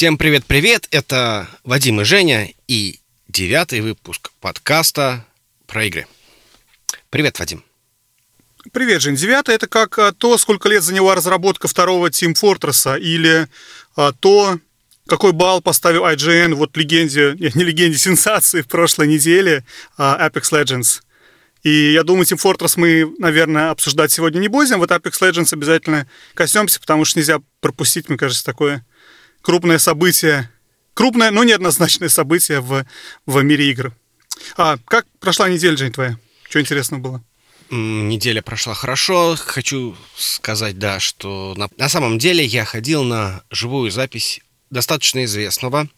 [0.00, 5.26] Всем привет-привет, это Вадим и Женя и девятый выпуск подкаста
[5.66, 6.06] про игры.
[7.10, 7.62] Привет, Вадим.
[8.72, 9.16] Привет, Жень.
[9.16, 13.46] Девятый– это как а, то, сколько лет заняла разработка второго Team Fortress, или
[13.94, 14.58] а, то,
[15.06, 19.66] какой балл поставил IGN вот легенде, не легенде, сенсации в прошлой неделе
[19.98, 21.02] а, Apex Legends.
[21.62, 24.78] И я думаю, Team Fortress мы, наверное, обсуждать сегодня не будем.
[24.78, 28.82] Вот Apex Legends обязательно коснемся, потому что нельзя пропустить, мне кажется, такое
[29.42, 30.50] крупное событие,
[30.94, 32.84] крупное, но неоднозначное событие в,
[33.26, 33.92] в мире игр.
[34.56, 36.18] А как прошла неделя, Жень, твоя?
[36.48, 37.24] Что интересного было?
[37.70, 39.36] Неделя прошла хорошо.
[39.38, 44.40] Хочу сказать, да, что на, на самом деле я ходил на живую запись
[44.70, 45.88] достаточно известного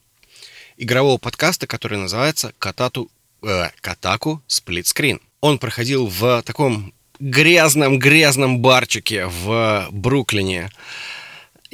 [0.76, 3.10] игрового подкаста, который называется Катату,
[3.42, 5.20] э, Катаку Сплитскрин.
[5.40, 10.70] Он проходил в таком грязном-грязном барчике в Бруклине.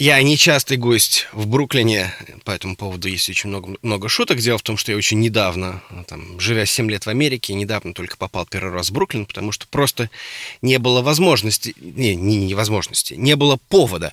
[0.00, 4.38] Я нечастый гость в Бруклине, по этому поводу есть очень много, много шуток.
[4.38, 8.16] Дело в том, что я очень недавно, там, живя 7 лет в Америке, недавно только
[8.16, 10.08] попал первый раз в Бруклин, потому что просто
[10.62, 14.12] не было возможности, не, не невозможности, не было повода.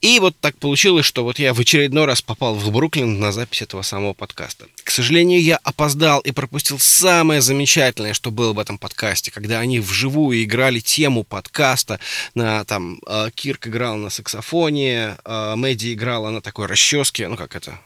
[0.00, 3.62] И вот так получилось, что вот я в очередной раз попал в Бруклин на запись
[3.62, 4.66] этого самого подкаста.
[4.82, 9.78] К сожалению, я опоздал и пропустил самое замечательное, что было в этом подкасте, когда они
[9.78, 12.00] вживую играли тему подкаста,
[12.34, 17.56] на, там, э, Кирк играл на саксофоне, э, Мэдди играла на такой расческе, ну как
[17.56, 17.78] это,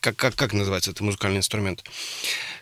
[0.00, 1.84] как, как, как называется это музыкальный инструмент,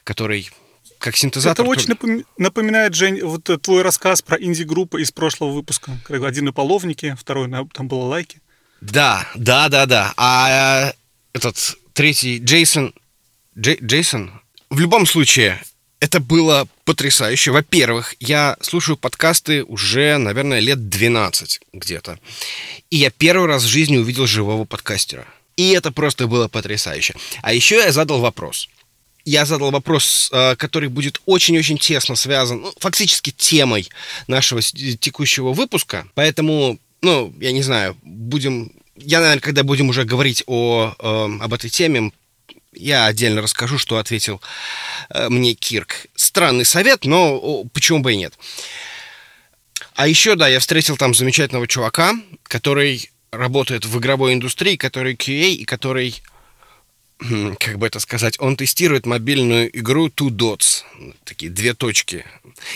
[0.04, 0.50] который
[0.98, 1.64] как синтезатор.
[1.64, 5.98] Это очень напоминает, Жень, вот твой рассказ про инди-группы из прошлого выпуска.
[6.08, 8.40] Один на половнике, второй на, там было лайки.
[8.80, 10.14] Да, да, да, да.
[10.16, 10.92] А э,
[11.32, 12.94] этот третий Джейсон,
[13.58, 14.40] Джей, Джейсон,
[14.70, 15.60] в любом случае,
[16.02, 17.52] это было потрясающе.
[17.52, 22.18] Во-первых, я слушаю подкасты уже, наверное, лет 12 где-то.
[22.90, 25.28] И я первый раз в жизни увидел живого подкастера.
[25.56, 27.14] И это просто было потрясающе.
[27.40, 28.68] А еще я задал вопрос.
[29.24, 33.88] Я задал вопрос, э, который будет очень-очень тесно связан, ну, фактически темой
[34.26, 36.08] нашего текущего выпуска.
[36.14, 38.72] Поэтому, ну, я не знаю, будем...
[38.96, 42.10] Я, наверное, когда будем уже говорить о, э, об этой теме,
[42.72, 44.40] я отдельно расскажу, что ответил
[45.10, 46.06] э, мне Кирк.
[46.14, 48.34] Странный совет, но почему бы и нет.
[49.94, 55.52] А еще, да, я встретил там замечательного чувака, который работает в игровой индустрии, который QA
[55.52, 56.22] и который,
[57.58, 60.82] как бы это сказать, он тестирует мобильную игру Two Dots,
[61.24, 62.24] такие две точки.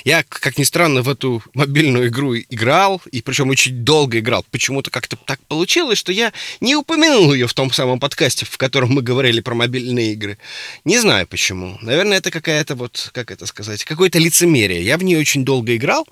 [0.04, 4.44] Я, как ни странно, в эту мобильную игру играл, и причем очень долго играл.
[4.50, 8.90] Почему-то как-то так получилось, что я не упомянул ее в том самом подкасте, в котором
[8.90, 10.38] мы говорили про мобильные игры.
[10.84, 11.78] Не знаю почему.
[11.80, 14.84] Наверное, это какая-то вот, как это сказать, какое-то лицемерие.
[14.84, 16.06] Я в нее очень долго играл,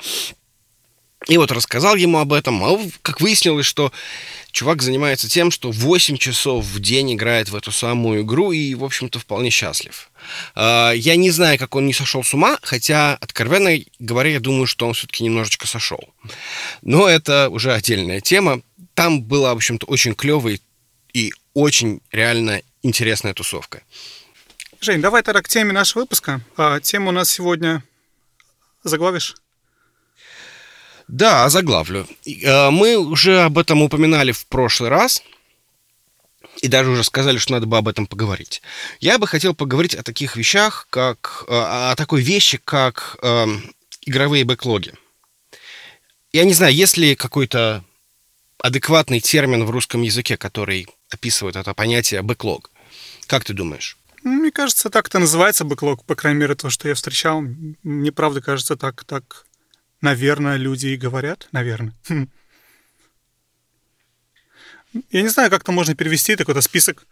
[1.29, 3.93] и вот рассказал ему об этом, а как выяснилось, что
[4.55, 8.85] чувак занимается тем, что 8 часов в день играет в эту самую игру и, в
[8.85, 10.11] общем-то, вполне счастлив.
[10.55, 14.67] А, я не знаю, как он не сошел с ума, хотя, откровенно говоря, я думаю,
[14.67, 16.01] что он все-таки немножечко сошел.
[16.83, 18.63] Но это уже отдельная тема.
[18.95, 20.61] Там была, в общем-то, очень клевая
[21.13, 23.83] и очень реально интересная тусовка.
[24.81, 26.41] Жень, давай тогда к теме нашего выпуска.
[26.57, 27.83] А, тема у нас сегодня
[28.85, 29.35] заглавишь?
[31.09, 32.07] Да, заглавлю.
[32.27, 35.23] Э, мы уже об этом упоминали в прошлый раз.
[36.63, 38.63] И даже уже сказали, что надо бы об этом поговорить.
[39.01, 41.45] Я бы хотел поговорить о таких вещах, как...
[41.49, 43.47] Э, о такой вещи, как э,
[44.03, 44.95] игровые бэклоги.
[46.33, 47.85] Я не знаю, есть ли какой-то
[48.59, 52.71] адекватный термин в русском языке, который описывает это понятие бэклог.
[53.27, 53.99] Как ты думаешь?
[54.23, 57.43] Мне кажется, так это называется бэклог, по крайней мере, то, что я встречал.
[57.83, 59.45] Мне правда кажется, так, так
[60.05, 61.49] Наверное, люди и говорят.
[61.53, 61.95] Наверное.
[62.11, 62.29] Хм.
[65.11, 67.07] Я не знаю, как это можно перевести, такой-то список.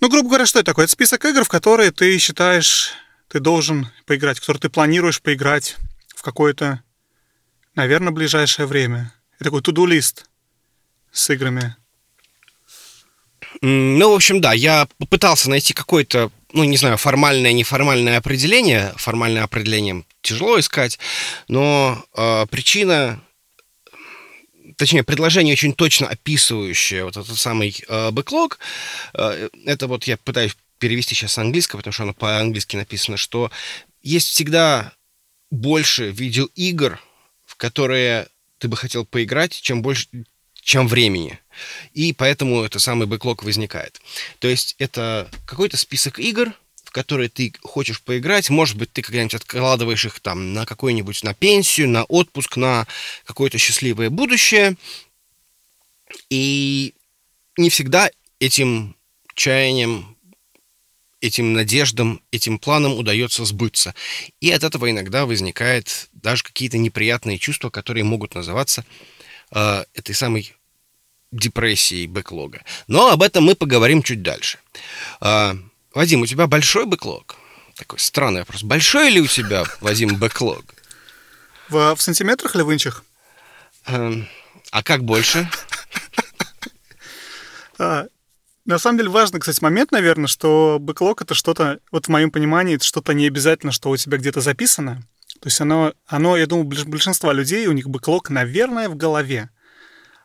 [0.00, 0.86] Ну, грубо говоря, что это такое?
[0.86, 2.94] Это список игр, в которые ты считаешь,
[3.28, 5.76] ты должен поиграть, в которые ты планируешь поиграть
[6.16, 6.82] в какое-то,
[7.74, 9.12] наверное, ближайшее время.
[9.34, 10.30] Это такой туду-лист
[11.12, 11.76] с играми.
[13.60, 18.92] Ну, в общем, да, я попытался найти какой-то ну, не знаю, формальное, неформальное определение.
[18.96, 20.98] Формальное определение тяжело искать,
[21.48, 23.20] но э, причина,
[24.76, 28.58] точнее, предложение очень точно описывающее вот этот самый э, бэклог,
[29.14, 33.50] э, это вот я пытаюсь перевести сейчас с английского, потому что оно по-английски написано, что
[34.02, 34.92] есть всегда
[35.50, 37.00] больше видеоигр,
[37.44, 38.28] в которые
[38.58, 40.08] ты бы хотел поиграть, чем больше,
[40.62, 41.38] чем времени.
[41.92, 44.00] И поэтому это самый бэклог возникает.
[44.38, 46.52] То есть это какой-то список игр,
[46.84, 48.48] в которые ты хочешь поиграть.
[48.48, 52.86] Может быть, ты когда-нибудь откладываешь их там на какой-нибудь, на пенсию, на отпуск, на
[53.24, 54.76] какое-то счастливое будущее.
[56.30, 56.94] И
[57.56, 58.96] не всегда этим
[59.34, 60.16] чаяниям,
[61.20, 63.94] этим надеждам, этим планам удается сбыться.
[64.40, 68.84] И от этого иногда возникает даже какие-то неприятные чувства, которые могут называться
[69.52, 70.56] э, этой самой
[71.30, 72.62] депрессией бэклога.
[72.86, 74.58] Но об этом мы поговорим чуть дальше.
[75.20, 75.54] Э,
[75.94, 77.36] Вадим, у тебя большой бэклог?
[77.76, 78.62] Такой странный вопрос.
[78.62, 80.64] Большой ли у тебя, Вадим, бэклог?
[81.68, 83.04] В, в сантиметрах или в инчах?
[83.86, 84.22] Э,
[84.70, 85.48] а как больше?
[87.78, 88.06] А,
[88.64, 92.76] на самом деле важный, кстати, момент, наверное, что бэклог это что-то, вот в моем понимании,
[92.76, 95.02] это что-то не обязательно, что у тебя где-то записано.
[95.42, 99.50] То есть оно, оно, я думаю, большинства людей, у них бэклог, наверное, в голове.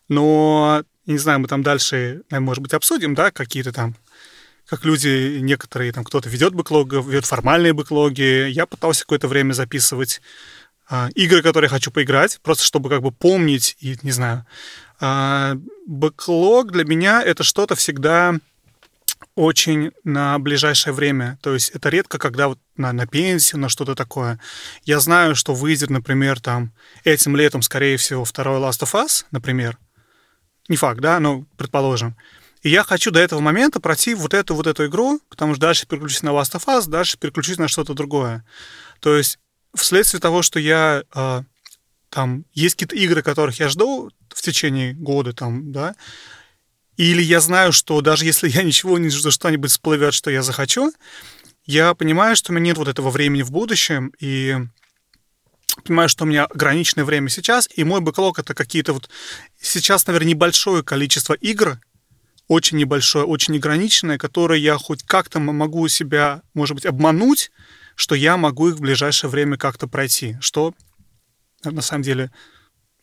[0.10, 3.96] Но, не знаю, мы там дальше, может быть, обсудим, да, какие-то там
[4.68, 8.48] как люди, некоторые, там кто-то ведет бэклог, ведет формальные бэклоги.
[8.50, 10.22] Я пытался какое-то время записывать
[10.88, 14.46] а, игры, которые хочу поиграть, просто чтобы как бы помнить и, не знаю,
[15.00, 18.36] а, бэклог для меня это что-то всегда
[19.38, 21.38] очень на ближайшее время.
[21.44, 24.40] То есть это редко, когда вот на, на пенсию, на что-то такое.
[24.84, 26.74] Я знаю, что выйдет, например, там
[27.04, 29.78] этим летом, скорее всего, второй Last of Us, например.
[30.68, 32.18] Не факт, да, но предположим.
[32.64, 35.86] И я хочу до этого момента пройти вот эту вот эту игру, потому что дальше
[35.86, 38.44] переключусь на Last of Us, дальше переключусь на что-то другое.
[39.02, 39.38] То есть
[39.76, 41.44] вследствие того, что я э,
[42.10, 45.94] там есть какие-то игры, которых я жду в течение года, там, да,
[46.98, 50.92] или я знаю, что даже если я ничего не жду, что-нибудь всплывет, что я захочу,
[51.66, 54.58] я понимаю, что у меня нет вот этого времени в будущем, и
[55.84, 59.10] понимаю, что у меня ограниченное время сейчас, и мой бэклог— это какие-то вот
[59.62, 61.80] сейчас, наверное, небольшое количество игр,
[62.48, 67.52] очень небольшое, очень ограниченное, которые я хоть как-то могу себя, может быть, обмануть,
[67.96, 70.74] что я могу их в ближайшее время как-то пройти, что
[71.64, 72.32] на самом деле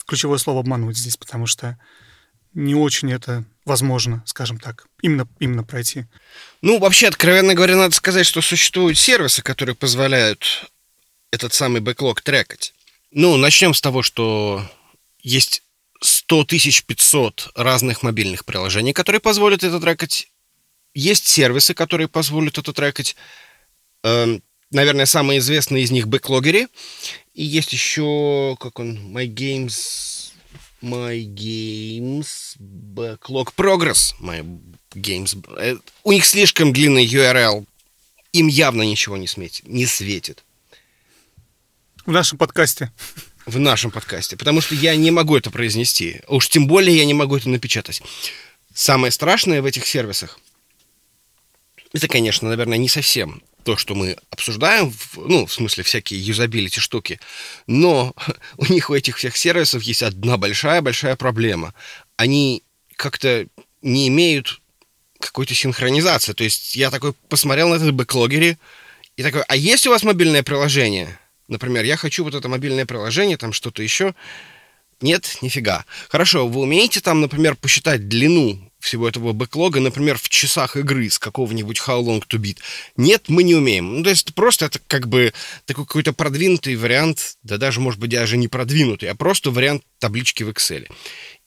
[0.07, 1.77] ключевое слово обмануть здесь, потому что
[2.53, 6.05] не очень это возможно, скажем так, именно, именно пройти.
[6.61, 10.71] Ну, вообще, откровенно говоря, надо сказать, что существуют сервисы, которые позволяют
[11.31, 12.73] этот самый бэклог трекать.
[13.11, 14.63] Ну, начнем с того, что
[15.21, 15.63] есть
[16.01, 20.29] 100 500 разных мобильных приложений, которые позволят это трекать.
[20.93, 23.15] Есть сервисы, которые позволят это трекать.
[24.03, 24.41] Эм,
[24.71, 26.67] наверное, самый известный из них Backloggery.
[27.33, 30.14] И есть еще, как он, My Games...
[30.81, 34.13] My Games Backlog Progress.
[34.19, 34.45] My
[34.93, 35.35] Games...
[35.57, 37.65] Э, у них слишком длинный URL.
[38.33, 40.43] Им явно ничего не, сметит, не светит.
[42.05, 42.91] В нашем подкасте.
[43.45, 44.37] В нашем подкасте.
[44.37, 46.21] Потому что я не могу это произнести.
[46.27, 48.01] Уж тем более я не могу это напечатать.
[48.73, 50.39] Самое страшное в этих сервисах,
[51.93, 57.19] это, конечно, наверное, не совсем то, что мы обсуждаем, ну, в смысле, всякие юзабилити штуки,
[57.65, 58.13] но
[58.57, 61.73] у них, у этих всех сервисов есть одна большая-большая проблема.
[62.15, 62.63] Они
[62.95, 63.47] как-то
[63.81, 64.61] не имеют
[65.19, 66.33] какой-то синхронизации.
[66.33, 68.59] То есть я такой посмотрел на этот бэклогере
[69.17, 71.19] и такой, а есть у вас мобильное приложение?
[71.47, 74.13] Например, я хочу вот это мобильное приложение, там что-то еще.
[75.01, 75.85] Нет, нифига.
[76.09, 81.19] Хорошо, вы умеете там, например, посчитать длину всего этого бэклога, например, в часах игры с
[81.19, 82.57] какого-нибудь How Long to Beat.
[82.95, 83.97] Нет, мы не умеем.
[83.97, 85.33] Ну, то есть просто это как бы
[85.65, 90.43] такой какой-то продвинутый вариант, да даже, может быть, даже не продвинутый, а просто вариант таблички
[90.43, 90.87] в Excel.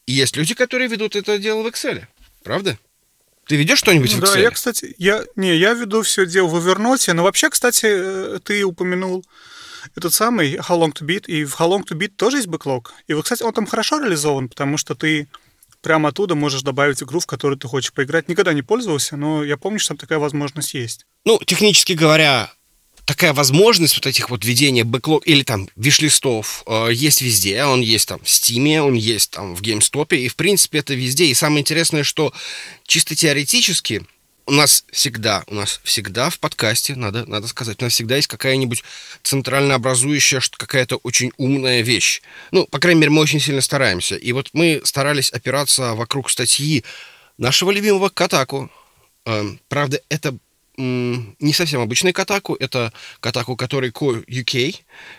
[0.07, 2.05] И есть люди, которые ведут это дело в Excel.
[2.43, 2.79] Правда?
[3.47, 4.35] Ты ведешь что-нибудь ну, в Excel?
[4.35, 8.39] Да, я, кстати, я, не, я веду все дело в Evernote, но вообще, кстати, э,
[8.45, 9.25] ты упомянул
[9.97, 12.93] этот самый How Long to Beat, и в How Long to Beat тоже есть бэклог.
[13.07, 15.29] И, вот, кстати, он там хорошо реализован, потому что ты
[15.81, 18.29] прямо оттуда можешь добавить игру, в которую ты хочешь поиграть.
[18.29, 21.07] Никогда не пользовался, но я помню, что там такая возможность есть.
[21.25, 22.53] Ну, технически говоря,
[23.09, 27.65] такая возможность вот этих вот ведения бэклог или там виш-листов э, есть везде.
[27.65, 31.25] Он есть там в Steam, он есть там в GameStop, и в принципе это везде.
[31.25, 32.35] И самое интересное, что
[32.87, 34.07] чисто теоретически
[34.49, 38.29] у нас всегда, у нас всегда в подкасте, надо, надо сказать, у нас всегда есть
[38.29, 38.83] какая-нибудь
[39.23, 42.23] центрально образующая, какая-то очень умная вещь.
[42.51, 44.17] Ну, по крайней мере, мы очень сильно стараемся.
[44.17, 46.83] И вот мы старались опираться вокруг статьи
[47.37, 48.71] нашего любимого Катаку.
[49.27, 50.35] Эм, правда, это
[50.79, 52.91] не совсем обычный Катаку, это
[53.21, 54.77] Катаку, который UK,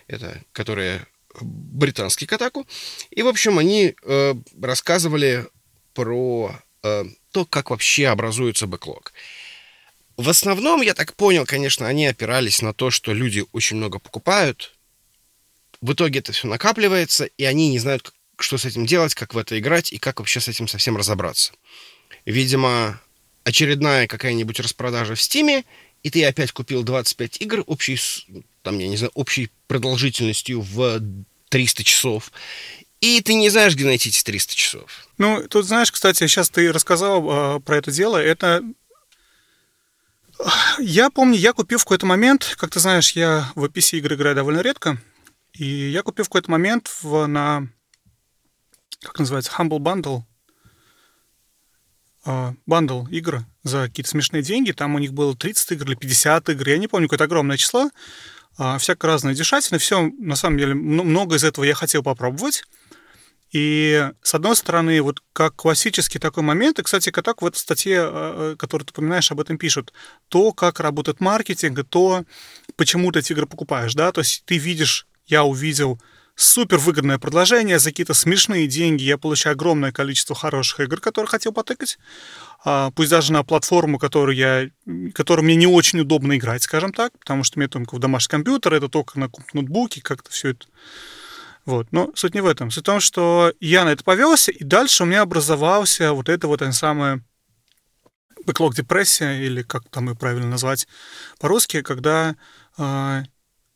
[0.08, 1.06] это которая
[1.40, 2.66] британский Катаку.
[3.12, 5.46] И, в общем, они э, рассказывали
[5.94, 9.14] про э, то, как вообще образуется бэклог.
[10.18, 14.76] В основном, я так понял, конечно, они опирались на то, что люди очень много покупают.
[15.82, 19.38] В итоге это все накапливается, и они не знают, что с этим делать, как в
[19.38, 21.54] это играть и как вообще с этим совсем разобраться.
[22.26, 23.00] Видимо,
[23.44, 25.64] очередная какая-нибудь распродажа в Стиме,
[26.04, 27.98] и ты опять купил 25 игр общей,
[28.62, 31.02] там, я не знаю, общей продолжительностью в
[31.50, 32.32] 300 часов,
[33.02, 35.08] и ты не знаешь, где найти эти 300 часов.
[35.18, 38.18] Ну, тут знаешь, кстати, сейчас ты рассказал э, про это дело.
[38.18, 38.64] Это
[40.80, 44.36] Я помню, я купил в какой-то момент, как ты знаешь, я в PC игры играю
[44.36, 44.98] довольно редко,
[45.54, 47.68] и я купил в какой-то момент в, на,
[49.02, 50.24] как называется, Humble Bundle,
[52.26, 54.72] а, бандл игр за какие-то смешные деньги.
[54.72, 57.90] Там у них было 30 игр или 50 игр, я не помню, какое-то огромное число.
[58.58, 59.80] А, всяко разное дешательно.
[59.80, 62.64] Все, на самом деле, много из этого я хотел попробовать.
[63.52, 68.02] И, с одной стороны, вот как классический такой момент, и, кстати, как в этой статье,
[68.02, 69.92] а, которую ты упоминаешь, об этом пишут,
[70.28, 72.24] то, как работает маркетинг, то,
[72.76, 76.00] почему ты эти игры покупаешь, да, то есть ты видишь, я увидел
[76.36, 81.52] супер выгодное предложение, за какие-то смешные деньги я получаю огромное количество хороших игр, которые хотел
[81.52, 81.98] потыкать,
[82.64, 84.70] а, пусть даже на платформу, которую, я,
[85.14, 88.76] которую мне не очень удобно играть, скажем так, потому что мне только в домашний компьютер,
[88.76, 90.68] это только на ноутбуке, как-то все это
[91.70, 91.92] вот.
[91.92, 92.72] Но суть не в этом.
[92.72, 96.48] Суть в том, что я на это повелся, и дальше у меня образовался вот это
[96.48, 97.24] вот, самое
[98.46, 100.88] бэклог депрессия, или как там ее правильно назвать
[101.40, 102.36] по-русски, когда
[102.78, 103.24] э,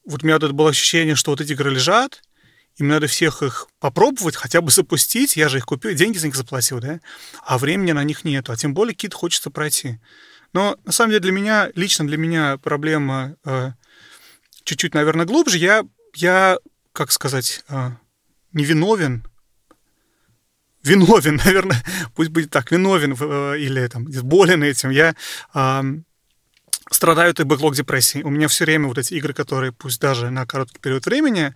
[0.05, 2.23] вот у меня это было ощущение, что вот эти игры лежат,
[2.77, 6.25] и мне надо всех их попробовать, хотя бы запустить, я же их купил, деньги за
[6.25, 6.99] них заплатил, да,
[7.45, 9.99] а времени на них нету, а тем более какие-то хочется пройти.
[10.53, 13.73] Но на самом деле для меня, лично для меня проблема э,
[14.63, 15.57] чуть-чуть, наверное, глубже.
[15.57, 15.83] Я,
[16.15, 16.57] я
[16.93, 17.91] как сказать, э,
[18.53, 19.25] невиновен,
[20.83, 21.83] виновен, наверное,
[22.15, 24.91] пусть будет так, виновен э, или там болен этим.
[24.91, 25.15] Я
[25.53, 25.83] э,
[26.91, 28.21] страдаю этой бэклог депрессии.
[28.21, 31.55] У меня все время вот эти игры, которые, пусть даже на короткий период времени,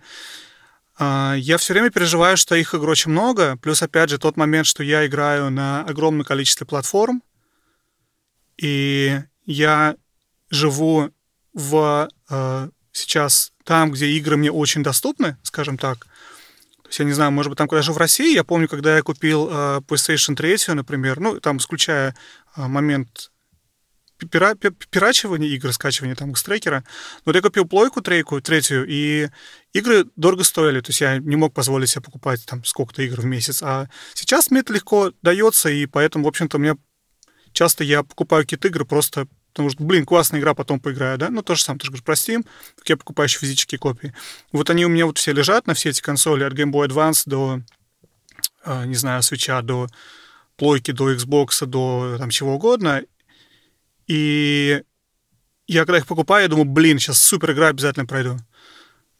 [0.98, 3.56] а, я все время переживаю, что их игр очень много.
[3.58, 7.22] Плюс, опять же, тот момент, что я играю на огромном количестве платформ,
[8.56, 9.94] и я
[10.50, 11.10] живу
[11.52, 16.06] в э, сейчас там, где игры мне очень доступны, скажем так.
[16.84, 19.02] То есть, я не знаю, может быть, там даже в России, я помню, когда я
[19.02, 22.16] купил э, PlayStation 3, например, ну, там, исключая
[22.56, 23.30] э, момент
[24.30, 26.82] пира, пирачивание игр, скачивание там с трекера.
[27.26, 29.28] Но я купил плойку трейку, третью, и
[29.74, 30.80] игры дорого стоили.
[30.80, 33.62] То есть я не мог позволить себе покупать там сколько-то игр в месяц.
[33.62, 36.74] А сейчас мне это легко дается, и поэтому, в общем-то, мне
[37.52, 41.30] часто я покупаю какие-то игры просто потому что, блин, классная игра, потом поиграю, да?
[41.30, 42.14] Ну, то же самое, ты же говоришь про
[42.84, 44.14] я покупаю еще физические копии.
[44.52, 47.24] Вот они у меня вот все лежат на все эти консоли, от Game Boy Advance
[47.26, 47.60] до,
[48.62, 49.88] а, не знаю, свеча, до
[50.56, 53.02] плойки, до Xbox, до там чего угодно.
[54.06, 54.80] И
[55.66, 58.36] я когда их покупаю, я думаю, блин, сейчас супер игра обязательно пройду.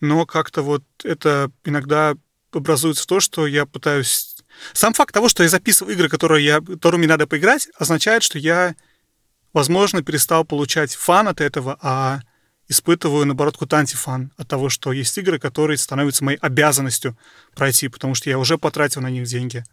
[0.01, 2.15] Но как-то вот это иногда
[2.53, 4.37] образуется в то, что я пытаюсь...
[4.73, 8.77] Сам факт того, что я записываю игры, которые я, которыми надо поиграть, означает, что я,
[9.53, 12.21] возможно, перестал получать фан от этого, а
[12.69, 17.17] испытываю, наоборот, какой-то антифан от того, что есть игры, которые становятся моей обязанностью
[17.55, 19.65] пройти, потому что я уже потратил на них деньги.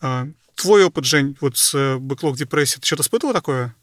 [0.00, 1.98] А, твой опыт, Жень, вот с э,
[2.34, 3.74] депрессии, ты что-то испытывал такое?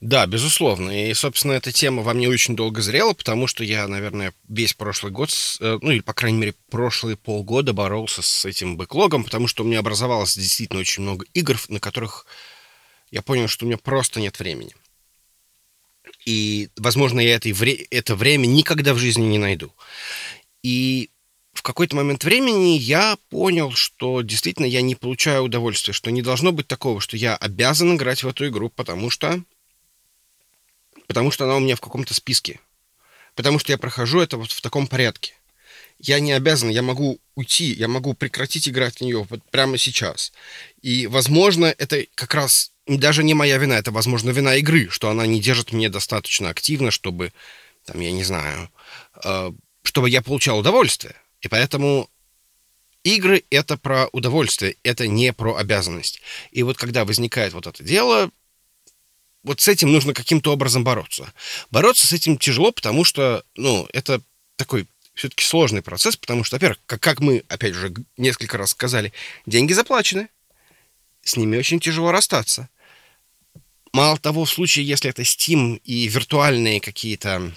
[0.00, 0.90] Да, безусловно.
[0.90, 5.12] И, собственно, эта тема во мне очень долго зрела, потому что я, наверное, весь прошлый
[5.12, 5.30] год,
[5.60, 9.66] э, ну или, по крайней мере, прошлые полгода боролся с этим бэклогом, потому что у
[9.66, 12.26] меня образовалось действительно очень много игр, на которых
[13.14, 14.74] я понял, что у меня просто нет времени.
[16.26, 19.72] И, возможно, я это, это время никогда в жизни не найду.
[20.64, 21.10] И
[21.52, 26.50] в какой-то момент времени я понял, что действительно я не получаю удовольствия, что не должно
[26.50, 29.40] быть такого, что я обязан играть в эту игру, потому что
[31.06, 32.58] потому что она у меня в каком-то списке,
[33.36, 35.34] потому что я прохожу это вот в таком порядке.
[36.00, 40.32] Я не обязан, я могу уйти, я могу прекратить играть в нее вот прямо сейчас.
[40.82, 45.26] И, возможно, это как раз даже не моя вина, это, возможно, вина игры, что она
[45.26, 47.32] не держит меня достаточно активно, чтобы,
[47.84, 48.70] там, я не знаю,
[49.22, 51.14] э, чтобы я получал удовольствие.
[51.40, 52.10] И поэтому
[53.02, 56.20] игры— это про удовольствие, это не про обязанность.
[56.50, 58.30] И вот когда возникает вот это дело,
[59.42, 61.32] вот с этим нужно каким-то образом бороться.
[61.70, 64.22] Бороться с этим тяжело, потому что, ну, это
[64.56, 69.12] такой все-таки сложный процесс, потому что, во-первых, как, мы, опять же, несколько раз сказали,
[69.46, 70.28] деньги заплачены,
[71.24, 72.68] с ними очень тяжело расстаться.
[73.92, 77.52] Мало того, в случае, если это Steam и виртуальные какие-то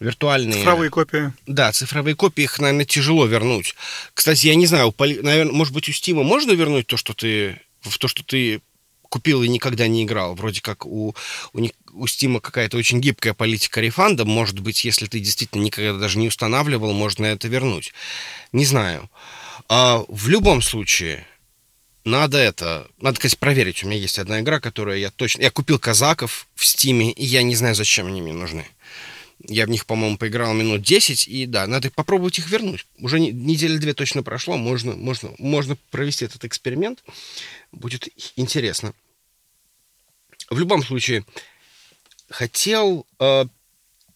[0.00, 0.60] виртуальные...
[0.60, 1.32] Цифровые копии.
[1.46, 3.74] Да, цифровые копии, их, наверное, тяжело вернуть.
[4.14, 7.98] Кстати, я не знаю, наверное, может быть, у Стима можно вернуть то, что ты в
[7.98, 8.60] то, что ты
[9.08, 10.34] купил и никогда не играл.
[10.34, 11.14] Вроде как у,
[11.52, 14.24] у, у Стима какая-то очень гибкая политика рефанда.
[14.24, 17.92] Может быть, если ты действительно никогда даже не устанавливал, можно это вернуть.
[18.52, 19.08] Не знаю.
[19.68, 21.26] А, в любом случае,
[22.04, 23.82] надо это, надо, конечно, проверить.
[23.82, 25.42] У меня есть одна игра, которую я точно...
[25.42, 28.66] Я купил казаков в Стиме, и я не знаю, зачем они мне нужны.
[29.40, 32.86] Я в них, по-моему, поиграл минут 10, и да, надо попробовать их вернуть.
[32.98, 37.02] Уже недели две точно прошло, можно, можно, можно провести этот эксперимент.
[37.72, 38.94] Будет интересно.
[40.48, 41.24] в любом случае,
[42.30, 43.06] хотел...
[43.18, 43.46] Э,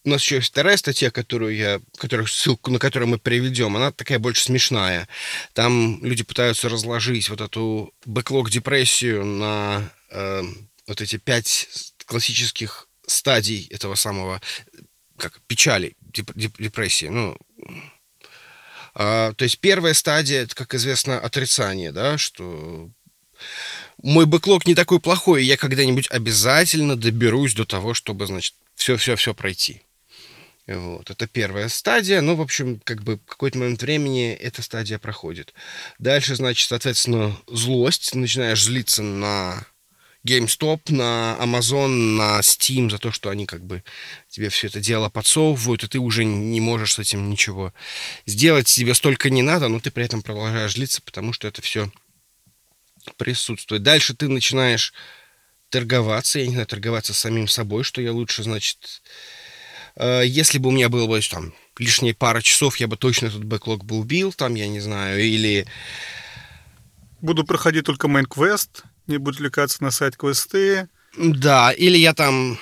[0.03, 3.91] у нас еще есть вторая статья, которую я, которую, ссылку на которую мы приведем, она
[3.91, 5.07] такая больше смешная.
[5.53, 10.43] Там люди пытаются разложить вот эту бэклог-депрессию на э,
[10.87, 11.69] вот эти пять
[12.05, 14.41] классических стадий этого самого,
[15.17, 17.05] как печали, деп, деп, депрессии.
[17.05, 17.37] Ну,
[18.93, 22.89] а, то есть первая стадия, это, как известно, отрицание, да, что
[24.01, 29.33] мой бэклог не такой плохой, и я когда-нибудь обязательно доберусь до того, чтобы, значит, все-все-все
[29.33, 29.83] пройти.
[30.67, 32.21] Вот, это первая стадия.
[32.21, 35.53] Ну, в общем, как бы в какой-то момент времени эта стадия проходит.
[35.99, 38.13] Дальше, значит, соответственно, злость.
[38.13, 39.65] начинаешь злиться на
[40.25, 43.83] GameStop, на Amazon, на Steam за то, что они как бы
[44.29, 47.73] тебе все это дело подсовывают, и ты уже не можешь с этим ничего
[48.25, 48.67] сделать.
[48.67, 51.91] Тебе столько не надо, но ты при этом продолжаешь злиться, потому что это все
[53.17, 53.81] присутствует.
[53.81, 54.93] Дальше ты начинаешь
[55.69, 59.01] торговаться, я не знаю, торговаться самим собой, что я лучше, значит,
[60.01, 63.85] если бы у меня было бы там лишние пара часов, я бы точно этот бэклог
[63.85, 65.65] бы убил, там, я не знаю, или...
[67.21, 70.89] Буду проходить только quest, не буду отвлекаться на сайт квесты.
[71.17, 72.57] Да, или я там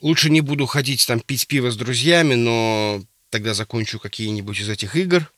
[0.00, 4.96] лучше не буду ходить там пить пиво с друзьями, но тогда закончу какие-нибудь из этих
[4.96, 5.30] игр.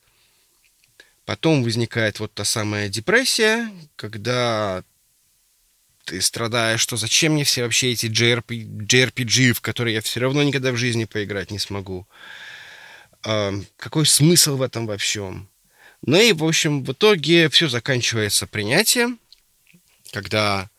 [1.27, 4.83] Потом возникает вот та самая депрессия, когда
[6.09, 10.43] ты страдаешь, что зачем мне все вообще эти JRP, JRPG, в которые я все равно
[10.43, 12.07] никогда в жизни поиграть не смогу.
[13.25, 15.49] А, какой смысл в этом во всем?
[16.03, 19.19] Ну и, в общем, в итоге все заканчивается принятием
[20.13, 20.71] когда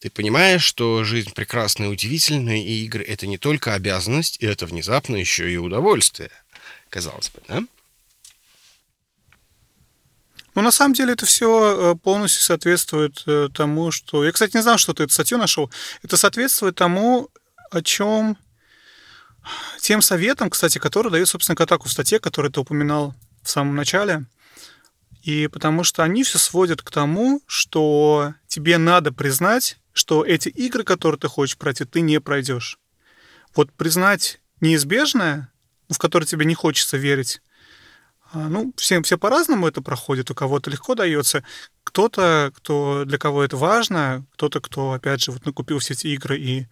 [0.00, 4.66] ты понимаешь, что жизнь прекрасна и удивительна, и игры— это не только обязанность, и это
[4.66, 6.30] внезапно еще и удовольствие,
[6.88, 7.64] казалось бы, да?
[10.58, 14.24] Ну, на самом деле, это все э, полностью соответствует э, тому, что...
[14.24, 15.70] Я, кстати, не знал, что ты эту статью нашел.
[16.02, 17.28] Это соответствует тому,
[17.70, 18.36] о чем...
[19.78, 24.26] Тем советам, кстати, которые дает, собственно, Катаку в статье, которую ты упоминал в самом начале—
[25.22, 30.82] и потому что они все сводят к тому, что тебе надо признать, что эти игры,
[30.82, 32.78] которые ты хочешь пройти, ты не пройдешь.
[33.54, 35.52] Вот признать неизбежное,
[35.88, 37.42] в которое тебе не хочется верить,
[38.34, 40.30] ну, все, все по-разному это проходит.
[40.30, 41.44] У кого-то легко дается.
[41.84, 46.38] Кто-то, кто, для кого это важно, кто-то, кто, опять же, вот накупил все эти игры
[46.38, 46.66] и,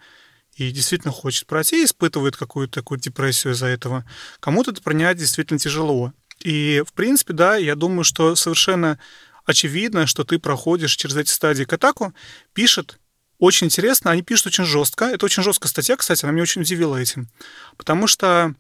[0.57, 4.05] и действительно хочет пройти, испытывает какую-то такую депрессию из-за этого.
[4.41, 6.13] Кому-то это принять действительно тяжело.
[6.41, 8.99] И, в принципе, да, я думаю, что совершенно
[9.47, 12.13] очевидно, что ты проходишь через эти стадии Катаку,
[12.53, 12.99] пишет
[13.39, 15.07] очень интересно, они пишут очень жестко.
[15.07, 17.29] Это очень жесткая статья, кстати, она меня очень удивила этим.
[17.77, 18.55] Потому что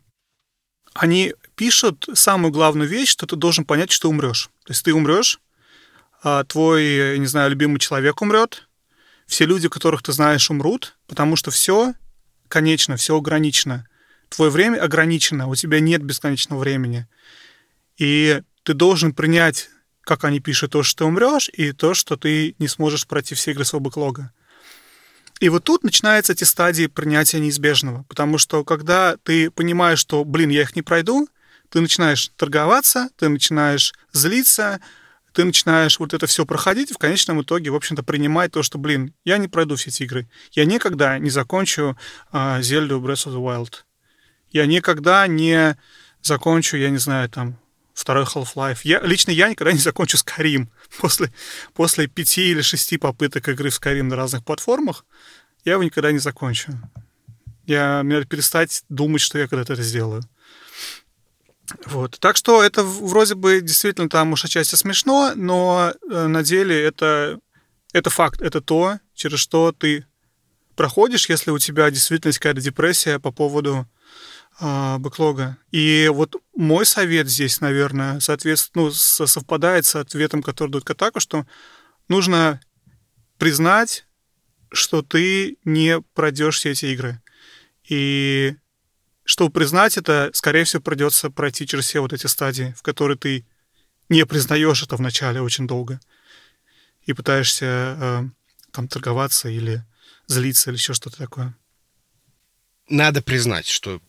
[0.98, 4.50] они пишут самую главную вещь, что ты должен понять, что умрешь.
[4.64, 5.40] То есть ты умрешь,
[6.22, 8.68] а твой, я не знаю, любимый человек умрет,
[9.26, 11.94] все люди, которых ты знаешь, умрут, потому что все
[12.48, 13.86] конечно, все ограничено.
[14.28, 17.06] Твое время ограничено, у тебя нет бесконечного времени.
[17.96, 19.68] И ты должен принять,
[20.02, 23.52] как они пишут, то, что ты умрешь, и то, что ты не сможешь пройти все
[23.52, 24.32] игры своего бэклога.
[25.40, 28.04] И вот тут начинаются эти стадии принятия неизбежного.
[28.08, 31.28] Потому что когда ты понимаешь, что, блин, я их не пройду,
[31.70, 34.80] ты начинаешь торговаться, ты начинаешь злиться,
[35.32, 38.78] ты начинаешь вот это все проходить, и в конечном итоге, в общем-то, принимать то, что,
[38.78, 40.28] блин, я не пройду все эти игры.
[40.52, 41.98] Я никогда не закончу
[42.32, 43.74] uh, Zelda Breath of the Wild.
[44.50, 45.76] Я никогда не
[46.22, 47.58] закончу, я не знаю, там,
[47.92, 48.80] второй Half-Life.
[48.84, 50.68] Я, лично я никогда не закончу Skyrim.
[50.98, 51.32] После,
[51.74, 55.04] после пяти или шести попыток игры в Skyrim на разных платформах
[55.64, 56.72] я его никогда не закончу.
[57.66, 60.22] Я, мне надо перестать думать, что я когда-то это сделаю.
[61.86, 62.18] Вот.
[62.20, 67.40] Так что это вроде бы действительно там уж отчасти смешно, но э, на деле это,
[67.92, 70.06] это факт, это то, через что ты
[70.76, 73.88] проходишь, если у тебя действительно какая-то депрессия по поводу
[74.58, 75.58] бэклога.
[75.70, 81.46] И вот мой совет здесь, наверное, соответственно, ну, совпадает с ответом, который дает Катаку, что
[82.08, 82.60] нужно
[83.38, 84.06] признать,
[84.72, 87.20] что ты не пройдешь все эти игры.
[87.88, 88.56] И
[89.24, 93.46] чтобы признать это, скорее всего, придется пройти через все вот эти стадии, в которые ты
[94.08, 96.00] не признаешь это вначале очень долго
[97.02, 98.22] и пытаешься э,
[98.72, 99.84] там торговаться или
[100.26, 101.56] злиться или еще что-то такое.
[102.88, 104.00] Надо признать, что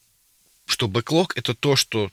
[0.68, 2.12] что бэклог— это то, что,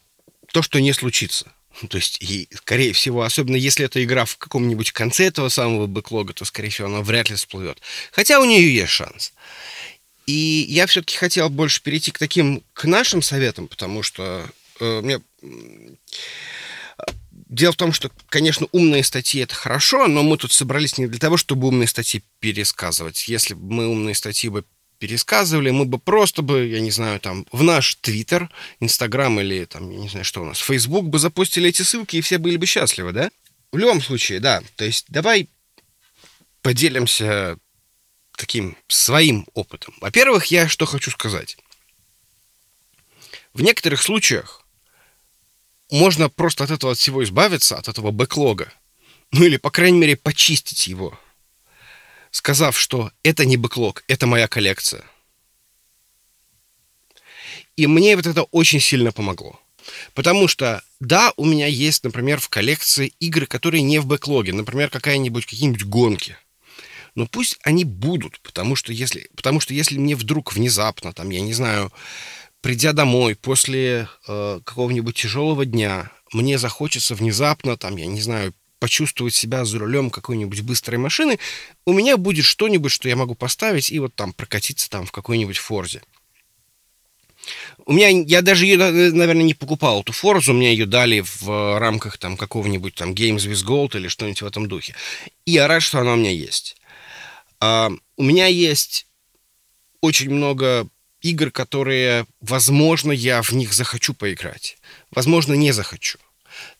[0.52, 1.52] то, что не случится.
[1.90, 6.32] То есть, и, скорее всего, особенно если это игра в каком-нибудь конце этого самого бэклога,
[6.32, 7.80] то, скорее всего, она вряд ли всплывет.
[8.12, 9.32] Хотя у нее есть шанс.
[10.26, 14.48] И я все-таки хотел больше перейти к таким, к нашим советам, потому что
[14.80, 15.20] э, мне...
[17.30, 21.18] Дело в том, что, конечно, умные статьи это хорошо, но мы тут собрались не для
[21.18, 23.28] того, чтобы умные статьи пересказывать.
[23.28, 24.64] Если бы мы умные статьи бы
[25.04, 28.48] пересказывали, мы бы просто бы, я не знаю, там, в наш Твиттер,
[28.80, 32.22] Инстаграм или там, я не знаю, что у нас, Фейсбук бы запустили эти ссылки, и
[32.22, 33.30] все были бы счастливы, да?
[33.70, 34.62] В любом случае, да.
[34.76, 35.50] То есть давай
[36.62, 37.58] поделимся
[38.34, 39.94] таким своим опытом.
[40.00, 41.58] Во-первых, я что хочу сказать.
[43.52, 44.66] В некоторых случаях
[45.90, 48.72] можно просто от этого всего избавиться, от этого бэклога.
[49.32, 51.20] Ну или, по крайней мере, почистить его.
[52.34, 55.04] Сказав, что это не бэклог, это моя коллекция.
[57.76, 59.60] И мне вот это очень сильно помогло.
[60.14, 64.52] Потому что, да, у меня есть, например, в коллекции игры, которые не в бэклоге.
[64.52, 66.36] Например, какая-нибудь, какие-нибудь гонки.
[67.14, 71.40] Но пусть они будут, потому что если, потому что если мне вдруг внезапно, там, я
[71.40, 71.92] не знаю,
[72.62, 78.52] придя домой после э, какого-нибудь тяжелого дня, мне захочется внезапно, там, я не знаю,
[78.84, 81.38] почувствовать себя за рулем какой-нибудь быстрой машины,
[81.86, 85.56] у меня будет что-нибудь, что я могу поставить и вот там прокатиться там в какой-нибудь
[85.56, 86.02] Форзе.
[87.86, 92.18] У меня, я даже ее, наверное, не покупал, эту Форзу, мне ее дали в рамках
[92.18, 94.94] там какого-нибудь там Games with Gold или что-нибудь в этом духе.
[95.46, 96.76] И я рад, что она у меня есть.
[97.60, 99.06] А, у меня есть
[100.02, 100.86] очень много
[101.22, 104.76] игр, которые, возможно, я в них захочу поиграть.
[105.10, 106.18] Возможно, не захочу.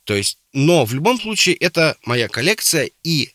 [0.05, 3.31] То есть, но в любом случае это моя коллекция, и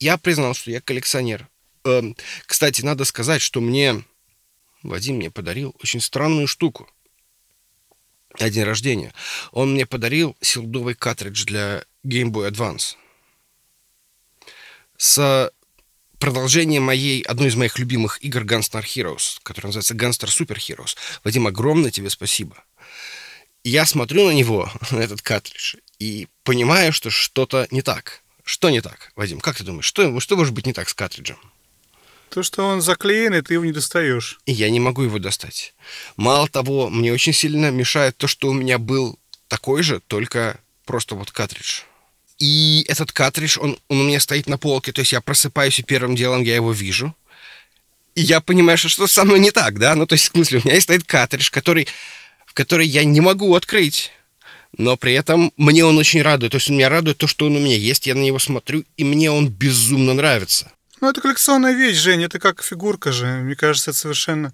[0.00, 1.48] я признал, что я коллекционер.
[1.84, 4.04] Эм, кстати, надо сказать, что мне
[4.82, 6.88] Вадим мне подарил очень странную штуку
[8.38, 9.12] на день рождения.
[9.50, 12.94] Он мне подарил силдовый картридж для Game Boy Advance
[14.96, 15.52] с
[16.18, 20.96] продолжение моей, одной из моих любимых игр Gunstar Heroes, которая называется Gunstar Super Heroes.
[21.24, 22.64] Вадим, огромное тебе спасибо.
[23.64, 28.22] Я смотрю на него, на этот картридж, и понимаю, что что-то не так.
[28.44, 29.40] Что не так, Вадим?
[29.40, 31.36] Как ты думаешь, что, что может быть не так с картриджем?
[32.30, 34.38] То, что он заклеен, и ты его не достаешь.
[34.46, 35.74] И я не могу его достать.
[36.16, 41.14] Мало того, мне очень сильно мешает то, что у меня был такой же, только просто
[41.14, 41.82] вот картридж.
[42.38, 45.82] И этот картридж, он, он у меня стоит на полке, то есть я просыпаюсь, и
[45.82, 47.14] первым делом я его вижу.
[48.14, 49.94] И я понимаю, что что-то со мной не так, да?
[49.94, 51.88] Ну, то есть, в смысле, у меня стоит картридж, который,
[52.46, 54.12] в который я не могу открыть.
[54.76, 56.52] Но при этом мне он очень радует.
[56.52, 58.84] То есть, он меня радует то, что он у меня есть, я на него смотрю,
[58.96, 60.70] и мне он безумно нравится.
[61.00, 63.26] Ну, это коллекционная вещь, Жень, это как фигурка же.
[63.26, 64.52] Мне кажется, это совершенно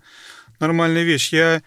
[0.60, 1.32] нормальная вещь.
[1.32, 1.62] Я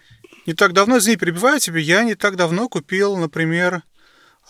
[0.46, 3.82] не так давно, извини, перебиваю тебя, я не так давно купил, например,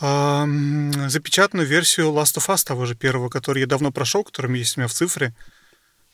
[0.01, 4.81] запечатанную версию Last of Us, того же первого, который я давно прошел, который есть у
[4.81, 5.35] меня в цифре.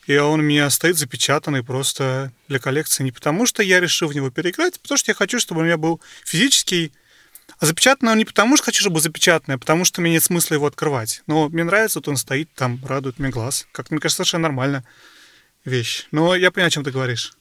[0.06, 3.04] И он у меня стоит запечатанный просто для коллекции.
[3.04, 5.64] Не потому, что я решил в него переиграть, а потому что я хочу, чтобы у
[5.64, 6.92] меня был физический...
[7.58, 10.22] А запечатанный он не потому, что хочу, чтобы был запечатанный, а потому что мне нет
[10.22, 11.22] смысла его открывать.
[11.26, 13.66] Но мне нравится, вот он стоит там, радует мне глаз.
[13.72, 14.84] Как мне кажется, совершенно нормально
[15.64, 16.06] вещь.
[16.10, 17.32] Но я понимаю, о чем ты говоришь.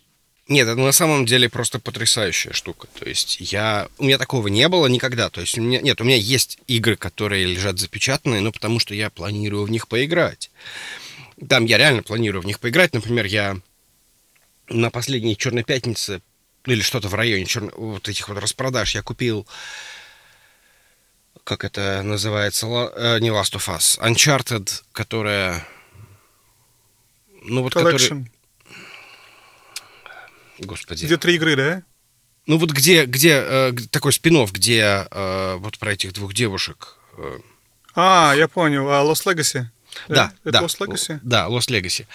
[0.49, 2.88] Нет, это на самом деле просто потрясающая штука.
[2.99, 3.88] То есть я...
[3.97, 5.30] У меня такого не было никогда.
[5.30, 5.80] То есть у меня...
[5.80, 9.88] Нет, у меня есть игры, которые лежат запечатанные, но потому что я планирую в них
[9.88, 10.52] поиграть.
[11.47, 12.93] Там я реально планирую в них поиграть.
[12.93, 13.58] Например, я
[14.67, 16.21] на последней Черной пятнице
[16.65, 17.71] или что-то в районе черно...
[17.76, 19.47] вот этих вот распродаж я купил
[21.43, 25.65] как это называется, э, не Last of Us, Uncharted, которая
[27.43, 28.25] ну вот Collection.
[28.25, 28.32] который
[30.60, 31.06] Господи.
[31.06, 31.84] Где три игры, да?
[32.45, 36.97] Ну вот где, где э, такой спин где э, вот про этих двух девушек.
[37.17, 37.39] Э...
[37.95, 38.89] А, я понял.
[38.89, 39.65] А Lost Legacy?
[40.10, 40.62] Да, Это да.
[40.62, 41.19] Lost Legacy?
[41.23, 42.06] Да, Lost Legacy.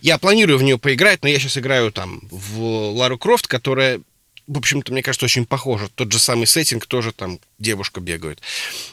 [0.00, 2.60] Я планирую в нее поиграть, но я сейчас играю там в
[2.94, 4.00] Лару Крофт, которая,
[4.46, 5.88] в общем-то, мне кажется, очень похожа.
[5.94, 8.40] Тот же самый сеттинг, тоже там девушка бегает.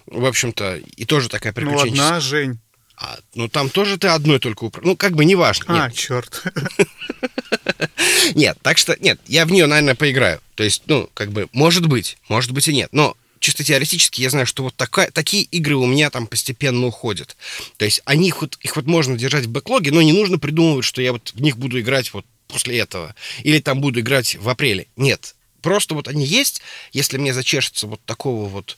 [0.06, 1.96] В общем-то, и тоже такая приключенческая.
[1.96, 2.60] Ну, одна, Жень.
[2.98, 4.92] А, ну, там тоже ты одной только управляешь.
[4.92, 5.66] Ну, как бы неважно.
[5.68, 5.96] А, нет.
[5.96, 6.44] черт.
[8.36, 10.42] Нет, так что, нет, я в нее, наверное, поиграю.
[10.56, 12.90] То есть, ну, как бы, может быть, может быть и нет.
[12.92, 17.36] Но чисто теоретически я знаю, что вот такая, такие игры у меня там постепенно уходят.
[17.78, 21.02] То есть они вот, их вот можно держать в бэклоге, но не нужно придумывать, что
[21.02, 23.16] я вот в них буду играть вот после этого.
[23.44, 24.88] Или там буду играть в апреле.
[24.96, 25.36] Нет.
[25.62, 28.78] Просто вот они есть, если мне зачешется вот такого вот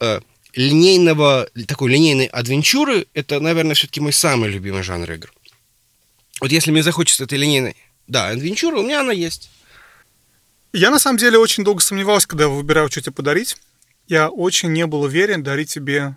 [0.00, 0.20] э,
[0.54, 5.32] линейного, такой линейной адвенчуры, это, наверное, все-таки мой самый любимый жанр игр.
[6.40, 7.76] Вот если мне захочется этой линейной,
[8.06, 9.50] да, адвенчура, у меня она есть.
[10.72, 13.56] Я, на самом деле, очень долго сомневался, когда выбирал, что тебе подарить.
[14.06, 16.16] Я очень не был уверен, дарить тебе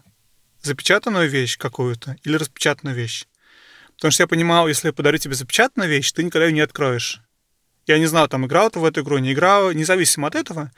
[0.61, 3.25] запечатанную вещь какую-то или распечатанную вещь.
[3.95, 7.21] Потому что я понимал, если я подарю тебе запечатанную вещь, ты никогда ее не откроешь.
[7.85, 10.71] Я не знал, там играл ты в эту игру, не играл, независимо от этого.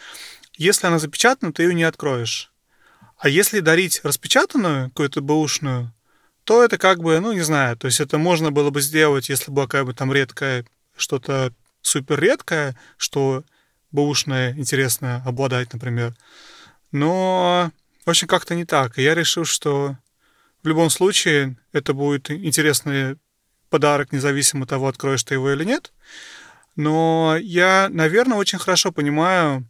[0.58, 2.52] Если она запечатана, ты ее не откроешь.
[3.18, 5.94] А если дарить распечатанную, какую-то бэушную,
[6.44, 9.52] то это как бы, ну, не знаю, то есть это можно было бы сделать, если
[9.52, 10.66] бы какая бы там редкая
[10.96, 13.44] что-то супер редкое, что
[13.92, 16.16] бэушное интересное обладать, например.
[16.92, 17.72] Но,
[18.06, 18.98] в общем, как-то не так.
[18.98, 19.98] И я решил, что
[20.64, 23.18] в любом случае это будет интересный
[23.70, 25.92] подарок, независимо от того, откроешь ты его или нет.
[26.76, 29.68] Но я, наверное, очень хорошо понимаю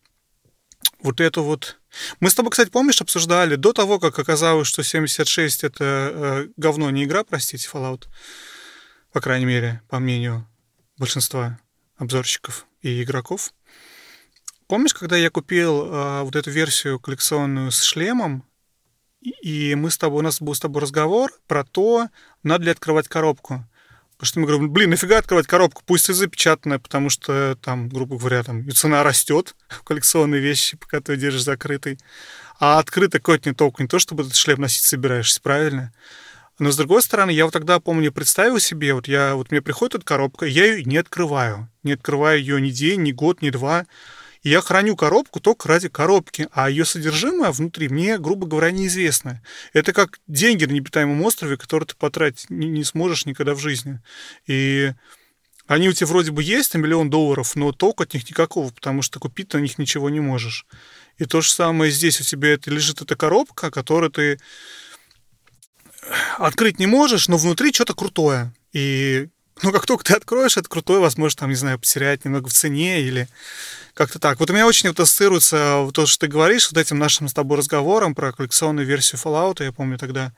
[0.99, 1.79] вот эту вот...
[2.19, 6.89] Мы с тобой, кстати, помнишь, обсуждали до того, как оказалось, что 76— это э, говно,
[6.89, 8.05] не игра, простите, Fallout,
[9.11, 10.47] по крайней мере, по мнению
[10.97, 11.59] большинства
[11.97, 13.53] обзорщиков и игроков.
[14.67, 18.43] Помнишь, когда я купил э, вот эту версию коллекционную с шлемом,
[19.21, 22.09] и мы с тобой, у нас был с тобой разговор про то,
[22.43, 23.65] надо ли открывать коробку.
[24.17, 28.17] Потому что мы говорим, блин, нафига открывать коробку, пусть и запечатанная, потому что там, грубо
[28.17, 31.99] говоря, там и цена растет в коллекционные вещи, пока ты держишь закрытый.
[32.59, 35.93] А открытый какой-то не толку, не то, чтобы этот шлем носить собираешься, правильно?
[36.57, 39.95] Но с другой стороны, я вот тогда, помню, представил себе, вот я, вот мне приходит
[39.95, 41.69] эта коробка, я ее не открываю.
[41.83, 43.85] Не открываю ее ни день, ни год, ни два.
[44.45, 49.41] Я храню коробку только ради коробки, а ее содержимое внутри мне, грубо говоря, неизвестно.
[49.73, 54.01] Это как деньги на непитаемом острове, которые ты потратить не, не сможешь никогда в жизни.
[54.45, 54.93] И
[55.65, 59.01] они у тебя вроде бы есть на миллион долларов, но толку от них никакого, потому
[59.01, 60.67] что купить на них ничего не можешь.
[61.17, 64.39] И то же самое здесь у тебя это лежит эта коробка, которую ты
[66.37, 68.53] открыть не можешь, но внутри что-то крутое.
[68.73, 69.27] И
[69.63, 73.01] ну, как только ты откроешь это крутое, возможно, там, не знаю, потерять немного в цене
[73.01, 73.27] или
[73.93, 74.39] как-то так.
[74.39, 77.57] Вот у меня очень вот ассоциируется то, что ты говоришь, вот этим нашим с тобой
[77.57, 80.33] разговором про коллекционную версию Fallout, я помню тогда,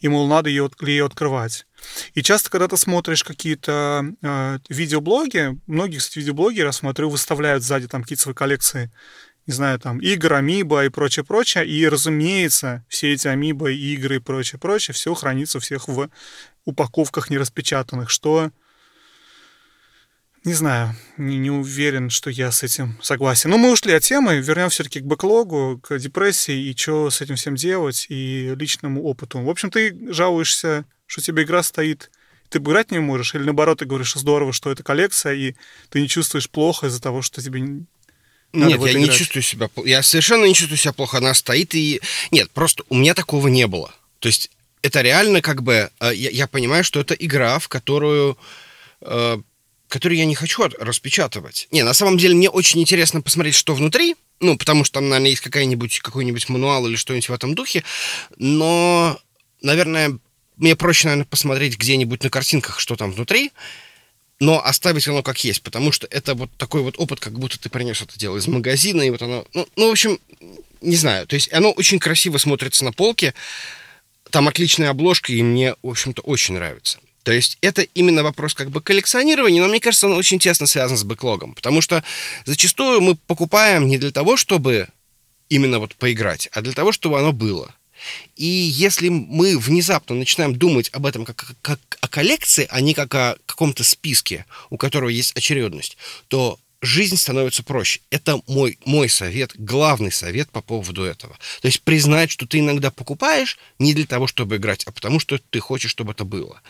[0.00, 1.66] и, мол, надо ее, ее открывать.
[2.14, 7.88] И часто, когда ты смотришь какие-то э, видеоблоги, многие, кстати, видеоблогеры, я смотрю, выставляют сзади
[7.88, 8.90] там какие-то свои коллекции,
[9.46, 11.66] не знаю, там, игр, амиба и прочее, прочее.
[11.66, 16.10] И, разумеется, все эти амиба, игры и прочее, прочее, все хранится у всех в
[16.66, 18.50] упаковках нераспечатанных, что
[20.44, 23.50] не знаю, не, не уверен, что я с этим согласен.
[23.50, 27.34] Но мы ушли от темы, вернем все-таки к бэклогу, к депрессии и что с этим
[27.34, 29.40] всем делать, и личному опыту.
[29.40, 32.12] В общем, ты жалуешься, что тебе игра стоит,
[32.48, 35.56] ты играть не можешь, или наоборот, ты говоришь, что здорово, что это коллекция, и
[35.88, 37.60] ты не чувствуешь плохо из-за того, что тебе
[38.52, 38.96] нет, я играть.
[38.96, 41.18] не чувствую себя Я совершенно не чувствую себя плохо.
[41.18, 42.00] Она стоит и...
[42.30, 43.92] Нет, просто у меня такого не было.
[44.20, 44.50] То есть
[44.82, 45.90] это реально как бы...
[46.00, 48.38] Э, я, я понимаю, что это игра, в которую
[49.00, 49.38] э,
[49.88, 51.68] который я не хочу распечатывать.
[51.70, 55.30] Не, на самом деле мне очень интересно посмотреть, что внутри, ну, потому что там, наверное,
[55.30, 57.84] есть какая-нибудь, какой-нибудь мануал или что-нибудь в этом духе,
[58.36, 59.18] но,
[59.62, 60.18] наверное,
[60.56, 63.52] мне проще, наверное, посмотреть где-нибудь на картинках, что там внутри,
[64.40, 67.70] но оставить оно как есть, потому что это вот такой вот опыт, как будто ты
[67.70, 70.18] принес это дело из магазина, и вот оно, ну, ну в общем,
[70.80, 73.34] не знаю, то есть оно очень красиво смотрится на полке,
[74.36, 76.98] там отличная обложка, и мне, в общем-то, очень нравится.
[77.22, 80.98] То есть это именно вопрос как бы коллекционирования, но мне кажется, он очень тесно связан
[80.98, 82.04] с бэклогом, потому что
[82.44, 84.88] зачастую мы покупаем не для того, чтобы
[85.48, 87.74] именно вот поиграть, а для того, чтобы оно было.
[88.34, 93.14] И если мы внезапно начинаем думать об этом как, как о коллекции, а не как
[93.14, 95.96] о каком-то списке, у которого есть очередность,
[96.28, 98.00] то жизнь становится проще.
[98.10, 101.36] Это мой, мой совет, главный совет по поводу этого.
[101.60, 105.38] То есть признать, что ты иногда покупаешь не для того, чтобы играть, а потому что
[105.38, 106.60] ты хочешь, чтобы это было.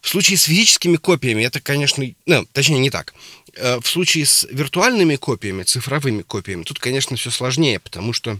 [0.00, 3.14] В случае с физическими копиями это, конечно, ну, точнее не так.
[3.54, 8.38] Э, в случае с виртуальными копиями, цифровыми копиями, тут, конечно, все сложнее, потому что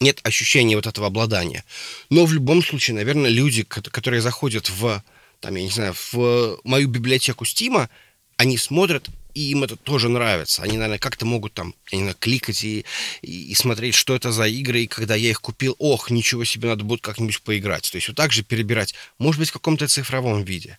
[0.00, 1.64] нет ощущения вот этого обладания.
[2.10, 5.02] Но в любом случае, наверное, люди, которые заходят в,
[5.40, 7.88] там, я не знаю, в мою библиотеку Стима,
[8.36, 10.62] они смотрят и им это тоже нравится.
[10.62, 12.86] Они, наверное, как-то могут там, я не знаю, кликать и,
[13.20, 16.70] и, и смотреть, что это за игры, и когда я их купил, ох, ничего себе,
[16.70, 17.90] надо будет как-нибудь поиграть.
[17.92, 20.78] То есть вот так же перебирать, может быть, в каком-то цифровом виде.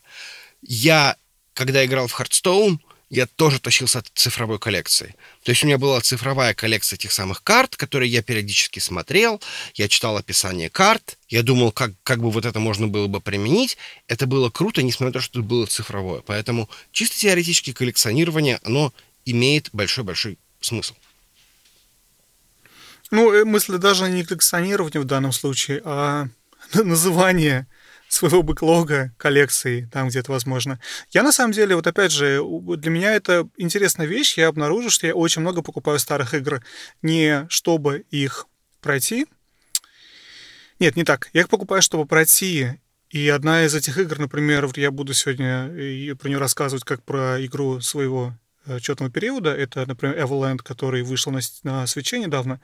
[0.63, 1.17] Я,
[1.53, 5.15] когда играл в Hearthstone, я тоже тащился от цифровой коллекции.
[5.43, 9.41] То есть у меня была цифровая коллекция тех самых карт, которые я периодически смотрел,
[9.75, 13.77] я читал описание карт, я думал, как, как бы вот это можно было бы применить.
[14.07, 16.21] Это было круто, несмотря на то, что это было цифровое.
[16.21, 18.93] Поэтому чисто теоретически коллекционирование, оно
[19.25, 20.95] имеет большой-большой смысл.
[23.11, 26.27] Ну, э, мысль даже не коллекционирование в данном случае, а
[26.73, 27.67] называние
[28.07, 30.79] своего бэклога коллекции, там где это возможно.
[31.11, 32.41] Я на самом деле, вот опять же,
[32.77, 34.37] для меня это интересная вещь.
[34.37, 36.63] Я обнаружил, что я очень много покупаю старых игр
[37.01, 38.47] не чтобы их
[38.81, 39.27] пройти.
[40.79, 41.29] Нет, не так.
[41.33, 42.79] Я их покупаю, чтобы пройти.
[43.09, 47.81] И одна из этих игр, например, я буду сегодня про нее рассказывать как про игру
[47.81, 48.37] своего
[48.75, 49.53] отчетного периода.
[49.55, 52.59] Это, например, Everland, который вышел на, на свече недавно.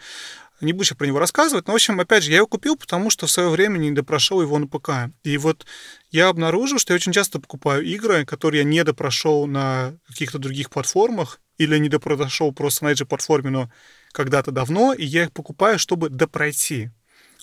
[0.61, 3.27] Не буду про него рассказывать, но, в общем, опять же, я его купил, потому что
[3.27, 5.11] в свое время не допрошел его на ПК.
[5.23, 5.65] И вот
[6.11, 10.69] я обнаружил, что я очень часто покупаю игры, которые я не допрошел на каких-то других
[10.69, 13.71] платформах, или не допрошел просто на этой же платформе, но
[14.11, 16.89] когда-то давно, и я их покупаю, чтобы допройти.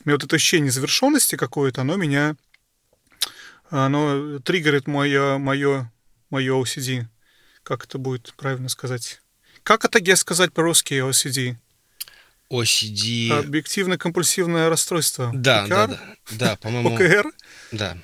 [0.04, 2.36] У меня вот это ощущение завершенности какое-то, оно меня
[3.70, 5.92] оно триггерит мое, мое,
[6.28, 7.06] мое OCD.
[7.70, 9.20] Как это будет правильно сказать?
[9.62, 11.54] Как это я сказать по-русски OCD?
[12.50, 13.30] OCD...
[13.30, 15.30] Объективно-компульсивное расстройство.
[15.32, 16.00] Да, да, да,
[16.32, 16.96] да, по-моему...
[16.96, 17.32] ОКР?
[17.70, 17.96] Да.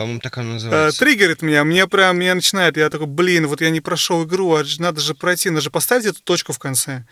[0.00, 0.98] По-моему, так оно называется.
[0.98, 4.64] Триггерит меня, мне прям, меня начинает, я такой, блин, вот я не прошел игру, а
[4.78, 7.04] надо же пройти, надо же поставить эту точку в конце.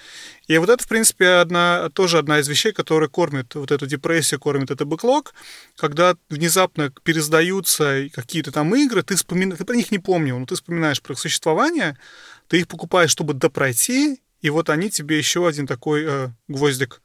[0.46, 4.40] И вот это, в принципе, одна, тоже одна из вещей, которая кормит вот эту депрессию,
[4.40, 5.35] кормит это бэклог,
[5.77, 9.55] когда внезапно пересдаются какие-то там игры, ты, вспомина...
[9.55, 11.98] ты про них не помнил, но ты вспоминаешь про их существование,
[12.46, 17.03] ты их покупаешь, чтобы допройти, и вот они тебе еще один такой э, гвоздик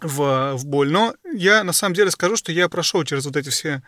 [0.00, 0.90] в, в боль.
[0.90, 3.84] Но я на самом деле скажу, что я прошел через вот эти все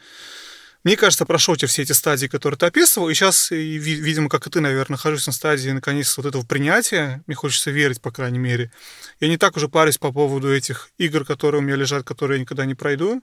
[0.85, 4.51] мне кажется, прошел тебе все эти стадии, которые ты описывал, и сейчас, видимо, как и
[4.51, 7.23] ты, наверное, нахожусь на стадии, наконец, вот этого принятия.
[7.27, 8.73] Мне хочется верить, по крайней мере.
[9.21, 12.42] Я не так уже парюсь по поводу этих игр, которые у меня лежат, которые я
[12.42, 13.23] никогда не пройду.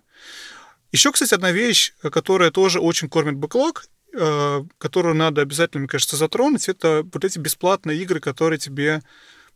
[0.92, 6.16] Еще, кстати, одна вещь, которая тоже очень кормит бэклог, э, которую надо обязательно, мне кажется,
[6.16, 9.02] затронуть, это вот эти бесплатные игры, которые тебе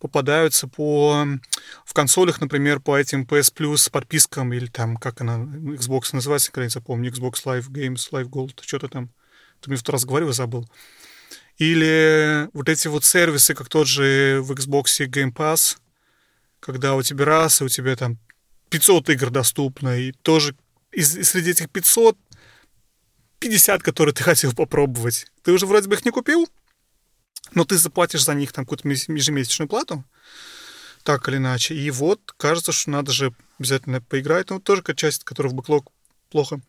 [0.03, 1.25] попадаются по
[1.85, 6.67] в консолях, например, по этим PS Plus подпискам или там, как она, Xbox называется, когда
[6.67, 9.09] я помню, Xbox Live Games, Live Gold, что-то там.
[9.61, 10.69] Ты мне в тот раз говорил, забыл.
[11.57, 15.77] Или вот эти вот сервисы, как тот же в Xbox Game Pass,
[16.59, 18.17] когда у тебя раз, и у тебя там
[18.71, 20.53] 500 игр доступно, и тоже
[20.91, 22.17] из, из среди этих 500
[23.39, 25.27] 50, которые ты хотел попробовать.
[25.43, 26.49] Ты уже вроде бы их не купил,
[27.51, 30.03] но ты заплатишь за них там какую-то ежемесячную плату,
[31.03, 31.75] так или иначе.
[31.75, 34.49] И вот кажется, что надо же обязательно поиграть.
[34.49, 35.91] Ну, тоже какая часть, которая в бэклог
[36.29, 36.59] плохо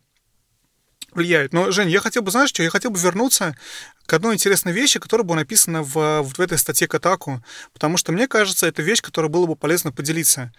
[1.11, 1.53] влияет.
[1.53, 3.55] Но, Жень, я хотел бы, знаешь что, я хотел бы вернуться
[4.05, 8.27] к одной интересной вещи, которая была написана в, в этой статье Катаку, потому что, мне
[8.27, 10.53] кажется, это вещь, которая было бы полезно поделиться.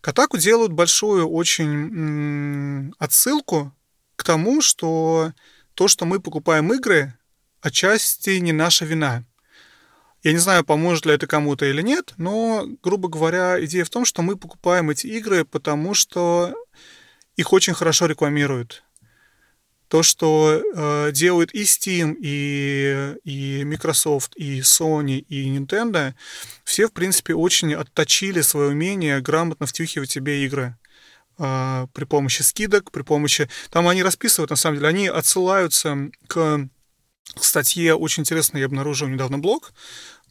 [0.00, 3.72] Катаку делают большую очень м- отсылку
[4.16, 5.32] к тому, что
[5.74, 7.14] то, что мы покупаем игры,
[7.62, 9.24] отчасти не наша вина.
[10.22, 14.04] Я не знаю, поможет ли это кому-то или нет, но, грубо говоря, идея в том,
[14.04, 16.54] что мы покупаем эти игры, потому что
[17.36, 18.84] их очень хорошо рекламируют.
[19.88, 26.14] То, что э, делают и Steam, и, и Microsoft, и Sony, и Nintendo,
[26.64, 30.76] все, в принципе, очень отточили свое умение грамотно втюхивать себе игры
[31.38, 33.48] э, при помощи скидок, при помощи...
[33.70, 36.68] Там они расписывают, на самом деле, они отсылаются к
[37.40, 39.72] статье очень интересно, я обнаружил недавно блог,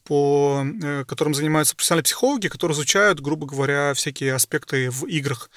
[0.03, 5.49] по э, которым занимаются профессиональные психологи, которые изучают, грубо говоря, всякие аспекты в играх.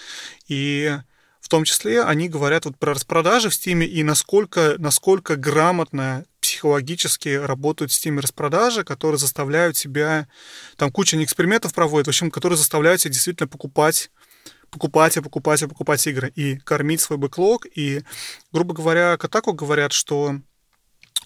[0.49, 0.99] И
[1.41, 7.31] в том числе они говорят вот про распродажи в Steam и насколько, насколько грамотно психологически
[7.31, 10.29] работают в Steam распродажи, которые заставляют себя,
[10.77, 14.11] там куча экспериментов проводят, в общем, которые заставляют себя действительно покупать
[14.71, 17.67] покупать и покупать и покупать игры и кормить свой бэклог.
[17.75, 18.03] И,
[18.53, 20.41] грубо говоря, Катаку говорят, что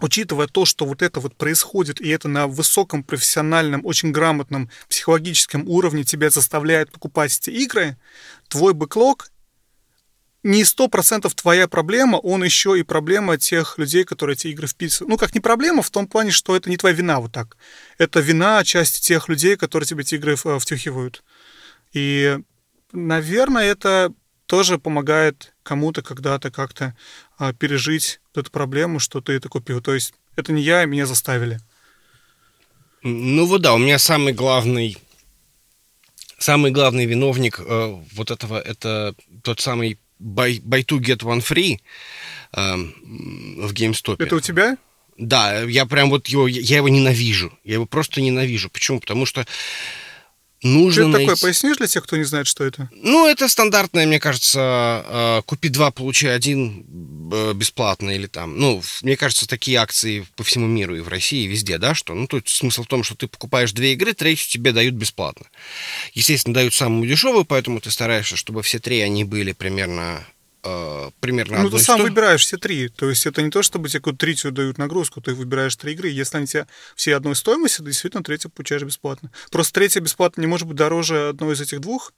[0.00, 5.68] учитывая то, что вот это вот происходит, и это на высоком профессиональном, очень грамотном психологическом
[5.68, 7.96] уровне тебя заставляет покупать эти игры,
[8.48, 9.30] твой бэклог
[10.46, 15.11] не сто процентов твоя проблема, он еще и проблема тех людей, которые эти игры вписывают.
[15.11, 17.56] Ну, как не проблема, в том плане, что это не твоя вина вот так.
[17.98, 21.24] Это вина части тех людей, которые тебе эти игры втюхивают.
[21.92, 22.38] И,
[22.92, 24.12] наверное, это
[24.46, 26.94] тоже помогает кому-то когда-то как-то
[27.38, 29.83] а, пережить эту проблему, что ты это купил.
[29.83, 31.59] То есть это не я, меня заставили.
[33.02, 34.96] Ну вот да, у меня самый главный,
[36.38, 41.79] самый главный виновник э, вот этого, это тот самый buy, buy two get one free
[42.52, 42.76] э,
[43.66, 44.16] в GameStop.
[44.18, 44.76] Это у тебя?
[45.18, 47.53] Да, я прям вот его, я его ненавижу.
[47.64, 48.70] Я его просто ненавижу.
[48.70, 49.01] Почему?
[49.01, 49.47] Потому что
[50.62, 51.26] нужно Что это найти...
[51.26, 51.42] такое?
[51.42, 52.88] Пояснишь для тех, кто не знает, что это?
[52.92, 56.86] Ну, это стандартное, мне кажется, э, купи два, получи один
[57.32, 58.59] э, бесплатно или там.
[58.59, 62.14] Ну, мне кажется, такие акции по всему миру и в России, и везде, да, что,
[62.14, 65.46] ну, тут смысл в том, что ты покупаешь две игры, третью тебе дают бесплатно.
[66.14, 70.26] Естественно, дают самую дешевую, поэтому ты стараешься, чтобы все три, они были примерно
[70.67, 72.89] э, примерно Ну, ты сам выбираешь все три.
[72.89, 76.09] То есть это не то, чтобы тебе какую-то третью дают нагрузку, ты выбираешь три игры.
[76.09, 79.31] Если они тебе все одной стоимости, то действительно третью получаешь бесплатно.
[79.51, 82.12] Просто третья бесплатно не может быть дороже одной из этих двух.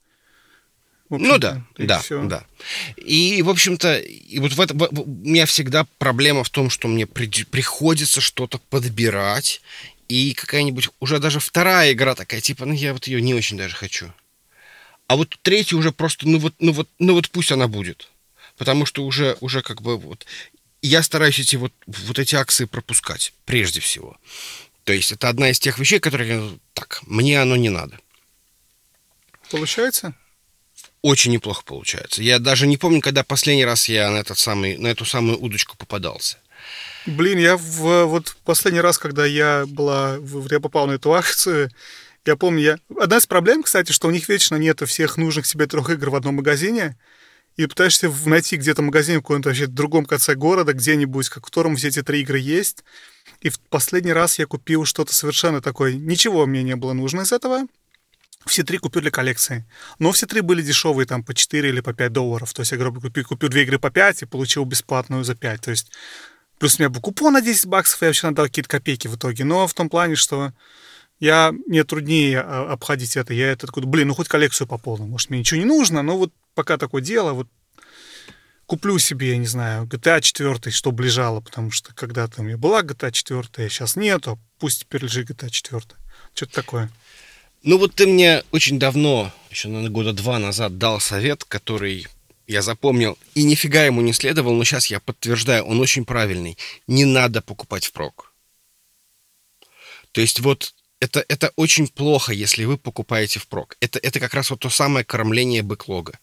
[1.10, 2.22] Ну да, да, все.
[2.24, 2.44] да.
[2.96, 7.06] И, в общем-то, и вот в это, у меня всегда проблема в том, что мне
[7.06, 9.62] при, приходится что-то подбирать,
[10.08, 13.74] и какая-нибудь уже даже вторая игра такая, типа, ну я вот ее не очень даже
[13.74, 14.12] хочу.
[15.06, 18.10] А вот третья уже просто, ну вот, ну вот, ну вот пусть она будет.
[18.58, 20.26] Потому что уже, уже как бы вот...
[20.82, 24.16] Я стараюсь эти вот, вот эти акции пропускать, прежде всего.
[24.84, 27.98] То есть это одна из тех вещей, которые, так, мне оно не надо.
[29.50, 30.14] Получается?
[31.02, 32.22] Очень неплохо получается.
[32.22, 35.76] Я даже не помню, когда последний раз я на, этот самый, на эту самую удочку
[35.76, 36.38] попадался.
[37.06, 40.18] Блин, я в, вот последний раз, когда я была,
[40.50, 41.70] я попал на эту акцию,
[42.26, 42.78] я помню, я...
[43.00, 46.16] Одна из проблем, кстати, что у них вечно нет всех нужных себе трех игр в
[46.16, 46.96] одном магазине,
[47.58, 51.88] и пытаешься найти где-то магазин в каком-то вообще другом конце города, где-нибудь, в котором все
[51.88, 52.84] эти три игры есть.
[53.40, 55.94] И в последний раз я купил что-то совершенно такое.
[55.94, 57.66] Ничего мне не было нужно из этого.
[58.46, 59.66] Все три купил для коллекции.
[59.98, 62.54] Но все три были дешевые, там, по 4 или по 5 долларов.
[62.54, 65.60] То есть я, грубо купил, купил две игры по 5 и получил бесплатную за 5.
[65.60, 65.90] То есть
[66.60, 69.42] плюс у меня был купон на 10 баксов, я вообще надал какие-то копейки в итоге.
[69.42, 70.52] Но в том плане, что
[71.18, 73.34] я, мне труднее а, обходить это.
[73.34, 75.06] Я это такой, блин, ну хоть коллекцию пополню.
[75.06, 77.46] Может, мне ничего не нужно, но вот пока такое дело, вот
[78.66, 82.82] куплю себе, я не знаю, GTA 4, чтобы лежало, потому что когда-то у меня была
[82.82, 85.82] GTA 4, а сейчас нету, пусть теперь лежит GTA 4.
[86.34, 86.90] Что-то такое.
[87.62, 92.08] Ну вот ты мне очень давно, еще, наверное, года два назад дал совет, который
[92.48, 96.58] я запомнил и нифига ему не следовал, но сейчас я подтверждаю, он очень правильный.
[96.88, 98.32] Не надо покупать впрок.
[100.10, 103.76] То есть вот это, это очень плохо, если вы покупаете впрок.
[103.80, 106.18] Это, это как раз вот то самое кормление бэклога.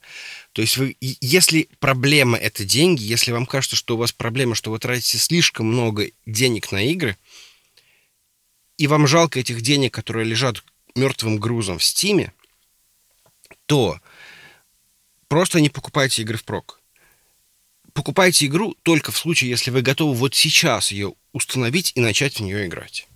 [0.51, 4.71] То есть вы, если проблема это деньги, если вам кажется, что у вас проблема, что
[4.71, 7.17] вы тратите слишком много денег на игры,
[8.77, 10.63] и вам жалко этих денег, которые лежат
[10.95, 12.33] мертвым грузом в Стиме,
[13.65, 13.99] то
[15.29, 16.81] просто не покупайте игры впрок.
[17.93, 22.39] Покупайте игру только в случае, если вы готовы вот сейчас ее установить и начать в
[22.41, 23.07] нее играть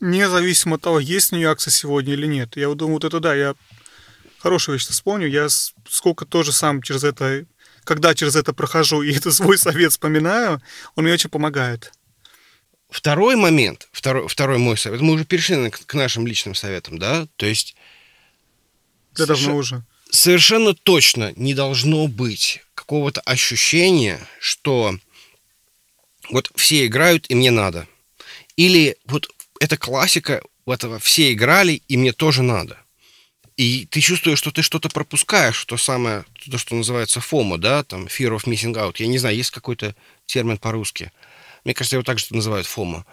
[0.00, 2.56] независимо от того, есть у нее акция сегодня или нет.
[2.56, 3.54] Я думаю, вот это да, я
[4.38, 5.28] хорошую вещь вспомню.
[5.28, 5.48] Я
[5.88, 7.44] сколько тоже сам через это,
[7.84, 10.60] когда через это прохожу и это свой совет вспоминаю,
[10.96, 11.92] он мне очень помогает.
[12.88, 17.28] Второй момент, второй, второй мой совет, мы уже перешли к нашим личным советам, да?
[17.36, 17.76] То есть...
[19.12, 19.40] Да, соверш...
[19.42, 19.84] давно уже.
[20.10, 24.98] Совершенно точно не должно быть какого-то ощущения, что
[26.30, 27.86] вот все играют, и мне надо.
[28.56, 29.30] Или вот
[29.60, 32.78] это классика, этого все играли, и мне тоже надо.
[33.56, 38.06] И ты чувствуешь, что ты что-то пропускаешь, то самое, то, что называется FOMO, да, там,
[38.06, 38.96] Fear of Missing Out.
[38.98, 39.94] Я не знаю, есть какой-то
[40.26, 41.12] термин по-русски.
[41.64, 43.04] Мне кажется, его также называют FOMO.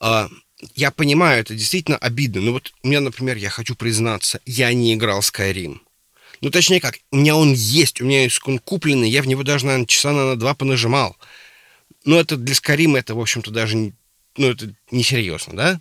[0.00, 0.28] А,
[0.74, 2.40] я понимаю, это действительно обидно.
[2.40, 5.78] Но вот у меня, например, я хочу признаться, я не играл Skyrim.
[6.40, 9.42] Ну, точнее как, у меня он есть, у меня есть он купленный, я в него
[9.44, 11.16] даже, наверное, часа на два понажимал.
[12.04, 13.92] Но это для Skyrim это, в общем-то, даже
[14.36, 15.80] ну, это несерьезно, да?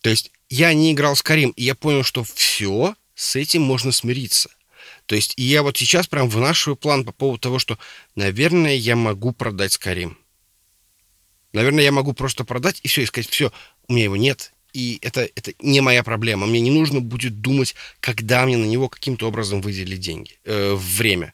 [0.00, 3.92] То есть я не играл с Карим, и я понял, что все, с этим можно
[3.92, 4.50] смириться.
[5.06, 7.78] То есть и я вот сейчас прям вынашиваю план по поводу того, что,
[8.14, 10.18] наверное, я могу продать Скарим.
[11.52, 13.52] Наверное, я могу просто продать и все, и сказать, все,
[13.88, 16.46] у меня его нет, и это, это не моя проблема.
[16.46, 21.32] Мне не нужно будет думать, когда мне на него каким-то образом выделить деньги, э, время.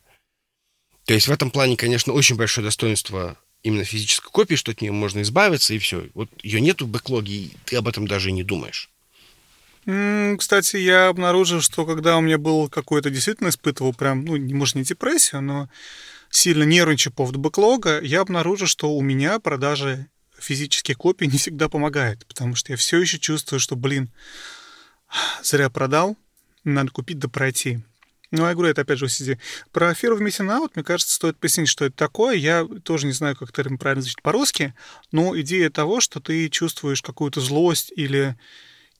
[1.06, 4.92] То есть в этом плане, конечно, очень большое достоинство именно физической копии, что от нее
[4.92, 6.08] можно избавиться, и все.
[6.14, 8.90] Вот ее нету в бэклоге, и ты об этом даже не думаешь.
[10.38, 14.84] Кстати, я обнаружил, что когда у меня был какой-то действительно испытывал прям, ну, может не
[14.84, 15.68] депрессию, но
[16.30, 20.06] сильно нервничал по поводу бэклога, я обнаружил, что у меня продажа
[20.38, 24.10] физических копий не всегда помогает, потому что я все еще чувствую, что, блин,
[25.42, 26.16] зря продал,
[26.64, 27.80] надо купить да пройти.
[28.30, 29.38] Ну, я говорю, это опять же сиди.
[29.72, 32.36] Про Fear of Missing Out, мне кажется, стоит пояснить, что это такое.
[32.36, 34.74] Я тоже не знаю, как термин правильно звучит по-русски,
[35.10, 38.36] но идея того, что ты чувствуешь какую-то злость или,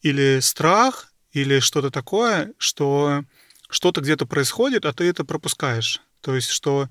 [0.03, 3.25] или страх, или что-то такое, что
[3.69, 6.03] что-то где-то происходит, а ты это пропускаешь.
[6.23, 6.89] То есть, что,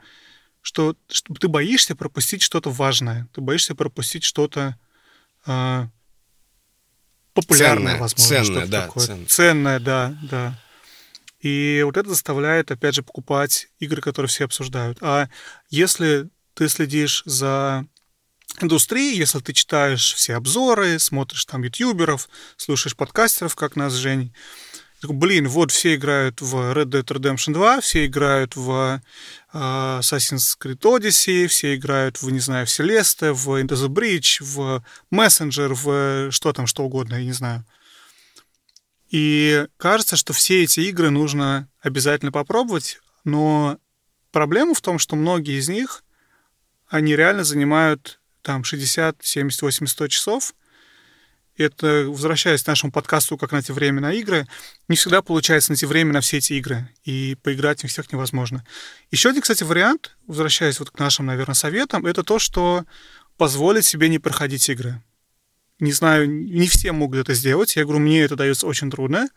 [0.62, 4.78] что, что ты боишься пропустить что-то важное, ты боишься пропустить что-то
[5.46, 5.88] э,
[7.34, 8.46] популярное, ценное, возможно.
[8.46, 8.82] Ценное, да.
[8.86, 9.06] Такое.
[9.06, 9.26] Ценное.
[9.26, 10.60] ценное, да, да.
[11.42, 14.98] И вот это заставляет, опять же, покупать игры, которые все обсуждают.
[15.02, 15.30] А
[15.70, 17.86] если ты следишь за
[18.62, 22.28] индустрией, если ты читаешь все обзоры, смотришь там ютуберов,
[22.58, 24.34] слушаешь подкастеров, как нас, Жень,
[25.04, 29.02] блин, вот все играют в Red Dead Redemption 2, все играют в
[29.54, 34.44] uh, Assassin's Creed Odyssey, все играют в, не знаю, в Celeste, в Into the Bridge,
[34.44, 37.66] в Messenger, в что там, что угодно, я не знаю.
[39.10, 43.80] И кажется, что все эти игры нужно обязательно попробовать, но
[44.32, 46.04] проблема в том, что многие из них,
[46.88, 50.56] они реально занимают там 60, 70, 80, 100 часов,
[51.58, 54.48] это, возвращаясь к нашему подкасту «Как найти время на игры»,
[54.88, 58.66] не всегда получается найти время на все эти игры, и поиграть в них всех невозможно.
[59.12, 62.86] Еще один, кстати, вариант, возвращаясь вот к нашим, наверное, советам, это то, что
[63.38, 65.02] позволить себе не проходить игры.
[65.80, 67.76] Не знаю, не все могут это сделать.
[67.76, 69.30] Я говорю, мне это дается очень трудно.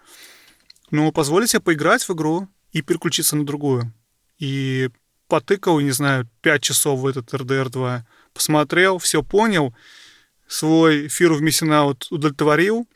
[0.91, 3.93] Но позволить себе поиграть в игру и переключиться на другую.
[4.39, 4.91] И
[5.29, 9.75] потыкал, не знаю, 5 часов в этот RDR 2, посмотрел, все понял,
[10.47, 12.87] свой Fear of Missing Out удовлетворил,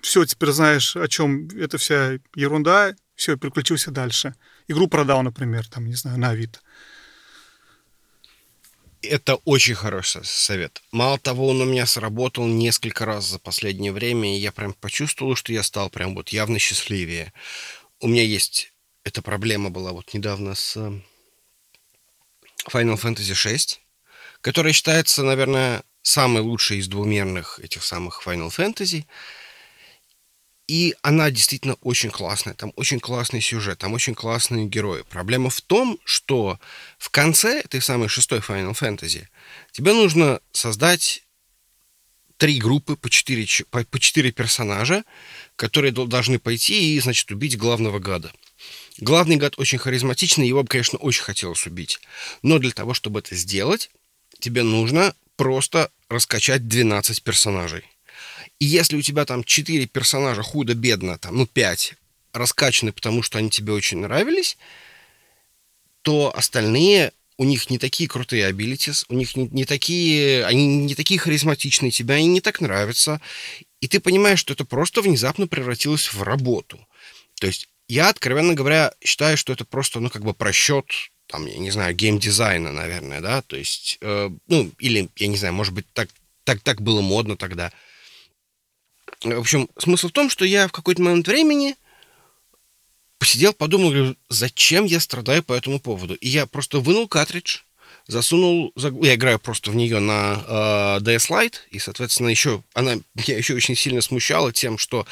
[0.00, 4.34] все, теперь знаешь, о чем эта вся ерунда, все, переключился дальше.
[4.66, 6.60] Игру продал, например, там, не знаю, на Авито.
[9.02, 10.82] Это очень хороший совет.
[10.92, 15.36] Мало того, он у меня сработал несколько раз за последнее время, и я прям почувствовал,
[15.36, 17.32] что я стал прям вот явно счастливее.
[18.00, 18.72] У меня есть...
[19.02, 21.00] Эта проблема была вот недавно с э,
[22.68, 23.78] Final Fantasy VI,
[24.42, 29.06] которая считается, наверное, самой лучшей из двумерных этих самых Final Fantasy.
[30.70, 32.54] И она действительно очень классная.
[32.54, 35.02] Там очень классный сюжет, там очень классные герои.
[35.02, 36.60] Проблема в том, что
[36.96, 39.26] в конце этой самой шестой Final Fantasy
[39.72, 41.24] тебе нужно создать
[42.36, 45.02] три группы по четыре, по, по четыре персонажа,
[45.56, 48.30] которые должны пойти и, значит, убить главного гада.
[48.98, 51.98] Главный гад очень харизматичный, его бы, конечно, очень хотелось убить.
[52.42, 53.90] Но для того, чтобы это сделать,
[54.38, 57.82] тебе нужно просто раскачать 12 персонажей.
[58.60, 61.94] И если у тебя там 4 персонажа худо-бедно, там, ну, 5
[62.32, 64.56] раскачаны, потому что они тебе очень нравились,
[66.02, 70.94] то остальные у них не такие крутые абилитис, у них не, не такие, они не
[70.94, 73.20] такие харизматичные, тебе они не так нравятся.
[73.80, 76.86] И ты понимаешь, что это просто внезапно превратилось в работу.
[77.40, 80.84] То есть я, откровенно говоря, считаю, что это просто, ну, как бы просчет,
[81.26, 85.54] там, я не знаю, геймдизайна, наверное, да, то есть, э, ну, или, я не знаю,
[85.54, 86.10] может быть, так,
[86.44, 87.72] так, так было модно тогда.
[89.22, 91.76] В общем, смысл в том, что я в какой-то момент времени
[93.18, 96.14] посидел, подумал, говорю, зачем я страдаю по этому поводу.
[96.14, 97.58] И я просто вынул картридж,
[98.06, 103.36] засунул, я играю просто в нее на э, DS Lite, и, соответственно, еще она меня
[103.36, 105.06] еще очень сильно смущала тем, что,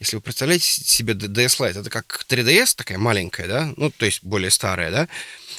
[0.00, 4.24] если вы представляете себе DS Lite, это как 3DS такая маленькая, да, ну, то есть
[4.24, 5.08] более старая, да,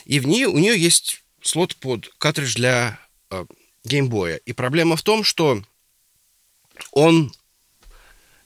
[0.03, 2.99] и в ней у нее есть слот под картридж для
[3.31, 3.45] э,
[3.85, 4.37] геймбоя.
[4.37, 5.61] И проблема в том, что
[6.91, 7.33] он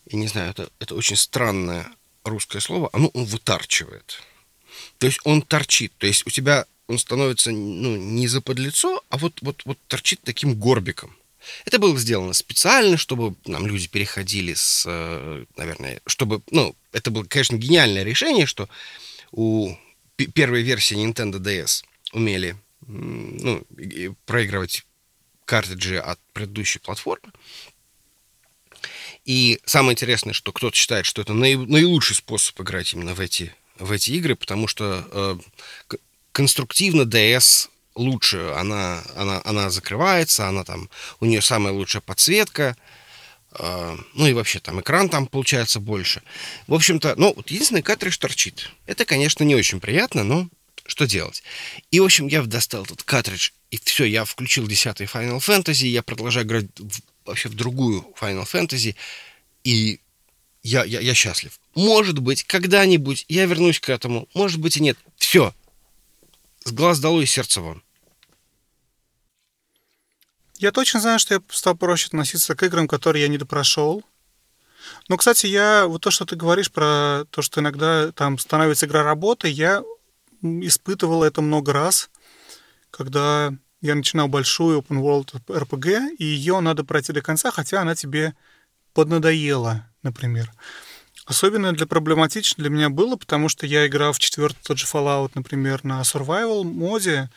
[0.10, 1.88] я не знаю, это, это очень странное
[2.24, 4.22] русское слово, оно он вытарчивает.
[4.98, 5.94] То есть он торчит.
[5.98, 10.20] То есть у тебя он становится ну, не за подлицо, а вот, вот, вот торчит
[10.24, 11.16] таким горбиком.
[11.66, 17.24] Это было сделано специально, чтобы нам люди переходили с, э, наверное, чтобы, ну, это было,
[17.24, 18.68] конечно, гениальное решение, что
[19.32, 19.76] у
[20.16, 23.64] первой версии Nintendo DS умели, ну,
[24.26, 24.86] проигрывать
[25.46, 27.32] картриджи от предыдущей платформы.
[29.30, 33.54] И самое интересное, что кто-то считает, что это наи, наилучший способ играть именно в эти,
[33.78, 35.98] в эти игры, потому что э,
[36.32, 42.76] конструктивно DS лучше, она, она, она закрывается, она там, у нее самая лучшая подсветка,
[43.52, 46.24] э, ну и вообще там экран там получается больше.
[46.66, 48.72] В общем-то, ну, вот единственный картридж торчит.
[48.88, 50.50] Это, конечно, не очень приятно, но
[50.88, 51.44] что делать?
[51.92, 56.02] И, в общем, я достал этот картридж, и все, я включил 10 Final Fantasy, я
[56.02, 57.00] продолжаю играть в
[57.30, 58.96] вообще в другую Final Fantasy,
[59.64, 60.02] и
[60.64, 61.60] я, я, я счастлив.
[61.76, 64.98] Может быть, когда-нибудь я вернусь к этому, может быть и нет.
[65.18, 65.54] Все.
[66.66, 67.82] С глаз долой и сердце вон.
[70.58, 74.04] Я точно знаю, что я стал проще относиться к играм, которые я не допрошел.
[75.08, 79.04] Но, кстати, я вот то, что ты говоришь про то, что иногда там становится игра
[79.04, 79.84] работы, я
[80.42, 82.10] испытывал это много раз,
[82.92, 87.96] когда я начинал большую open world RPG, и ее надо пройти до конца, хотя она
[87.96, 88.34] тебе
[88.94, 90.52] поднадоела, например.
[91.26, 95.32] Особенно для проблематично для меня было, потому что я играл в четвертый тот же Fallout,
[95.36, 97.30] например, на survival моде,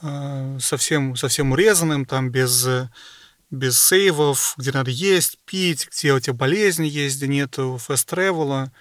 [0.00, 2.66] э, совсем, совсем урезанным, там без,
[3.50, 8.72] без сейвов, где надо есть, пить, где у тебя болезни есть, где нету фест тревела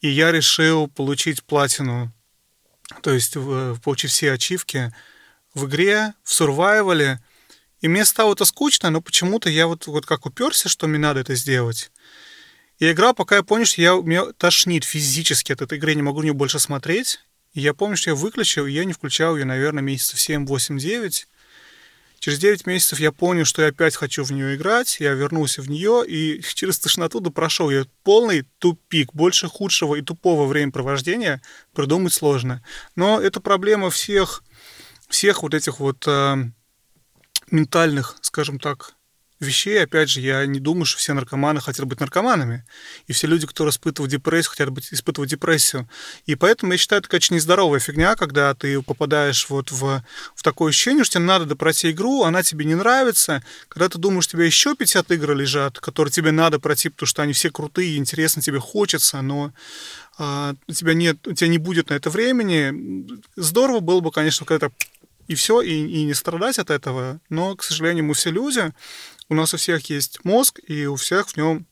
[0.00, 2.12] И я решил получить платину,
[3.02, 3.36] то есть
[3.82, 4.92] получить все ачивки
[5.54, 7.20] в игре, в сурвайвале,
[7.80, 11.20] и мне стало это скучно, но почему-то я вот, вот как уперся, что мне надо
[11.20, 11.90] это сделать.
[12.78, 16.22] Я играл, пока я понял, что я, меня тошнит физически от этой игры, не могу
[16.22, 17.20] на больше смотреть.
[17.52, 20.78] И я помню, что я выключил, и я не включал ее, наверное, месяцев 7, 8,
[20.78, 21.26] 9.
[22.18, 25.68] Через 9 месяцев я понял, что я опять хочу в нее играть, я вернулся в
[25.68, 29.12] нее, и через тошноту прошел я полный тупик.
[29.12, 31.42] Больше худшего и тупого времяпровождения
[31.74, 32.64] придумать сложно.
[32.96, 34.42] Но это проблема всех
[35.14, 36.36] всех вот этих вот э,
[37.52, 38.94] ментальных, скажем так,
[39.38, 39.82] вещей.
[39.82, 42.64] Опять же, я не думаю, что все наркоманы хотят быть наркоманами.
[43.06, 45.88] И все люди, которые испытывают депрессию, хотят быть, испытывать депрессию.
[46.26, 50.02] И поэтому я считаю, это, конечно, нездоровая фигня, когда ты попадаешь вот в,
[50.34, 53.44] в такое ощущение, что тебе надо допройти игру, она тебе не нравится.
[53.68, 57.32] Когда ты думаешь, тебя еще 50 игр лежат, которые тебе надо пройти, потому что они
[57.34, 59.52] все крутые, интересно, тебе хочется, но
[60.16, 63.06] а, у тебя нет, у тебя не будет на это времени.
[63.36, 64.70] Здорово было бы, конечно, когда
[65.28, 67.20] и все, и, и не страдать от этого.
[67.28, 68.72] Но, к сожалению, мы все люди,
[69.28, 71.66] у нас у всех есть мозг, и у всех в нем,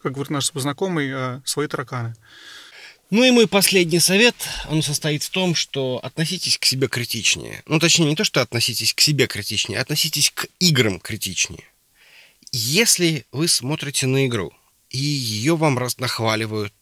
[0.00, 2.14] как говорит наш знакомый, э, свои тараканы.
[3.10, 4.34] Ну и мой последний совет,
[4.68, 7.62] он состоит в том, что относитесь к себе критичнее.
[7.66, 11.64] Ну, точнее, не то, что относитесь к себе критичнее, а относитесь к играм критичнее.
[12.50, 14.52] Если вы смотрите на игру,
[14.90, 16.74] и ее вам нахваливают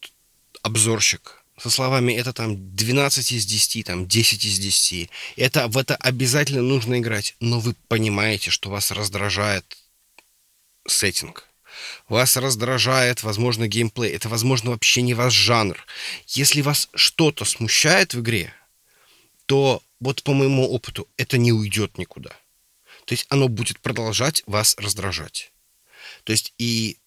[0.63, 5.09] обзорщик, со словами это там 12 из 10, там 10 из 10.
[5.37, 7.35] Это, в это обязательно нужно играть.
[7.39, 9.77] Но вы понимаете, что вас раздражает
[10.87, 11.47] сеттинг.
[12.07, 14.11] Вас раздражает, возможно, геймплей.
[14.11, 15.85] Это, возможно, вообще не ваш жанр.
[16.27, 18.53] Если вас что-то смущает в игре,
[19.45, 22.31] то вот по моему опыту это не уйдет никуда.
[23.05, 25.51] То есть оно будет продолжать вас раздражать.
[26.23, 26.97] То есть и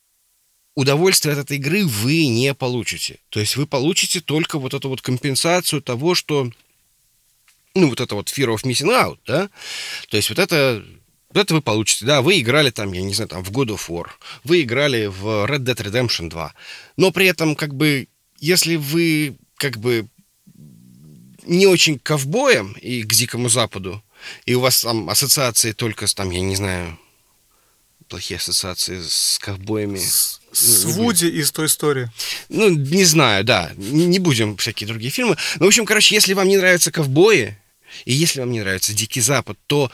[0.79, 3.19] удовольствие от этой игры вы не получите.
[3.31, 6.53] То есть вы получите только вот эту вот компенсацию того, что
[7.75, 9.51] ну, вот это вот fear of missing out, да,
[10.09, 10.85] то есть вот это,
[11.31, 13.89] вот это вы получите, да, вы играли там, я не знаю, там, в God of
[13.89, 14.07] War,
[14.45, 16.55] вы играли в Red Dead Redemption 2,
[16.97, 18.07] но при этом, как бы,
[18.39, 20.07] если вы, как бы,
[21.45, 24.01] не очень ковбоем и к Дикому Западу,
[24.47, 26.97] и у вас там ассоциации только с, там, я не знаю,
[28.09, 29.99] плохие ассоциации с ковбоями.
[29.99, 32.11] С, с не, Вуди из той истории.
[32.49, 33.73] Ну, не знаю, да.
[33.77, 35.37] Не, не будем всякие другие фильмы.
[35.57, 37.57] Ну, в общем, короче, если вам не нравятся ковбои,
[38.05, 39.91] и если вам не нравится Дикий Запад, то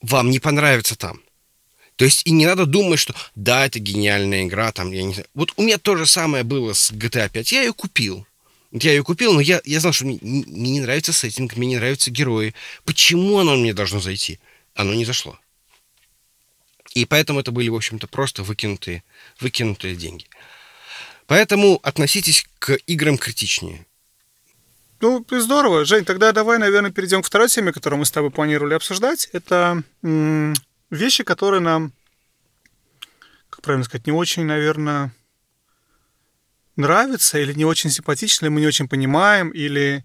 [0.00, 1.20] вам не понравится там.
[1.96, 5.28] То есть и не надо думать, что да, это гениальная игра, там, я не знаю.
[5.34, 7.52] Вот у меня то же самое было с GTA 5.
[7.52, 8.26] Я ее купил.
[8.72, 11.76] Я ее купил, но я, я знал, что мне, мне не нравится сеттинг, мне не
[11.76, 12.54] нравятся герои.
[12.84, 14.40] Почему оно мне должно зайти?
[14.74, 15.38] Оно не зашло.
[16.94, 19.02] И поэтому это были, в общем-то, просто выкинутые,
[19.40, 20.26] выкинутые деньги.
[21.26, 23.86] Поэтому относитесь к играм критичнее.
[25.00, 25.84] Ну, здорово.
[25.84, 29.28] Жень, тогда давай, наверное, перейдем к второй теме, которую мы с тобой планировали обсуждать.
[29.32, 30.54] Это м-
[30.90, 31.92] вещи, которые нам,
[33.50, 35.12] как правильно сказать, не очень, наверное,
[36.76, 40.04] нравятся или не очень симпатичны, мы не очень понимаем, или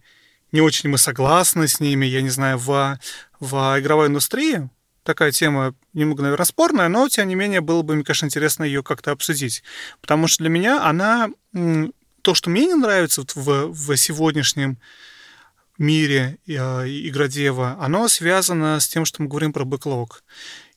[0.52, 3.00] не очень мы согласны с ними, я не знаю, в,
[3.40, 4.70] в игровой индустрии
[5.08, 8.84] такая тема немного, наверное, спорная, но, тем не менее, было бы, мне конечно, интересно ее
[8.84, 9.64] как-то обсудить.
[10.01, 11.30] Потому что для меня она...
[12.22, 14.80] То, что мне не нравится вот в, в сегодняшнем
[15.78, 20.24] мире э, игродева, оно связано с тем, что мы говорим про бэклог.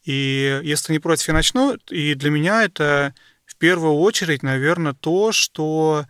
[0.05, 1.77] И если не против, я начну.
[1.91, 3.15] И для меня это
[3.47, 6.07] в первую очередь, наверное, то, что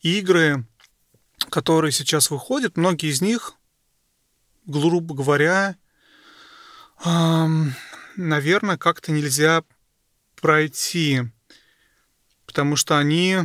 [0.00, 0.64] игры,
[1.48, 3.54] которые сейчас выходят, многие из них,
[4.66, 5.76] грубо говоря,
[8.16, 9.62] наверное, как-то нельзя
[10.40, 11.22] пройти,
[12.46, 13.38] потому что они...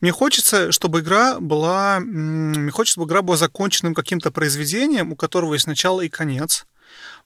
[0.00, 2.00] Мне хочется, чтобы игра была...
[2.00, 6.66] Мне хочется, чтобы игра была законченным каким-то произведением, у которого есть начало и конец.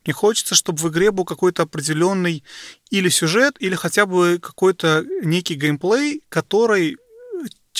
[0.05, 2.45] Мне хочется, чтобы в игре был какой-то определенный
[2.91, 6.97] или сюжет, или хотя бы какой-то некий геймплей, который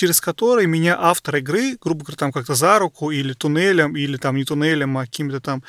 [0.03, 4.35] через который меня автор игры, грубо говоря, там как-то за руку или туннелем, или там
[4.35, 5.63] не туннелем, а какими-то там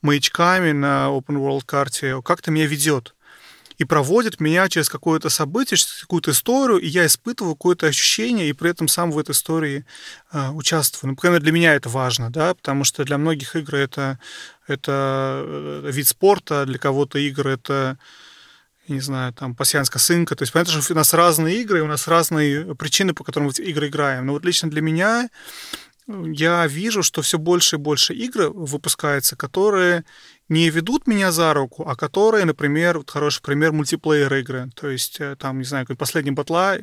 [0.00, 3.16] маячками на open world карте, как-то меня ведет
[3.78, 8.52] и проводит меня через какое-то событие, через какую-то историю, и я испытываю какое-то ощущение, и
[8.52, 9.84] при этом сам в этой истории
[10.32, 11.10] э, участвую.
[11.10, 14.20] Ну, по крайней мере, для меня это важно, да, потому что для многих игр это,
[14.68, 17.98] это э, вид спорта, для кого-то игры это
[18.92, 20.36] не знаю, там, пассианская сынка.
[20.36, 23.52] То есть, понятно, что у нас разные игры, у нас разные причины, по которым мы
[23.52, 24.26] эти игры играем.
[24.26, 25.28] Но вот лично для меня
[26.06, 30.04] я вижу, что все больше и больше игр выпускается, которые
[30.48, 34.70] не ведут меня за руку, а которые, например, вот хороший пример мультиплеер игры.
[34.74, 36.78] То есть, э, там, не знаю, последний батла,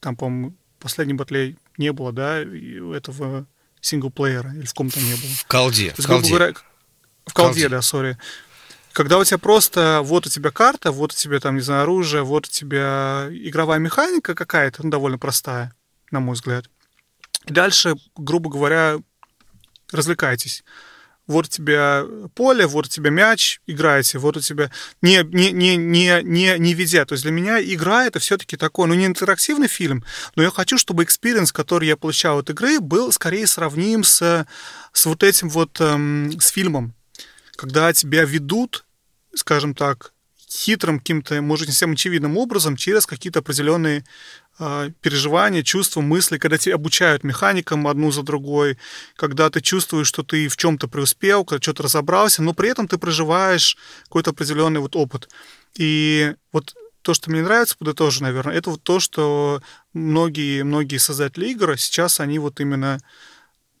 [0.00, 3.46] там, по-моему, последний батле не было, да, этого
[3.80, 5.30] синглплеера, или в ком-то не было.
[5.36, 5.86] В колде.
[5.86, 6.28] есть, в колде.
[6.30, 6.54] Говоря,
[7.26, 8.16] в колде, да, сори.
[8.92, 12.22] Когда у тебя просто вот у тебя карта, вот у тебя там, не знаю, оружие,
[12.22, 15.74] вот у тебя игровая механика какая-то, ну, довольно простая,
[16.10, 16.66] на мой взгляд.
[17.46, 18.98] И дальше, грубо говоря,
[19.90, 20.62] развлекайтесь.
[21.28, 24.70] Вот у тебя поле, вот у тебя мяч, играете, вот у тебя...
[25.00, 27.04] Не, не, не, не, не, не ведя.
[27.04, 30.76] То есть для меня игра это все-таки такой, ну, не интерактивный фильм, но я хочу,
[30.78, 34.46] чтобы experience, который я получал от игры, был скорее сравним с,
[34.92, 36.94] с вот этим вот, эм, с фильмом
[37.56, 38.84] когда тебя ведут,
[39.34, 40.12] скажем так,
[40.52, 44.04] хитрым, каким-то, может, не совсем очевидным образом через какие-то определенные
[44.58, 48.78] э, переживания, чувства, мысли, когда тебя обучают механикам одну за другой,
[49.16, 52.98] когда ты чувствуешь, что ты в чем-то преуспел, когда что-то разобрался, но при этом ты
[52.98, 55.30] проживаешь какой-то определенный вот опыт.
[55.74, 61.48] И вот то, что мне нравится, подытожу, наверное, это вот то, что многие, многие создатели
[61.48, 63.00] игр сейчас они вот именно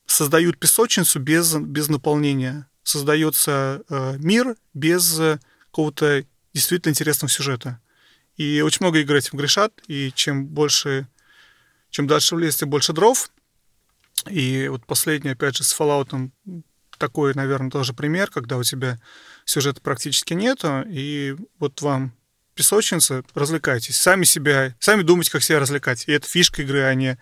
[0.06, 2.66] создают песочницу без, без наполнения.
[2.82, 5.20] Создается э, мир без
[5.66, 7.80] какого-то действительно интересного сюжета.
[8.36, 11.06] И очень много игр этим грешат, и чем больше,
[11.90, 13.30] чем дальше в лес, тем больше дров.
[14.28, 16.30] И вот последний, опять же, с Fallout
[16.98, 18.98] такой, наверное, тоже пример, когда у тебя
[19.44, 22.14] сюжета практически нету, и вот вам
[22.54, 24.00] песочница, развлекайтесь.
[24.00, 26.04] Сами себя, сами думайте, как себя развлекать.
[26.06, 27.18] И это фишка игры, а не,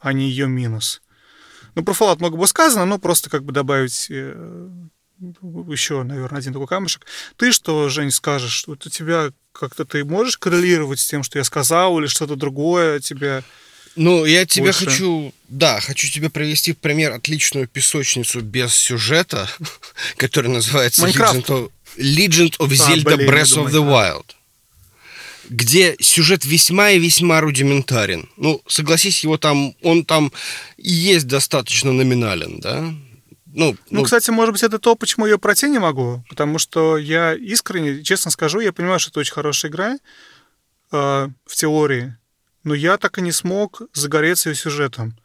[0.00, 1.02] а не ее минус.
[1.74, 4.68] Ну, про Fallout много было сказано, но просто как бы добавить э,
[5.20, 7.06] еще, наверное, один такой камешек.
[7.36, 8.64] Ты что, Жень, скажешь?
[8.66, 13.00] Вот у тебя как-то ты можешь коррелировать с тем, что я сказал, или что-то другое
[13.00, 13.42] тебя...
[13.96, 14.86] Ну, я тебе больше...
[14.86, 19.48] хочу, да, хочу тебе привести в пример отличную песочницу без сюжета,
[20.16, 24.24] которая называется Legend of, Legend of Zelda а, блин, Breath of the Wild
[25.50, 28.28] где сюжет весьма и весьма рудиментарен.
[28.36, 30.32] Ну, согласись, его там, он там
[30.76, 32.94] и есть достаточно номинален, да?
[33.52, 36.96] Ну, ну, ну, кстати, может быть, это то, почему я пройти не могу, потому что
[36.96, 39.98] я искренне, честно скажу, я понимаю, что это очень хорошая игра
[40.92, 42.16] э, в теории,
[42.64, 45.16] но я так и не смог загореться ее сюжетом.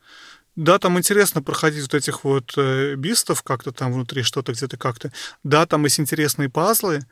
[0.56, 5.12] Да, там интересно проходить вот этих вот э, бистов как-то там внутри, что-то где-то как-то.
[5.44, 7.06] Да, там есть интересные пазлы,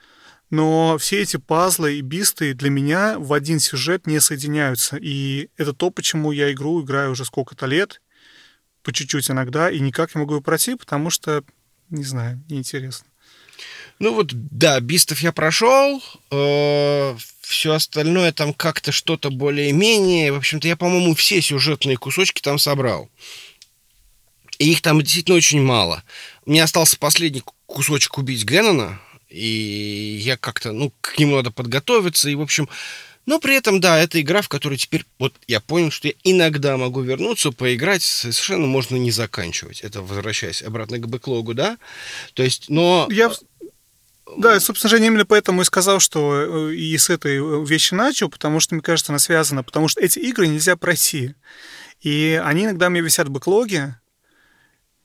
[0.49, 4.97] но все эти пазлы и бисты для меня в один сюжет не соединяются.
[4.97, 8.01] И это то, почему я игру играю уже сколько-то лет,
[8.83, 11.43] по чуть-чуть иногда, и никак не могу ее пройти, потому что,
[11.89, 13.07] не знаю, неинтересно.
[13.99, 20.33] Ну вот, да, бистов я прошел, э, все остальное там как-то что-то более-менее.
[20.33, 23.09] В общем-то, я, по-моему, все сюжетные кусочки там собрал.
[24.59, 26.03] И их там действительно очень мало.
[26.45, 32.35] Мне остался последний кусочек убить Геннона, и я как-то, ну, к нему надо подготовиться, и,
[32.35, 32.69] в общем,
[33.25, 36.75] но при этом, да, это игра, в которой теперь, вот я понял, что я иногда
[36.77, 39.81] могу вернуться, поиграть, совершенно можно не заканчивать.
[39.81, 41.77] Это возвращаясь обратно к бэклогу, да?
[42.33, 43.07] То есть, но...
[43.09, 43.31] Я...
[44.37, 48.29] Да, собственно, Женя именно поэтому и сказал, что э, и с этой э, вещи начал,
[48.29, 51.35] потому что, мне кажется, она связана, потому что эти игры нельзя пройти.
[52.01, 53.99] И они иногда мне висят в бэклоге,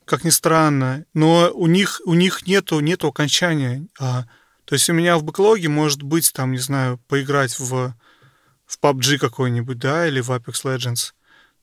[0.05, 3.85] как ни странно, но у них, у них нету, нету окончания.
[3.99, 4.23] А,
[4.65, 7.93] то есть у меня в бэклоге может быть, там, не знаю, поиграть в,
[8.69, 11.13] в PUBG какой-нибудь, да, или в Apex Legends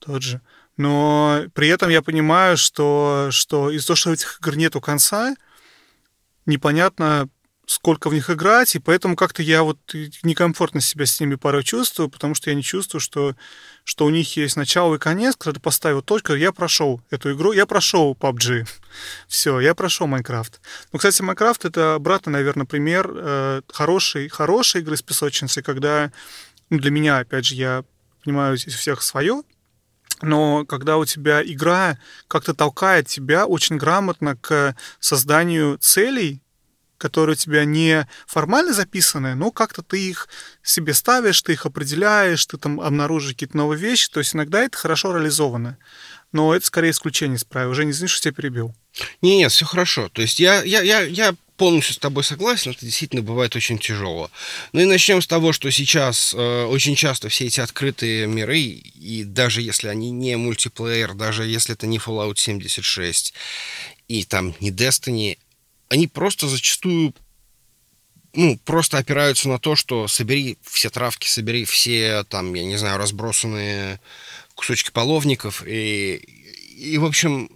[0.00, 0.40] тот же.
[0.76, 5.36] Но при этом я понимаю, что, что из-за того, что этих игр нету конца,
[6.44, 7.28] непонятно,
[7.66, 9.78] сколько в них играть, и поэтому как-то я вот
[10.22, 13.34] некомфортно себя с ними порой чувствую, потому что я не чувствую, что,
[13.82, 17.52] что у них есть начало и конец, когда ты поставил точку, я прошел эту игру,
[17.52, 18.68] я прошел PUBG,
[19.28, 20.60] все, я прошел Майнкрафт.
[20.92, 26.12] Ну, кстати, Майнкрафт это обратно, наверное, пример э, хорошей, хорошей игры с песочницей, когда,
[26.70, 27.84] для меня, опять же, я
[28.24, 29.42] понимаю здесь всех свое,
[30.22, 31.98] но когда у тебя игра
[32.28, 36.40] как-то толкает тебя очень грамотно к созданию целей,
[36.98, 40.28] которые у тебя не формально записаны, но как-то ты их
[40.62, 44.10] себе ставишь, ты их определяешь, ты там обнаружишь какие-то новые вещи.
[44.10, 45.76] То есть иногда это хорошо реализовано.
[46.32, 47.70] Но это скорее исключение из правил.
[47.70, 48.74] Уже не знаешь, что тебя перебил.
[49.20, 50.08] Не, нет, все хорошо.
[50.08, 54.30] То есть я, я, я, я полностью с тобой согласен, это действительно бывает очень тяжело.
[54.72, 59.24] Ну и начнем с того, что сейчас э, очень часто все эти открытые миры, и
[59.24, 63.34] даже если они не мультиплеер, даже если это не Fallout 76
[64.08, 65.38] и там не Destiny,
[65.88, 67.14] они просто зачастую
[68.36, 72.98] ну, просто опираются на то, что собери все травки, собери все, там, я не знаю,
[72.98, 73.98] разбросанные
[74.54, 77.50] кусочки половников, и, и в общем,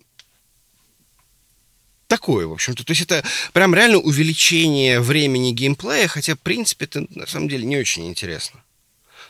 [2.11, 2.85] такое, в общем-то.
[2.85, 7.65] То есть это прям реально увеличение времени геймплея, хотя, в принципе, это на самом деле
[7.65, 8.63] не очень интересно.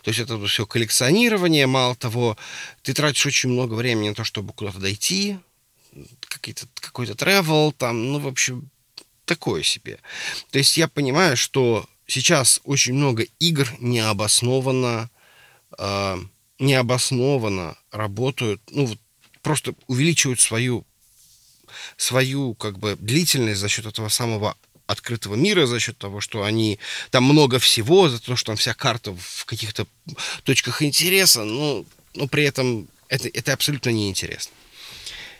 [0.02, 2.38] То есть это все коллекционирование, мало того,
[2.82, 5.38] ты тратишь очень много времени на то, чтобы куда-то дойти,
[6.26, 8.70] какой-то какой-то travel, там, ну, в общем,
[9.26, 9.98] такое себе.
[10.50, 15.10] То есть я понимаю, что сейчас очень много игр необоснованно,
[15.78, 16.18] э,
[16.58, 18.98] необоснованно работают, ну вот
[19.42, 20.86] просто увеличивают свою
[21.96, 24.56] свою как бы длительность за счет этого самого
[24.86, 26.78] открытого мира, за счет того, что они
[27.10, 29.86] там много всего, за то, что там вся карта в каких-то
[30.42, 34.52] точках интереса, но, но при этом это, это абсолютно неинтересно.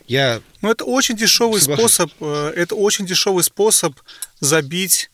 [0.07, 1.95] Я ну, это очень дешевый соглашусь.
[1.95, 3.99] способ, э, это очень дешевый способ
[4.41, 5.11] забить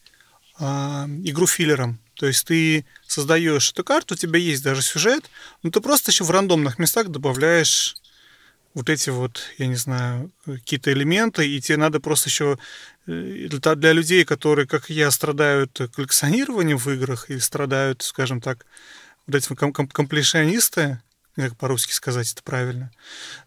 [0.58, 1.98] э, игру филлером.
[2.14, 5.24] То есть ты создаешь эту карту, у тебя есть даже сюжет,
[5.62, 7.96] но ты просто еще в рандомных местах добавляешь
[8.76, 12.58] вот эти вот, я не знаю, какие-то элементы, и тебе надо просто еще
[13.06, 18.66] э, для людей, которые, как я, страдают коллекционированием в играх или страдают, скажем так,
[19.26, 21.00] вот эти комплешионисты,
[21.36, 22.92] как по-русски сказать это правильно,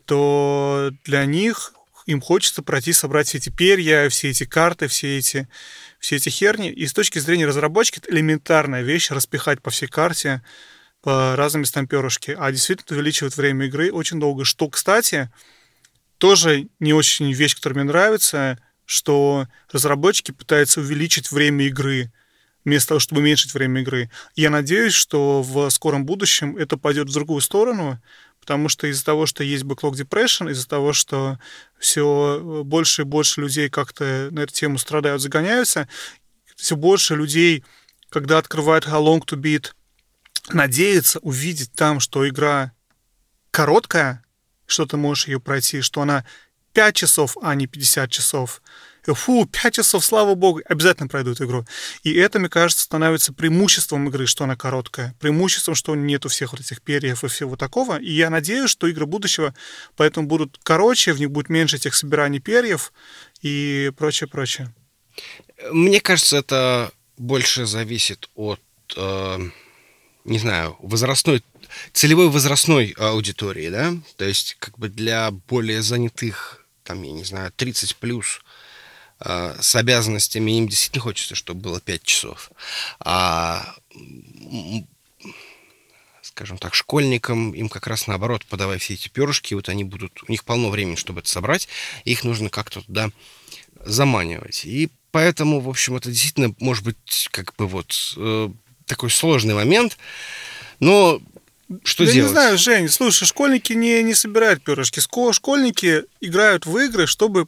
[0.06, 1.74] то для них
[2.08, 5.48] им хочется пройти, собрать все эти перья, все эти карты, все эти,
[6.00, 6.72] все эти херни.
[6.72, 10.42] И с точки зрения разработчики, это элементарная вещь, распихать по всей карте,
[11.02, 12.36] по разным местам перышки.
[12.38, 14.46] А действительно увеличивает время игры очень долго.
[14.46, 15.30] Что, кстати,
[16.18, 22.12] тоже не очень вещь, которая мне нравится, что разработчики пытаются увеличить время игры
[22.66, 24.10] вместо того, чтобы уменьшить время игры.
[24.36, 28.02] Я надеюсь, что в скором будущем это пойдет в другую сторону,
[28.40, 31.40] потому что из-за того, что есть backlog depression, из-за того, что
[31.80, 35.88] все больше и больше людей как-то на эту тему страдают, загоняются,
[36.56, 37.64] все больше людей,
[38.10, 39.72] когда открывают How Long to Beat,
[40.54, 42.74] надеются увидеть там, что игра
[43.52, 44.24] короткая,
[44.66, 46.26] что ты можешь ее пройти, что она
[46.74, 48.62] 5 часов, а не 50 часов,
[49.06, 51.66] фу, 5 часов, слава богу, обязательно пройдут игру.
[52.04, 56.62] И это, мне кажется, становится преимуществом игры, что она короткая, преимуществом, что нету всех вот
[56.62, 57.98] этих перьев и всего такого.
[57.98, 59.54] И я надеюсь, что игры будущего
[59.96, 62.94] поэтому будут короче, в них будет меньше этих собираний перьев
[63.42, 64.74] и прочее, прочее.
[65.72, 68.62] Мне кажется, это больше зависит от,
[68.96, 69.50] э,
[70.30, 71.44] не знаю, возрастной
[71.94, 77.52] целевой возрастной аудитории, да, то есть как бы для более занятых, там, я не знаю,
[77.56, 78.42] 30 плюс,
[79.20, 82.52] а, с обязанностями им действительно хочется, чтобы было 5 часов.
[83.00, 83.76] А
[86.22, 90.32] скажем так, школьникам, им как раз наоборот, подавай все эти перышки, вот они будут, у
[90.32, 91.68] них полно времени, чтобы это собрать,
[92.06, 93.10] их нужно как-то туда
[93.84, 94.64] заманивать.
[94.64, 98.50] И поэтому, в общем, это действительно может быть как бы вот э,
[98.90, 99.98] такой сложный момент,
[100.80, 101.22] но
[101.84, 102.30] что Я делать?
[102.30, 105.00] не знаю, Жень, слушай, школьники не, не собирают перышки.
[105.00, 107.48] Школьники играют в игры, чтобы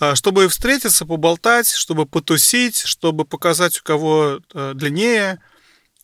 [0.00, 5.40] а, чтобы встретиться, поболтать, чтобы потусить, чтобы показать, у кого э, длиннее,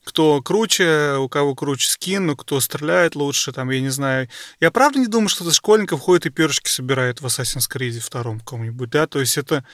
[0.05, 4.29] кто круче, у кого круче скин, кто стреляет лучше, там, я не знаю.
[4.59, 8.91] Я правда не думаю, что школьников ходит и перышки собирает в Assassin's Creed втором каком-нибудь,
[8.91, 9.65] да, то есть это...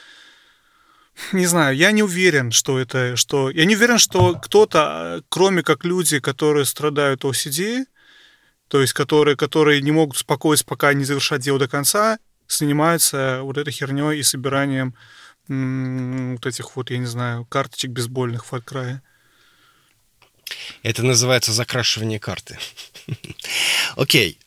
[1.33, 3.49] Не знаю, я не уверен, что это, что...
[3.49, 7.85] Я не уверен, что кто-то, кроме как люди, которые страдают OCD,
[8.67, 13.57] то есть которые, которые не могут спокойно, пока не завершать дело до конца, занимаются вот
[13.57, 14.95] этой херней и собиранием
[15.47, 18.99] вот этих вот, я не знаю, карточек бейсбольных в Cry.
[20.83, 22.57] Это называется закрашивание карты.
[23.95, 24.39] Окей.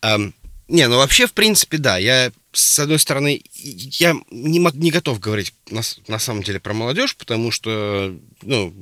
[0.71, 1.99] Не, ну вообще, в принципе, да.
[1.99, 7.17] Я, с одной стороны, я не, не готов говорить на, на самом деле про молодежь,
[7.17, 8.73] потому что, ну,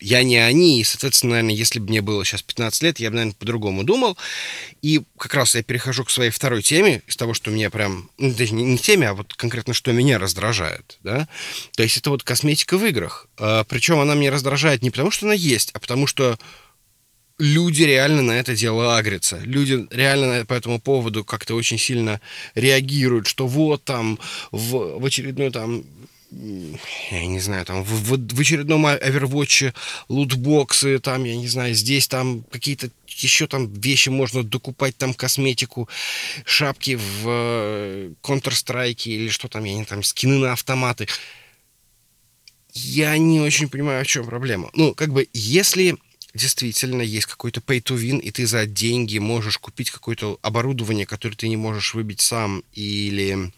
[0.00, 3.14] я не они, и, соответственно, наверное, если бы мне было сейчас 15 лет, я бы,
[3.14, 4.18] наверное, по-другому думал.
[4.82, 8.34] И как раз я перехожу к своей второй теме, из того, что меня прям, ну,
[8.34, 11.28] даже не, не теме, а вот конкретно, что меня раздражает, да.
[11.76, 13.28] То есть это вот косметика в играх.
[13.38, 16.40] А, причем она меня раздражает не потому, что она есть, а потому что
[17.42, 19.38] люди реально на это дело агрятся.
[19.38, 22.20] Люди реально по этому поводу как-то очень сильно
[22.54, 24.18] реагируют, что вот там
[24.52, 25.84] в, в очередной там
[27.10, 29.74] я не знаю, там в, в, в очередном Overwatch
[30.08, 35.90] лутбоксы, там, я не знаю, здесь там какие-то еще там вещи можно докупать, там косметику,
[36.46, 41.06] шапки в э, Counter-Strike или что там, я не там, скины на автоматы.
[42.72, 44.70] Я не очень понимаю, в чем проблема.
[44.72, 45.98] Ну, как бы, если
[46.34, 51.36] действительно есть какой-то pay to win, и ты за деньги можешь купить какое-то оборудование, которое
[51.36, 53.52] ты не можешь выбить сам, или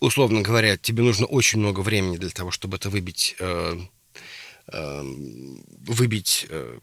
[0.00, 3.78] условно говоря, тебе нужно очень много времени для того, чтобы это выбить, э,
[4.72, 6.78] э, выбить, э,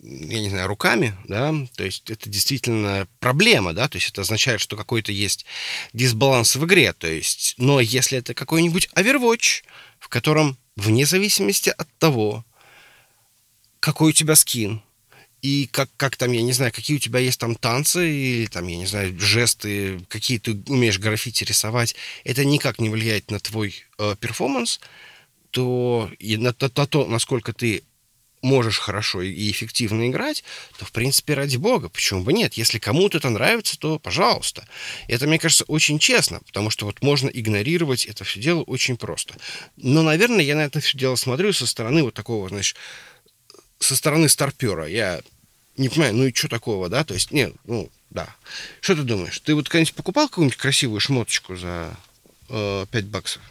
[0.00, 4.60] я не знаю, руками, да, то есть это действительно проблема, да, то есть это означает,
[4.60, 5.46] что какой-то есть
[5.92, 9.62] дисбаланс в игре, то есть, но если это какой-нибудь Overwatch,
[9.98, 12.44] в котором вне зависимости от того,
[13.86, 14.82] какой у тебя скин,
[15.42, 18.66] и как, как там, я не знаю, какие у тебя есть там танцы, или там,
[18.66, 23.84] я не знаю, жесты, какие ты умеешь граффити рисовать, это никак не влияет на твой
[23.98, 24.80] э, перформанс,
[25.52, 27.84] то и на то, на то, насколько ты
[28.42, 30.42] можешь хорошо и эффективно играть,
[30.78, 32.54] то, в принципе, ради бога, почему бы нет?
[32.54, 34.66] Если кому-то это нравится, то пожалуйста.
[35.06, 39.36] Это, мне кажется, очень честно, потому что вот можно игнорировать это все дело очень просто.
[39.76, 42.74] Но, наверное, я на это все дело смотрю со стороны вот такого, знаешь,
[43.78, 44.86] со стороны старпера.
[44.86, 45.20] Я
[45.76, 47.04] не понимаю, ну и что такого, да?
[47.04, 48.34] То есть, нет, ну, да.
[48.80, 49.38] Что ты думаешь?
[49.40, 51.96] Ты вот когда-нибудь покупал какую-нибудь красивую шмоточку за
[52.48, 53.42] э, 5 баксов?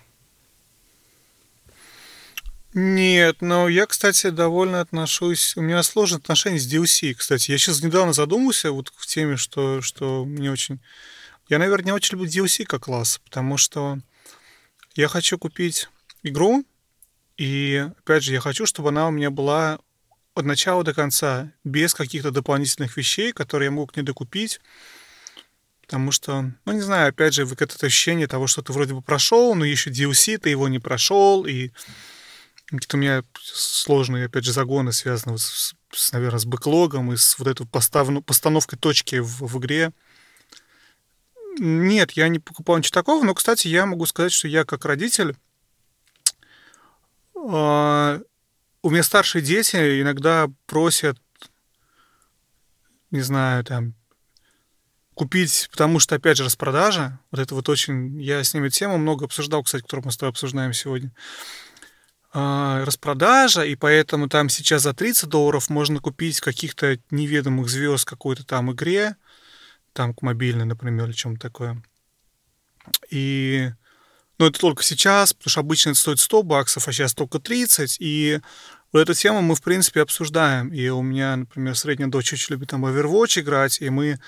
[2.74, 5.56] Нет, но я, кстати, довольно отношусь...
[5.56, 7.52] У меня сложные отношения с DLC, кстати.
[7.52, 10.80] Я сейчас недавно задумался вот в теме, что, что мне очень...
[11.48, 14.00] Я, наверное, не очень люблю DLC как класс, потому что
[14.96, 15.88] я хочу купить
[16.24, 16.66] игру,
[17.38, 19.80] и, опять же, я хочу, чтобы она у меня была
[20.36, 24.60] от начала до конца, без каких-то дополнительных вещей, которые я могу к ней докупить.
[25.82, 29.02] Потому что, ну, не знаю, опять же, вот это ощущение того, что ты вроде бы
[29.02, 31.72] прошел, но еще DLC ты его не прошел, и
[32.66, 37.38] какие-то у меня сложные, опять же, загоны связаны с, с наверное, с бэклогом и с
[37.40, 39.92] вот этой поставну, постановкой точки в, в игре.
[41.60, 45.38] Нет, я не покупал ничего такого, но, кстати, я могу сказать, что я как родитель...
[47.36, 48.20] Э,
[48.86, 51.18] у меня старшие дети иногда просят,
[53.10, 53.96] не знаю, там,
[55.16, 58.22] купить, потому что, опять же, распродажа, вот это вот очень...
[58.22, 61.12] Я с ними тему много обсуждал, кстати, которую мы с тобой обсуждаем сегодня.
[62.32, 68.46] А, распродажа, и поэтому там сейчас за 30 долларов можно купить каких-то неведомых звезд какой-то
[68.46, 69.16] там игре,
[69.94, 71.82] там к мобильной, например, или чем-то такое.
[73.10, 73.72] И
[74.38, 77.98] но это только сейчас, потому что обычно это стоит 100 баксов, а сейчас только 30.
[78.00, 78.42] И
[78.96, 80.70] вот эту тему мы, в принципе, обсуждаем.
[80.70, 84.20] И у меня, например, средняя дочь очень любит там Overwatch играть, и мы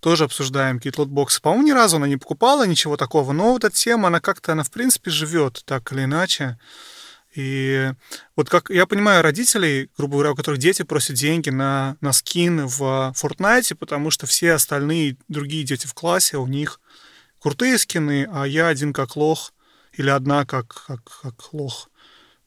[0.00, 1.42] тоже обсуждаем какие-то лотбоксы.
[1.42, 4.62] По-моему, ни разу она не покупала ничего такого, но вот эта тема, она как-то, она,
[4.62, 6.58] в принципе, живет так или иначе.
[7.34, 7.92] И
[8.36, 12.66] вот как я понимаю родителей, грубо говоря, у которых дети просят деньги на, на скин
[12.66, 16.80] в Fortnite, потому что все остальные другие дети в классе, у них
[17.38, 19.52] крутые скины, а я один как лох
[19.92, 21.90] или одна как, как, как лох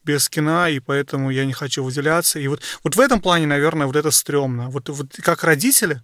[0.03, 2.39] без скина, и поэтому я не хочу выделяться.
[2.39, 4.69] И вот, вот в этом плане, наверное, вот это стрёмно.
[4.69, 6.01] Вот, вот как родители,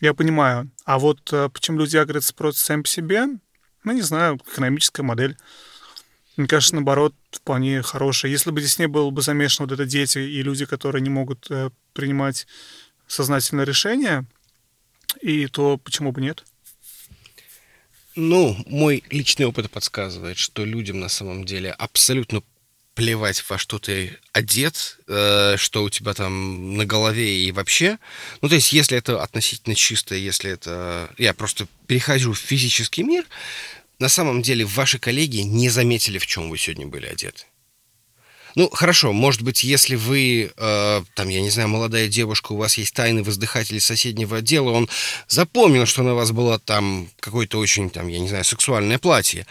[0.00, 0.70] я понимаю.
[0.84, 3.26] А вот э, почему люди агрятся просто сами по себе,
[3.84, 5.36] ну, не знаю, экономическая модель.
[6.36, 8.30] Мне кажется, наоборот, вполне хорошая.
[8.30, 11.50] Если бы здесь не было бы замешано вот это дети и люди, которые не могут
[11.50, 12.46] э, принимать
[13.08, 14.26] сознательное решение,
[15.20, 16.44] и то почему бы нет?
[18.14, 22.42] Ну, мой личный опыт подсказывает, что людям на самом деле абсолютно
[22.98, 27.96] плевать, во что ты одет, э, что у тебя там на голове и вообще.
[28.40, 31.08] Ну, то есть, если это относительно чисто, если это...
[31.16, 33.24] Я просто перехожу в физический мир,
[34.00, 37.44] на самом деле ваши коллеги не заметили, в чем вы сегодня были одеты.
[38.56, 42.78] Ну, хорошо, может быть, если вы, э, там, я не знаю, молодая девушка, у вас
[42.78, 44.88] есть тайный воздыхатель соседнего отдела, он
[45.28, 49.46] запомнил, что на вас было там какое-то очень, там, я не знаю, сексуальное платье.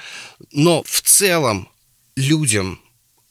[0.51, 1.69] Но в целом
[2.17, 2.81] людям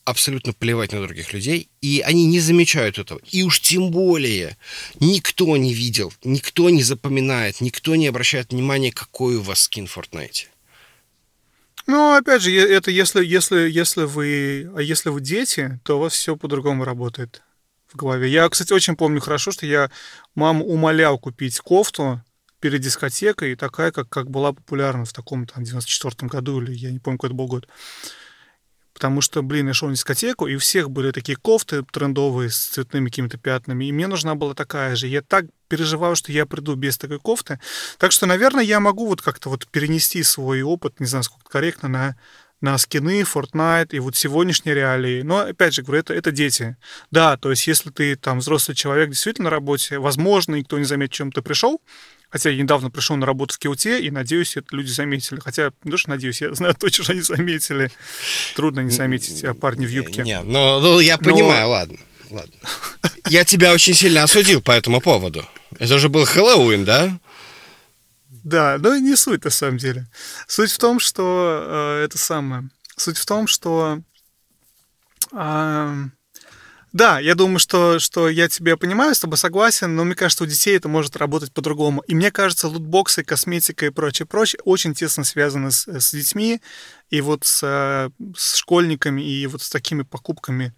[0.06, 3.20] абсолютно плевать на других людей, и они не замечают этого.
[3.30, 4.56] И уж тем более
[5.00, 9.98] никто не видел, никто не запоминает, никто не обращает внимания, какой у вас скин в
[9.98, 10.46] Fortnite.
[11.86, 16.14] Ну, опять же, это если, если, если вы, а если вы дети, то у вас
[16.14, 17.42] все по-другому работает
[17.92, 18.28] в голове.
[18.30, 19.90] Я, кстати, очень помню хорошо, что я
[20.34, 22.22] маму умолял купить кофту
[22.60, 26.98] перед дискотекой, такая, как, как была популярна в таком там 94 году, или я не
[26.98, 27.68] помню, какой это был год.
[28.96, 32.56] Потому что, блин, я шел на дискотеку, и у всех были такие кофты трендовые с
[32.56, 35.06] цветными какими-то пятнами, и мне нужна была такая же.
[35.06, 37.60] Я так переживаю, что я приду без такой кофты.
[37.98, 41.90] Так что, наверное, я могу вот как-то вот перенести свой опыт, не знаю, сколько корректно,
[41.90, 42.16] на,
[42.62, 45.20] на скины, Fortnite и вот сегодняшние реалии.
[45.20, 46.78] Но, опять же, говорю, это, это дети.
[47.10, 51.12] Да, то есть если ты там взрослый человек действительно на работе, возможно, никто не заметит,
[51.12, 51.82] чем ты пришел,
[52.30, 55.40] Хотя я недавно пришел на работу в Киуте, и надеюсь, это люди заметили.
[55.40, 57.90] Хотя, то, что надеюсь, я знаю точно, что они заметили.
[58.54, 60.22] Трудно не заметить а парни в юбке.
[60.22, 61.70] Не, ну, ну я понимаю, Но...
[61.70, 61.98] ладно.
[62.30, 62.54] Ладно.
[63.28, 65.46] Я тебя очень сильно осудил по этому поводу.
[65.78, 67.18] Это же был Хэллоуин, да?
[68.28, 70.06] Да, но не суть на самом деле.
[70.46, 71.64] Суть в том, что
[72.00, 72.68] э, это самое.
[72.96, 74.00] Суть в том, что
[75.32, 76.04] э,
[76.92, 80.46] да, я думаю, что, что я тебя понимаю, с тобой согласен, но мне кажется, у
[80.46, 82.00] детей это может работать по-другому.
[82.02, 86.60] И мне кажется, лутбоксы, косметика и прочее, прочее очень тесно связаны с, с детьми
[87.10, 90.74] и вот с, с школьниками и вот с такими покупками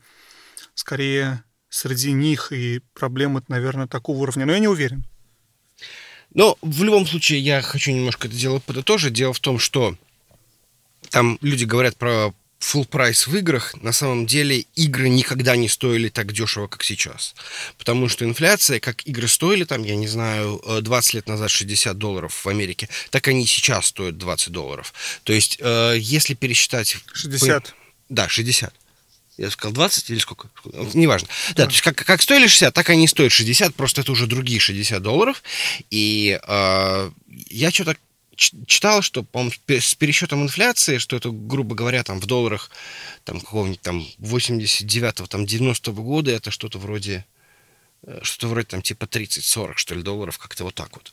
[0.74, 4.46] скорее среди них и проблемы, наверное, такого уровня.
[4.46, 5.04] Но я не уверен.
[6.34, 9.12] Но в любом случае я хочу немножко это дело подытожить.
[9.12, 9.96] Дело в том, что
[11.10, 16.08] там люди говорят про full прайс в играх, на самом деле игры никогда не стоили
[16.08, 17.34] так дешево, как сейчас.
[17.78, 21.96] Потому что инфляция, как игры стоили там, я не знаю, 20 э, лет назад 60
[21.96, 24.92] долларов в Америке, так они сейчас стоят 20 долларов.
[25.24, 26.96] То есть, э, если пересчитать...
[27.12, 27.74] 60.
[28.08, 28.74] Да, 60.
[29.36, 30.48] Я сказал 20 или сколько?
[30.94, 31.28] Неважно.
[31.50, 34.26] Да, да то есть как, как стоили 60, так они стоят 60, просто это уже
[34.26, 35.44] другие 60 долларов.
[35.90, 37.10] И э,
[37.48, 37.96] я что-то
[38.38, 42.70] читал, что, по с пересчетом инфляции, что это, грубо говоря, там в долларах
[43.24, 47.26] там какого-нибудь там 89-го, там 90-го года, это что-то вроде
[48.04, 51.12] э, что-то вроде там типа 30-40, что ли, долларов, как-то вот так вот.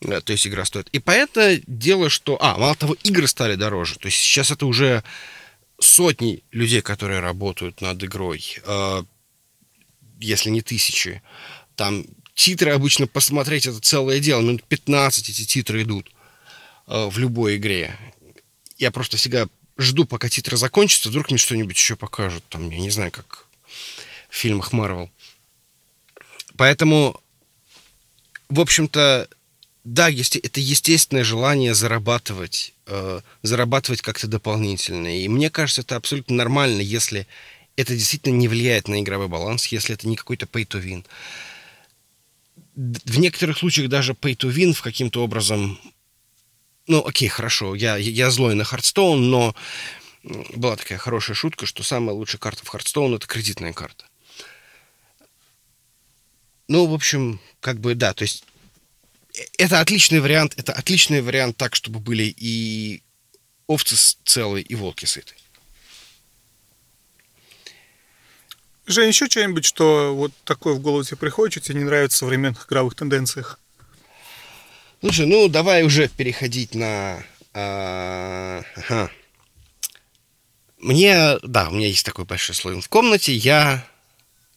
[0.00, 0.88] Э, то есть игра стоит.
[0.88, 2.38] И поэтому дело, что...
[2.40, 3.98] А, мало того, игры стали дороже.
[3.98, 5.04] То есть сейчас это уже
[5.78, 9.02] сотни людей, которые работают над игрой, э,
[10.18, 11.22] если не тысячи.
[11.76, 14.40] Там титры обычно посмотреть это целое дело.
[14.40, 16.13] Минут 15 эти титры идут
[16.86, 17.96] в любой игре.
[18.78, 19.46] Я просто всегда
[19.78, 22.44] жду, пока титры закончатся, вдруг мне что-нибудь еще покажут.
[22.48, 23.46] Там, я не знаю, как
[24.28, 25.10] в фильмах Марвел.
[26.56, 27.20] Поэтому,
[28.48, 29.28] в общем-то,
[29.84, 35.18] да, есть, это естественное желание зарабатывать, э, зарабатывать как-то дополнительно.
[35.20, 37.26] И мне кажется, это абсолютно нормально, если
[37.76, 41.04] это действительно не влияет на игровой баланс, если это не какой-то pay to win.
[42.76, 45.78] В некоторых случаях даже pay to win в каким-то образом...
[46.86, 49.54] Ну, окей, хорошо, я, я злой на Hearthstone, но
[50.22, 54.04] была такая хорошая шутка, что самая лучшая карта в Hearthstone— это кредитная карта.
[56.68, 58.44] Ну, в общем, как бы, да, то есть
[59.58, 63.02] это отличный вариант, это отличный вариант так, чтобы были и
[63.66, 65.34] овцы целые, и волки сыты.
[68.86, 72.18] Жень, еще что-нибудь, что вот такое в голову тебе приходит, что тебе не нравится в
[72.18, 73.58] современных игровых тенденциях?
[75.04, 77.22] Слушай, ну давай уже переходить на...
[77.52, 79.10] А, ага.
[80.78, 83.86] Мне, да, у меня есть такой большой слой в комнате, я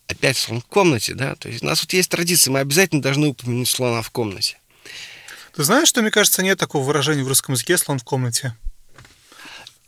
[0.07, 3.27] опять слон в комнате, да, то есть у нас вот есть традиция, мы обязательно должны
[3.27, 4.57] упомянуть слона в комнате.
[5.53, 8.55] Ты знаешь, что, мне кажется, нет такого выражения в русском языке «слон в комнате»?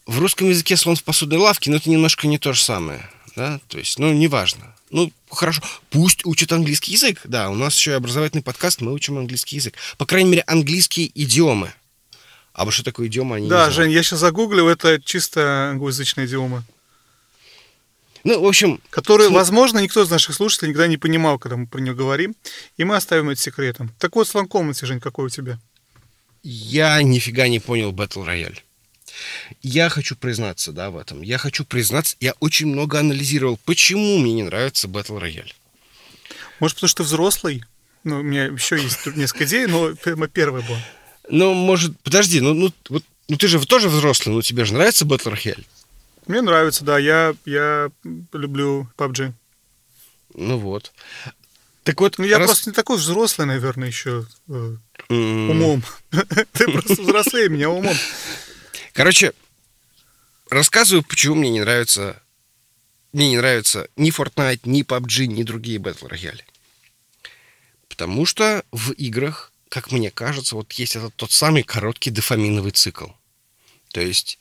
[0.07, 3.09] В русском языке «слон в посудной лавке», но это немножко не то же самое.
[3.37, 3.61] Да?
[3.69, 4.75] То есть, ну, неважно.
[4.89, 7.21] Ну, хорошо, пусть учат английский язык.
[7.23, 9.75] Да, у нас еще и образовательный подкаст, мы учим английский язык.
[9.97, 11.73] По крайней мере, английские идиомы.
[12.53, 16.63] А вот что такое идиома, они Да, Жень, я сейчас загуглил, это чисто англоязычная идиома.
[18.23, 18.81] Ну, в общем...
[18.89, 22.35] Который, возможно, никто из наших слушателей никогда не понимал, когда мы про нее говорим,
[22.75, 23.93] и мы оставим это секретом.
[23.97, 25.57] Так вот, слон комнате, Жень, какой у тебя?
[26.43, 28.57] Я нифига не понял Battle Royale.
[29.61, 31.21] Я хочу признаться, да, в этом.
[31.21, 35.51] Я хочу признаться, я очень много анализировал, почему мне не нравится Battle Royale.
[36.59, 37.63] Может, потому что взрослый?
[38.03, 40.79] Ну, у меня еще есть несколько идей, но первая была.
[41.29, 45.05] Ну, может, подожди, ну, ну, вот, ну ты же тоже взрослый, но тебе же нравится
[45.05, 45.65] Battle Royale?
[46.27, 46.99] Мне нравится, да.
[46.99, 47.89] Я, я
[48.33, 49.33] люблю PUBG.
[50.35, 50.93] Ну вот.
[51.83, 52.47] Так вот, ну, я раз...
[52.47, 54.75] просто не такой взрослый, наверное, еще э,
[55.09, 55.49] mm.
[55.49, 55.83] умом.
[56.53, 57.95] Ты просто взрослее меня умом.
[58.99, 59.31] Короче,
[60.49, 62.21] рассказываю, почему мне не нравится
[63.13, 66.41] мне не нравится ни Fortnite, ни PUBG, ни другие Battle Royale.
[67.87, 73.07] Потому что в играх, как мне кажется, вот есть этот тот самый короткий дофаминовый цикл.
[73.93, 74.37] То есть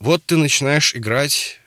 [0.00, 1.57] вот ты начинаешь играть,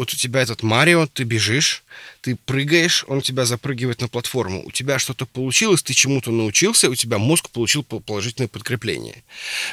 [0.00, 1.84] вот у тебя этот Марио, ты бежишь,
[2.22, 4.62] ты прыгаешь, он тебя запрыгивает на платформу.
[4.64, 9.22] У тебя что-то получилось, ты чему-то научился, у тебя мозг получил положительное подкрепление.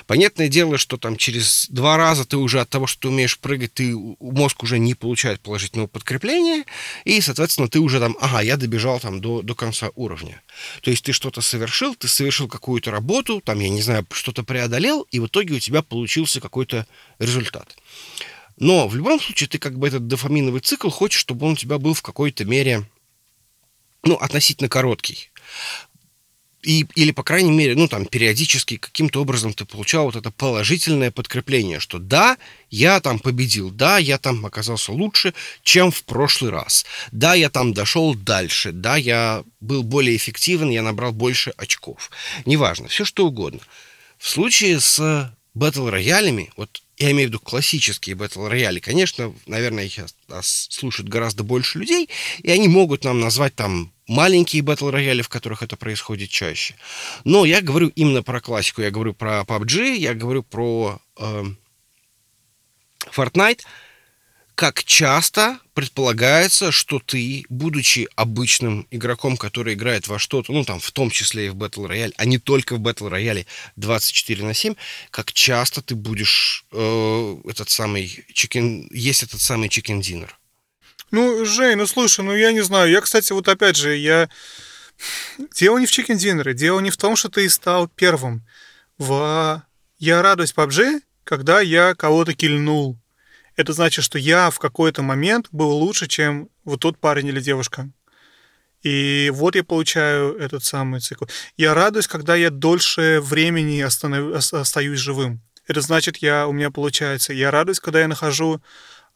[0.06, 3.76] Понятное дело, что там через два раза ты уже от того, что ты умеешь прыгать,
[3.76, 6.66] ты, мозг уже не получает положительного подкрепления,
[7.06, 10.42] и, соответственно, ты уже там, ага, я добежал там до, до конца уровня.
[10.82, 15.08] То есть ты что-то совершил, ты совершил какую-то работу, там, я не знаю, что-то преодолел,
[15.10, 16.86] и в итоге у тебя получился какой-то
[17.18, 17.78] результат.
[18.58, 21.78] Но в любом случае ты как бы этот дофаминовый цикл хочешь, чтобы он у тебя
[21.78, 22.90] был в какой-то мере,
[24.04, 25.30] ну, относительно короткий.
[26.64, 31.12] И, или, по крайней мере, ну, там, периодически каким-то образом ты получал вот это положительное
[31.12, 32.38] подкрепление, что да,
[32.72, 37.74] я там победил, да, я там оказался лучше, чем в прошлый раз, да, я там
[37.74, 42.10] дошел дальше, да, я был более эффективен, я набрал больше очков.
[42.46, 43.62] Неважно, все что угодно.
[44.18, 49.86] В случае с батл роялями, вот я имею в виду классические батл рояли, конечно, наверное,
[49.86, 50.00] их
[50.42, 52.10] слушают гораздо больше людей,
[52.42, 56.76] и они могут нам назвать там маленькие батл рояли, в которых это происходит чаще.
[57.24, 61.44] Но я говорю именно про классику, я говорю про PUBG, я говорю про э,
[63.12, 63.62] Fortnite,
[64.58, 70.92] как часто предполагается, что ты, будучи обычным игроком, который играет во что-то, ну там в
[70.92, 74.74] том числе и в Battle Royale, а не только в Battle Royale 24 на 7,
[75.12, 80.32] как часто ты будешь э, этот самый chicken, есть этот самый chicken dinner.
[81.12, 82.90] Ну, Жень, ну слушай, ну я не знаю.
[82.90, 84.28] Я, кстати, вот опять же, я...
[85.56, 88.44] Дело не в chicken dinner, дело не в том, что ты стал первым.
[88.98, 89.64] В...
[90.00, 92.98] Я радуюсь PUBG, когда я кого-то кильнул
[93.58, 97.90] это значит, что я в какой-то момент был лучше, чем вот тот парень или девушка.
[98.84, 101.26] И вот я получаю этот самый цикл.
[101.58, 104.54] Я радуюсь, когда я дольше времени останов...
[104.54, 105.42] остаюсь живым.
[105.68, 108.62] Это значит, я, у меня получается, я радуюсь, когда я нахожу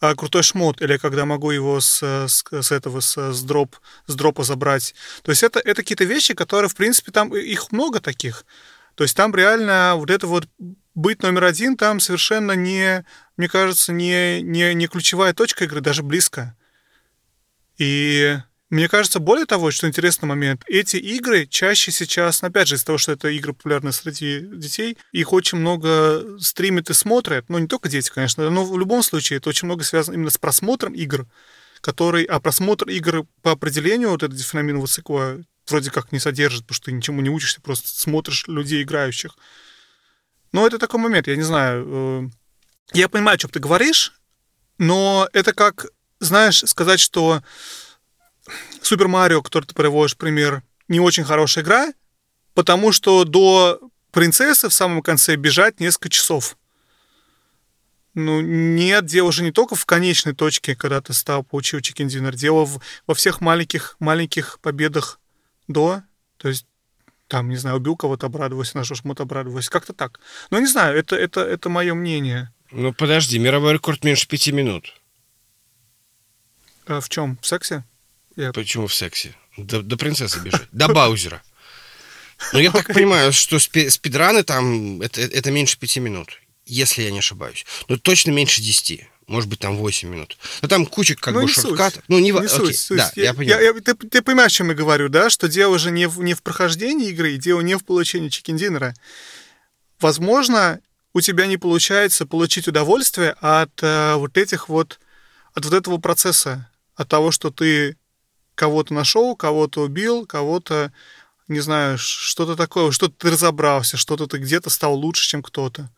[0.01, 3.75] а, крутой шмот, или когда могу его с, с, с этого, с, с, дроп,
[4.07, 4.95] с дропа забрать.
[5.21, 8.43] То есть это, это какие-то вещи, которые, в принципе, там их много таких.
[8.95, 10.47] То есть там реально вот это вот
[10.95, 13.05] быть номер один, там совершенно не,
[13.37, 16.55] мне кажется, не, не, не ключевая точка игры, даже близко.
[17.77, 18.37] И
[18.69, 22.97] мне кажется, более того, что интересный момент, эти игры чаще сейчас, опять же, из-за того,
[22.97, 27.89] что это игры популярны среди детей, их очень много стримят и смотрят, ну, не только
[27.89, 31.27] дети, конечно, но в любом случае это очень много связано именно с просмотром игр,
[31.81, 36.75] который, а просмотр игр по определению, вот этот дефеномен цикла, вроде как не содержит, потому
[36.75, 39.35] что ты ничему не учишься, просто смотришь людей играющих.
[40.51, 41.85] Но это такой момент, я не знаю.
[41.87, 42.29] Э,
[42.93, 44.13] я понимаю, о чем ты говоришь,
[44.77, 45.87] но это как,
[46.19, 47.41] знаешь, сказать, что
[48.81, 51.93] Супер Марио, который ты приводишь пример, не очень хорошая игра,
[52.53, 53.79] потому что до
[54.11, 56.57] принцессы в самом конце бежать несколько часов.
[58.13, 62.35] Ну, нет, дело же не только в конечной точке, когда ты стал, получил чикен динер,
[62.35, 65.19] дело в, во всех маленьких, маленьких победах
[65.69, 66.03] до,
[66.35, 66.65] то есть
[67.31, 70.19] там, не знаю, убил кого-то, обрадовался, нашел шмот, обрадовался, как-то так.
[70.49, 72.51] Но не знаю, это, это, это мое мнение.
[72.71, 74.93] Ну, подожди, мировой рекорд меньше пяти минут.
[76.87, 77.37] А в чем?
[77.41, 77.85] В сексе?
[78.35, 78.51] Я...
[78.51, 79.33] Почему в сексе?
[79.55, 80.67] До, до принцессы бежать.
[80.73, 81.41] До Баузера.
[82.51, 87.19] Но я так понимаю, что спидраны там это, это меньше пяти минут, если я не
[87.19, 87.65] ошибаюсь.
[87.87, 89.07] Но точно меньше десяти.
[89.31, 90.37] Может быть, там 8 минут.
[90.61, 92.03] Но там куча как ну, бы шорткат.
[92.09, 92.97] Ну, не, не суть, суть.
[92.97, 93.63] Да, я, я понимаю.
[93.63, 95.29] Я, я, ты, ты понимаешь, о чем я говорю, да?
[95.29, 98.93] Что дело уже не в, не в прохождении игры, дело не в получении чикен-динера.
[100.01, 100.81] Возможно,
[101.13, 104.99] у тебя не получается получить удовольствие от э, вот этих вот,
[105.53, 107.95] от вот этого процесса, от того, что ты
[108.55, 110.91] кого-то нашел, кого-то убил, кого-то,
[111.47, 115.89] не знаю, что-то такое, что-то ты разобрался, что-то ты где-то стал лучше, чем кто-то.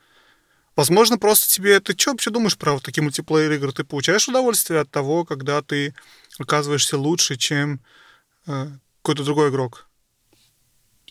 [0.75, 1.79] Возможно, просто тебе...
[1.79, 3.71] Ты что вообще думаешь про вот такие мультиплеер-игры?
[3.71, 5.93] Ты получаешь удовольствие от того, когда ты
[6.39, 7.79] оказываешься лучше, чем
[8.47, 8.69] э,
[9.01, 9.87] какой-то другой игрок?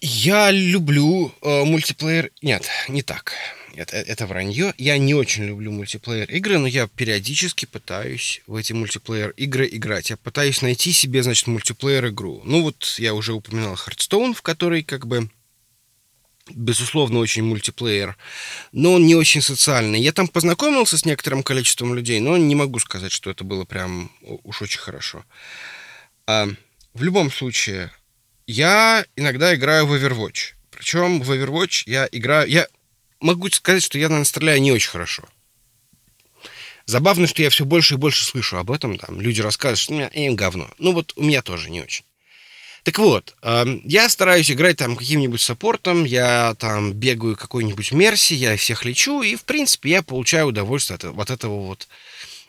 [0.01, 2.33] Я люблю э, мультиплеер...
[2.43, 3.35] Нет, не так.
[3.75, 4.75] Это, это вранье.
[4.77, 10.11] Я не очень люблю мультиплеер игры, но я периодически пытаюсь в эти мультиплеер игры играть.
[10.11, 12.43] Я пытаюсь найти себе, значит, мультиплеер игру.
[12.45, 15.31] Ну вот я уже упоминал Hearthstone, в которой как бы
[16.51, 18.17] безусловно, очень мультиплеер,
[18.73, 20.01] но он не очень социальный.
[20.01, 24.11] Я там познакомился с некоторым количеством людей, но не могу сказать, что это было прям
[24.23, 25.25] уж очень хорошо.
[26.27, 26.49] А,
[26.95, 27.91] в любом случае,
[28.47, 30.55] я иногда играю в Overwatch.
[30.71, 32.49] Причем в Overwatch я играю...
[32.49, 32.67] Я
[33.21, 35.25] могу сказать, что я, наверное, стреляю не очень хорошо.
[36.85, 38.99] Забавно, что я все больше и больше слышу об этом.
[38.99, 40.69] Там люди рассказывают, что у меня им говно.
[40.79, 42.05] Ну вот у меня тоже не очень.
[42.83, 48.57] Так вот, э, я стараюсь играть там каким-нибудь саппортом, я там бегаю какой-нибудь мерси, я
[48.57, 51.87] всех лечу, и, в принципе, я получаю удовольствие от, от этого вот,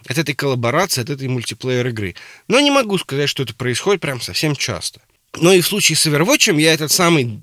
[0.07, 2.15] от этой коллаборации, от этой мультиплеер игры.
[2.47, 5.01] Но не могу сказать, что это происходит прям совсем часто.
[5.39, 7.41] Но и в случае с Overwatch я этот самый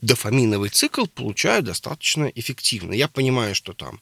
[0.00, 2.92] дофаминовый цикл получаю достаточно эффективно.
[2.92, 4.00] Я понимаю, что там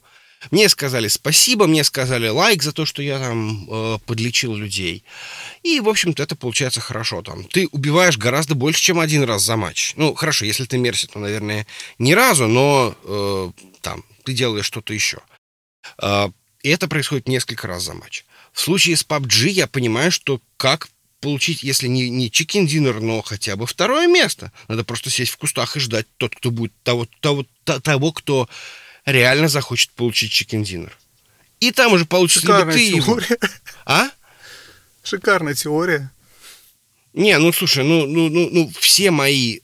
[0.51, 5.05] мне сказали спасибо, мне сказали лайк за то, что я там э, подлечил людей.
[5.63, 7.23] И, в общем-то, это получается хорошо.
[7.23, 9.95] Там, ты убиваешь гораздо больше, чем один раз за матч.
[9.97, 11.67] Ну, хорошо, если ты мерси, то, наверное,
[11.99, 13.51] ни разу, но э,
[13.81, 15.19] там, ты делаешь что-то еще.
[16.01, 16.31] Э,
[16.63, 18.25] и это происходит несколько раз за матч.
[18.53, 20.89] В случае с PUBG я понимаю, что как
[21.21, 24.53] получить, если не, не chicken dinner, но хотя бы второе место.
[24.69, 28.49] Надо просто сесть в кустах и ждать тот, кто будет того, того, того кто
[29.13, 30.97] реально захочет получить chicken dinner.
[31.61, 33.27] И там уже получится Шикарная либо ты теория.
[33.27, 33.39] Его...
[33.85, 34.11] А?
[35.03, 36.13] Шикарная теория.
[37.15, 39.61] Не, ну слушай, ну, ну, ну, ну все мои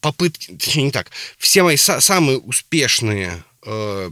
[0.00, 4.10] попытки, точнее не так, все мои са- самые успешные, э,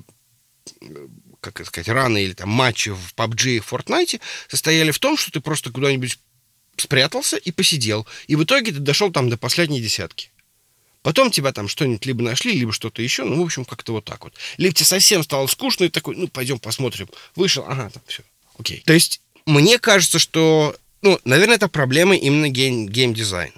[1.40, 5.40] как сказать, раны или там матчи в PUBG и Fortnite состояли в том, что ты
[5.40, 6.18] просто куда-нибудь
[6.76, 8.06] спрятался и посидел.
[8.26, 10.30] И в итоге ты дошел там до последней десятки.
[11.02, 13.24] Потом тебя там что-нибудь либо нашли, либо что-то еще.
[13.24, 14.34] Ну, в общем, как-то вот так вот.
[14.58, 17.08] Либо тебе совсем стало скучно, и такой, ну, пойдем посмотрим.
[17.36, 18.22] Вышел, ага, там все.
[18.58, 18.82] Окей.
[18.84, 23.52] То есть, мне кажется, что, ну, наверное, это проблема именно гейм, геймдизайн.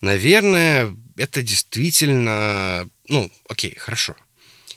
[0.00, 4.16] Наверное, это действительно, ну, окей, хорошо.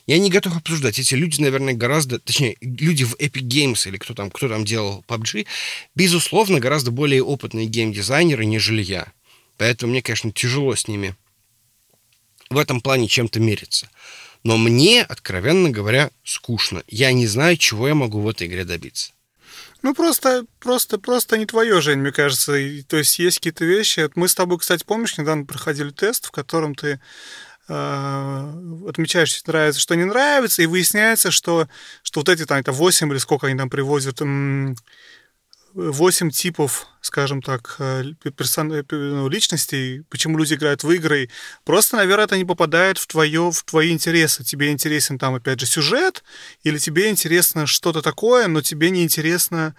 [0.06, 0.98] Я не готов обсуждать.
[0.98, 2.18] Эти люди, наверное, гораздо...
[2.18, 5.46] Точнее, люди в Epic Games или кто там, кто там делал PUBG,
[5.94, 9.12] безусловно, гораздо более опытные геймдизайнеры, нежели я.
[9.56, 11.14] Поэтому мне, конечно, тяжело с ними
[12.50, 13.88] в этом плане чем-то мериться.
[14.42, 16.82] Но мне, откровенно говоря, скучно.
[16.88, 19.12] Я не знаю, чего я могу в этой игре добиться.
[19.82, 22.54] Ну, просто, просто, просто не твое, Жень, мне кажется.
[22.56, 24.10] И, то есть есть какие-то вещи.
[24.14, 27.00] Мы с тобой, кстати, помнишь, недавно проходили тест, в котором ты
[27.68, 28.52] э,
[28.88, 31.68] отмечаешь, что нравится, что не нравится, и выясняется, что,
[32.02, 34.20] что вот эти там, это 8 или сколько они там привозят,
[35.74, 38.04] 8 типов, скажем так, э,
[38.36, 38.72] персон...
[38.72, 41.30] Э, ну, личностей, почему люди играют в игры.
[41.64, 44.44] Просто, наверное, это не попадает в, твое, в твои интересы.
[44.44, 46.24] Тебе интересен там, опять же, сюжет,
[46.64, 49.74] или тебе интересно что-то такое, но тебе не интересно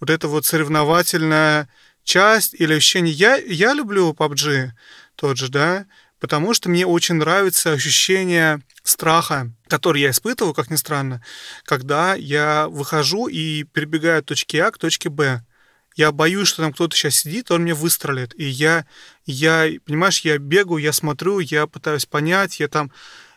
[0.00, 1.68] вот эта вот соревновательная
[2.04, 3.12] часть или ощущение.
[3.12, 4.70] Я, я люблю PUBG
[5.16, 5.86] тот же, да,
[6.20, 11.22] потому что мне очень нравится ощущение страха, который я испытываю, как ни странно,
[11.64, 15.42] когда я выхожу и перебегаю от точки А к точке Б.
[15.96, 18.38] Я боюсь, что там кто-то сейчас сидит, он мне выстрелит.
[18.38, 18.84] И я,
[19.24, 22.92] я, понимаешь, я бегаю, я смотрю, я пытаюсь понять, я там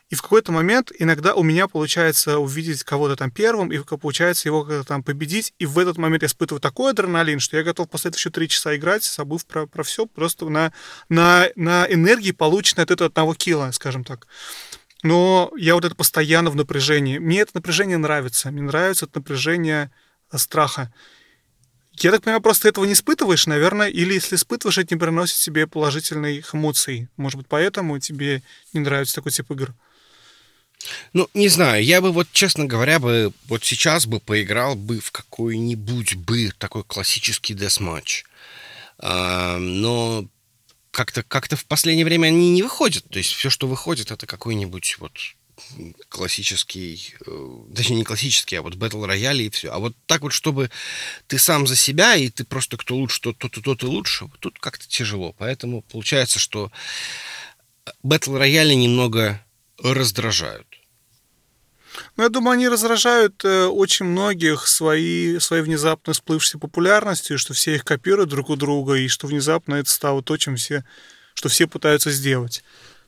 [0.09, 4.83] и в какой-то момент иногда у меня получается увидеть кого-то там первым, и получается его
[4.83, 5.53] там победить.
[5.59, 8.49] И в этот момент я испытываю такой адреналин, что я готов после этого еще три
[8.49, 10.73] часа играть, забыв про, про все, просто на,
[11.09, 14.27] на, на энергии, полученной от этого одного килла, скажем так.
[15.03, 17.19] Но я вот это постоянно в напряжении.
[17.19, 18.49] Мне это напряжение нравится.
[18.51, 19.91] Мне нравится это напряжение
[20.31, 20.91] э, страха.
[21.93, 25.67] Я так понимаю, просто этого не испытываешь, наверное, или если испытываешь, это не приносит себе
[25.67, 27.09] положительных эмоций.
[27.17, 28.41] Может быть, поэтому тебе
[28.73, 29.75] не нравится такой тип игр.
[31.13, 35.11] Ну, не знаю, я бы вот, честно говоря, бы вот сейчас бы поиграл бы в
[35.11, 38.23] какой-нибудь бы такой классический десматч.
[38.97, 40.25] А, но
[40.91, 43.05] как-то как в последнее время они не выходят.
[43.09, 45.11] То есть все, что выходит, это какой-нибудь вот
[46.07, 49.71] классический, э, точнее не классический, а вот Battle Royale и все.
[49.71, 50.69] А вот так вот, чтобы
[51.27, 54.59] ты сам за себя, и ты просто кто лучше, тот, тот, тот и лучше, тут
[54.59, 55.33] как-то тяжело.
[55.37, 56.71] Поэтому получается, что
[58.03, 59.43] Battle Royale немного
[59.81, 60.68] раздражают.
[62.15, 67.75] Ну, я думаю, они раздражают э, очень многих свои, своей внезапно всплывшей популярностью, что все
[67.75, 70.83] их копируют друг у друга, и что внезапно это стало то, чем все,
[71.33, 72.63] что все пытаются сделать.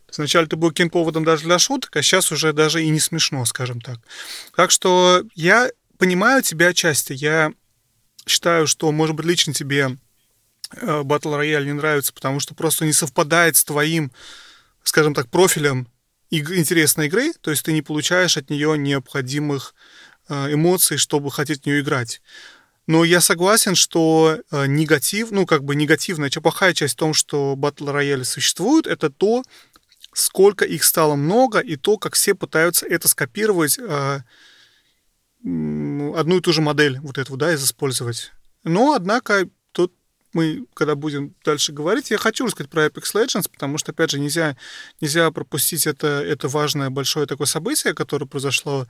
[0.09, 3.45] Сначала это был каким поводом даже для шуток, а сейчас уже даже и не смешно,
[3.45, 3.99] скажем так.
[4.55, 7.13] Так что я понимаю тебя отчасти.
[7.13, 7.53] Я
[8.27, 9.97] считаю, что, может быть, лично тебе
[10.75, 14.11] э, Battle Royale не нравится, потому что просто не совпадает с твоим,
[14.83, 15.87] скажем так, профилем
[16.31, 19.75] интересной игры, то есть ты не получаешь от нее необходимых
[20.29, 22.21] э, эмоций, чтобы хотеть в нее играть.
[22.87, 27.55] Но я согласен, что э, негатив, ну, как бы негативная, плохая часть в том, что
[27.55, 29.43] батл рояли существуют, это то,
[30.13, 34.19] сколько их стало много, и то, как все пытаются это скопировать, э,
[35.43, 38.31] одну и ту же модель вот эту, да, использовать.
[38.63, 39.47] Но, однако,
[40.33, 44.19] мы, когда будем дальше говорить, я хочу рассказать про Apex Legends, потому что, опять же,
[44.19, 44.55] нельзя,
[45.01, 48.87] нельзя пропустить это, это важное большое такое событие, которое произошло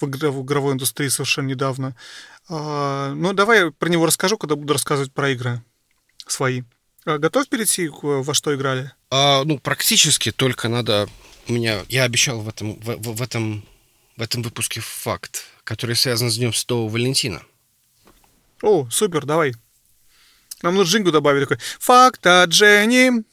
[0.00, 1.94] в, игр, в игровой индустрии совершенно недавно.
[2.48, 5.62] А, ну, давай я про него расскажу, когда буду рассказывать про игры
[6.26, 6.62] свои.
[7.04, 8.92] А, готов перейти, во что играли?
[9.10, 11.08] А, ну, практически, только надо...
[11.48, 11.84] У меня...
[11.88, 13.64] Я обещал в этом, в, в, в этом,
[14.16, 17.42] в этом выпуске факт, который связан с Днем Святого Валентина.
[18.62, 19.54] О, супер, давай.
[20.62, 23.24] Нам нужно джингу добавить такой «Факта Дженни».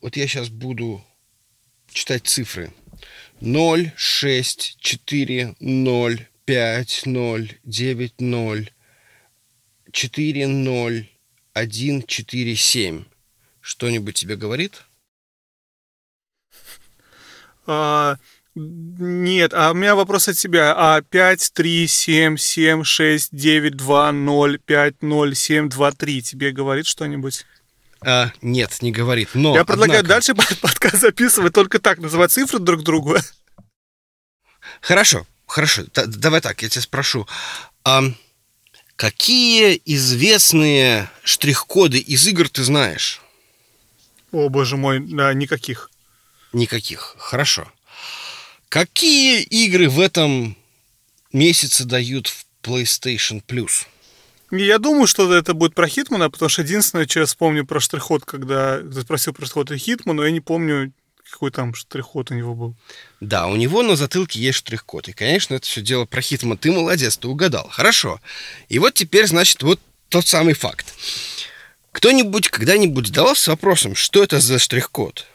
[0.00, 1.04] Вот я сейчас буду
[1.88, 2.72] читать цифры.
[3.40, 8.70] 0, 6, 4, 0, 5, 0, 9, 0,
[9.90, 11.08] 4, 0,
[11.52, 13.04] 1, 4, 7.
[13.60, 14.84] Что-нибудь тебе говорит?
[17.66, 18.18] А,
[18.54, 20.74] нет, а у меня вопрос от тебя.
[20.76, 26.52] А 5, 3, 7, 7, 6, 9, 2, 0, 5, 0, 7, 2, 3 тебе
[26.52, 27.44] говорит что-нибудь?
[28.00, 29.30] А, нет, не говорит.
[29.34, 30.14] Но, Я предлагаю однако...
[30.14, 33.16] дальше подкаст записывать только так, называть цифры друг другу.
[34.80, 35.84] Хорошо, хорошо.
[35.94, 37.26] Д- давай так, я тебя спрошу.
[37.84, 38.02] А
[38.96, 43.20] какие известные штрих-коды из игр ты знаешь?
[44.32, 45.90] О, боже мой, да, никаких.
[46.52, 47.16] Никаких.
[47.18, 47.72] Хорошо.
[48.74, 50.56] Какие игры в этом
[51.32, 53.86] месяце дают в PlayStation Plus?
[54.50, 58.24] Я думаю, что это будет про Хитмана, потому что единственное, что я вспомню про штрих-код,
[58.24, 60.92] когда ты спросил про штрих-код Хитмана, но я не помню,
[61.30, 62.74] какой там штрих-код у него был.
[63.20, 65.06] Да, у него на затылке есть штрих-код.
[65.06, 66.58] И, конечно, это все дело про Хитман.
[66.58, 67.68] Ты молодец, ты угадал.
[67.70, 68.20] Хорошо.
[68.68, 69.78] И вот теперь, значит, вот
[70.08, 70.92] тот самый факт.
[71.92, 75.26] Кто-нибудь когда-нибудь задавался вопросом, что это за штрих-код?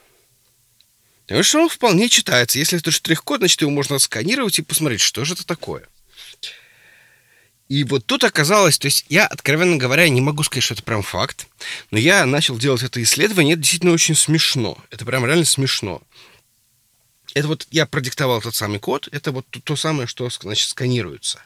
[1.29, 2.57] Потому что он вполне читается.
[2.57, 5.87] Если это штрих-код, значит, его можно сканировать и посмотреть, что же это такое.
[7.67, 11.03] И вот тут оказалось, то есть я, откровенно говоря, не могу сказать, что это прям
[11.03, 11.47] факт,
[11.91, 14.75] но я начал делать это исследование, это действительно очень смешно.
[14.89, 16.01] Это прям реально смешно.
[17.35, 21.43] Это вот я продиктовал тот самый код, это вот то, то самое, что, значит, сканируется.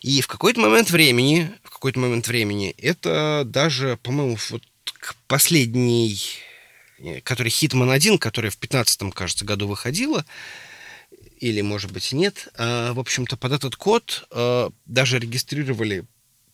[0.00, 6.22] И в какой-то момент времени, в какой-то момент времени, это даже, по-моему, вот к последней,
[7.24, 10.24] который Hitman 1, которая в 15 кажется, году выходила,
[11.38, 12.48] или, может быть, нет.
[12.54, 16.04] А, в общем-то, под этот код а, даже регистрировали,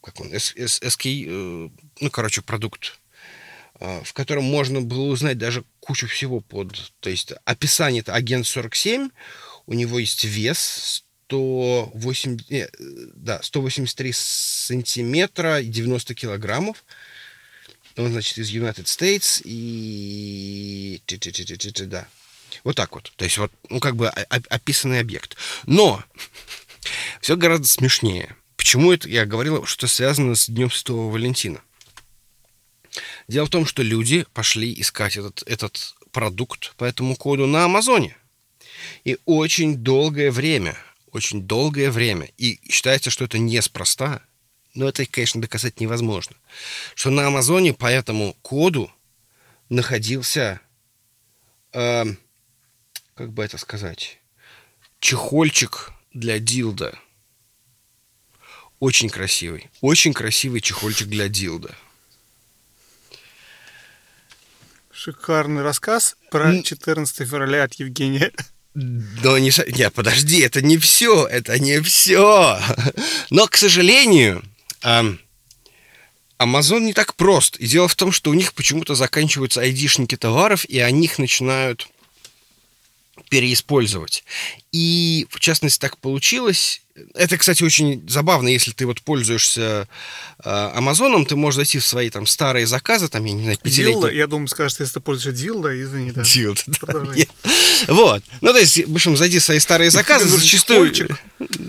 [0.03, 1.69] как он, SK, э,
[2.01, 2.99] ну, короче, продукт,
[3.79, 6.93] в котором можно было узнать даже кучу всего под...
[7.01, 9.11] То есть описание это агент 47,
[9.67, 12.69] у него есть вес 108, не,
[13.15, 16.85] да, 183 сантиметра и 90 килограммов.
[17.99, 21.03] Он, значит, из United States и...
[21.87, 22.09] Да,
[22.63, 23.13] вот так вот.
[23.17, 25.37] То есть вот, ну, как бы описанный объект.
[25.67, 26.03] Но
[27.21, 28.37] все гораздо смешнее.
[28.57, 31.61] Почему это я говорил, что связано с Днем Святого Валентина?
[33.27, 38.17] Дело в том, что люди пошли искать этот, этот продукт по этому коду на Амазоне.
[39.05, 40.77] И очень долгое время,
[41.11, 44.23] очень долгое время, и считается, что это неспроста,
[44.79, 46.37] но это, конечно, доказать невозможно,
[46.95, 48.91] что на Амазоне по этому коду
[49.69, 50.61] находился
[51.73, 52.05] э,
[53.15, 54.21] как бы это сказать,
[55.01, 56.97] чехольчик для дилда.
[58.79, 59.69] Очень красивый.
[59.81, 61.75] Очень красивый чехольчик для дилда.
[64.93, 68.31] Шикарный рассказ про 14 февраля от Евгения.
[68.75, 69.51] Да не...
[69.77, 72.61] Нет, подожди, это не все, это не все.
[73.31, 74.45] Но, к сожалению,
[74.83, 77.57] Amazon не так прост.
[77.57, 81.89] И дело в том, что у них почему-то заканчиваются айдишники товаров, и они их начинают
[83.29, 84.25] переиспользовать.
[84.73, 86.83] И, в частности, так получилось.
[87.15, 89.89] Это, кстати, очень забавно, если ты вот пользуешься
[90.43, 93.95] э, Амазоном, ты можешь зайти в свои там старые заказы, там, я не знаю, пятилетние...
[93.95, 96.23] Дилда, я думаю, скажешь, если ты пользуешься Дилда, извини, да.
[96.23, 97.05] Дилда, да.
[97.89, 98.23] Вот.
[98.41, 100.93] Ну, то есть, в общем, зайди в свои старые заказы, зачастую...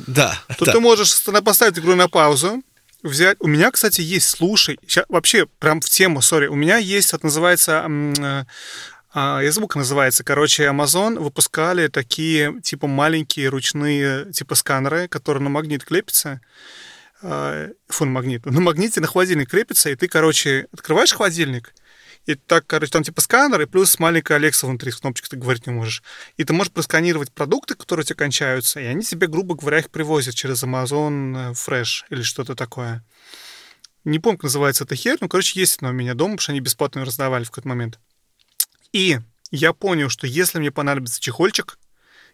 [0.07, 0.41] Да.
[0.57, 2.63] То ты можешь поставить игру на паузу,
[3.03, 3.37] взять.
[3.39, 7.25] У меня, кстати, есть, слушай, сейчас, вообще прям в тему, сори, у меня есть, это
[7.25, 8.43] называется э,
[9.11, 10.23] а, я забыл, называется.
[10.23, 16.41] Короче, Amazon выпускали такие, типа, маленькие ручные, типа, сканеры, которые на магнит клепятся.
[17.21, 18.45] А, фу, на магнит.
[18.45, 21.73] На магните на холодильник крепится, и ты, короче, открываешь холодильник,
[22.29, 25.65] и так, короче, там типа сканер, и плюс маленькая Алекса внутри, с кнопочкой ты говорить
[25.65, 26.03] не можешь.
[26.37, 29.89] И ты можешь просканировать продукты, которые у тебя кончаются, и они тебе, грубо говоря, их
[29.89, 33.03] привозят через Amazon Fresh или что-то такое.
[34.03, 36.51] Не помню, как называется эта херь, но, короче, есть она у меня дома, потому что
[36.51, 37.99] они бесплатно ее раздавали в какой-то момент.
[38.93, 39.17] И
[39.49, 41.79] я понял, что если мне понадобится чехольчик,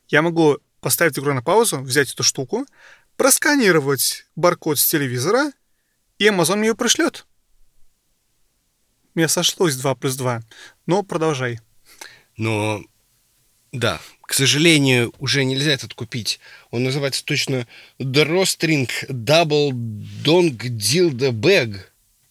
[0.09, 2.65] я могу поставить игру на паузу, взять эту штуку,
[3.15, 5.53] просканировать баркод с телевизора,
[6.17, 7.25] и Amazon мне ее пришлет.
[9.15, 10.43] Мне сошлось 2 плюс 2.
[10.85, 11.59] Но продолжай.
[12.37, 12.83] Но,
[13.71, 16.39] да, к сожалению, уже нельзя этот купить.
[16.71, 17.65] Он называется точно
[17.99, 21.79] Drawstring Double Dong Dildo Bag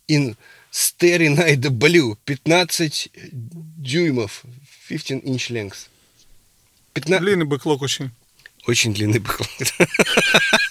[0.09, 0.37] in
[0.71, 2.19] Starry Night Blue.
[2.25, 3.11] 15
[3.79, 4.45] дюймов,
[4.89, 5.89] 15 inch length.
[6.93, 7.23] 15...
[7.23, 8.11] Длинный бэклог очень.
[8.67, 9.49] Очень длинный бэклог.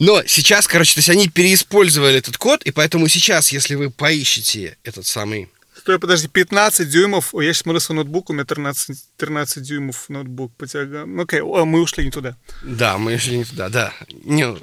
[0.00, 4.78] Но сейчас, короче, то есть они переиспользовали этот код, и поэтому сейчас, если вы поищете
[4.82, 5.50] этот самый...
[5.76, 10.54] Стой, подожди, 15 дюймов, я сейчас смотрю свой ноутбук, у меня 13, 13 дюймов ноутбук
[10.56, 11.14] потяган.
[11.14, 12.34] Ну, окей, мы ушли не туда.
[12.62, 13.92] Да, мы ушли не туда, да.
[14.24, 14.56] Не...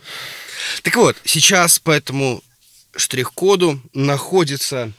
[0.82, 2.44] Так вот, сейчас по этому
[2.96, 4.92] штрих-коду находится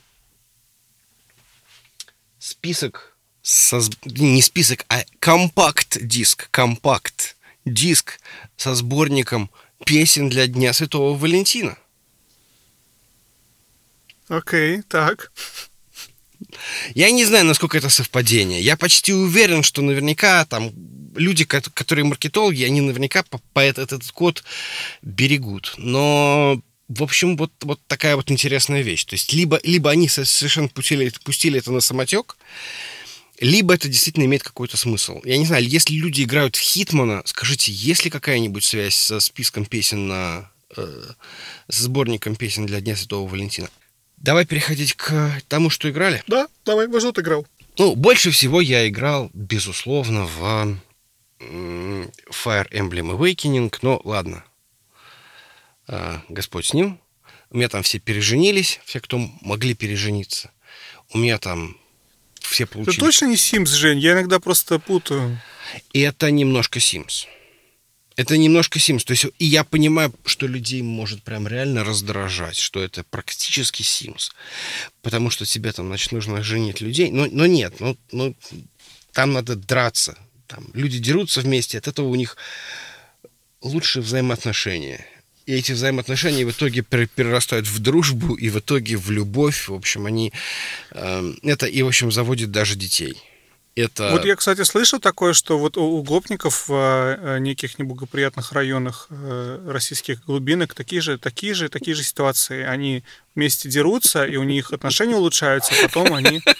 [2.38, 8.20] список, со, не список, а компакт-диск, компакт-диск
[8.56, 9.50] со сборником
[9.84, 11.76] песен для Дня Святого Валентина.
[14.28, 15.32] Окей, okay, так.
[16.94, 18.60] Я не знаю, насколько это совпадение.
[18.60, 20.72] Я почти уверен, что наверняка там
[21.16, 24.44] люди, которые маркетологи, они наверняка по, этот, этот код
[25.02, 25.74] берегут.
[25.78, 29.04] Но в общем, вот, вот такая вот интересная вещь.
[29.04, 32.36] То есть либо, либо они совершенно пустили, пустили это на самотек,
[33.40, 35.20] либо это действительно имеет какой-то смысл.
[35.24, 39.64] Я не знаю, если люди играют в Хитмана, скажите, есть ли какая-нибудь связь со списком
[39.64, 40.50] песен на...
[40.76, 41.04] Э,
[41.68, 43.70] с сборником песен для Дня Святого Валентина?
[44.16, 46.22] Давай переходить к тому, что играли.
[46.26, 47.46] Да, давай, во что ты играл?
[47.78, 50.76] Ну, больше всего я играл, безусловно, в
[51.38, 54.44] Fire Emblem Awakening, но ладно,
[55.86, 57.00] а, Господь с ним.
[57.50, 60.50] У меня там все переженились, все, кто могли пережениться.
[61.10, 61.78] У меня там
[62.48, 62.96] все получили...
[62.96, 63.98] Это точно не Sims, Жень?
[63.98, 65.40] Я иногда просто путаю.
[65.92, 67.26] И это немножко Sims.
[68.16, 69.04] Это немножко Sims.
[69.04, 74.30] То есть, и я понимаю, что людей может прям реально раздражать, что это практически Sims.
[75.02, 77.10] Потому что тебе там, значит, нужно женить людей.
[77.10, 78.34] Но, но нет, ну, ну,
[79.12, 80.18] там надо драться.
[80.46, 82.36] Там люди дерутся вместе, от этого у них
[83.60, 85.06] лучшие взаимоотношения
[85.48, 89.68] и эти взаимоотношения в итоге перерастают в дружбу и в итоге в любовь.
[89.68, 90.30] В общем, они...
[90.90, 93.16] Э, это и, в общем, заводит даже детей.
[93.74, 94.10] Это...
[94.10, 99.66] Вот я, кстати, слышал такое, что вот у гопников в э, неких неблагоприятных районах э,
[99.66, 102.62] российских глубинок такие же, такие же, такие же ситуации.
[102.62, 103.02] Они
[103.34, 106.42] вместе дерутся, и у них отношения улучшаются, а потом они...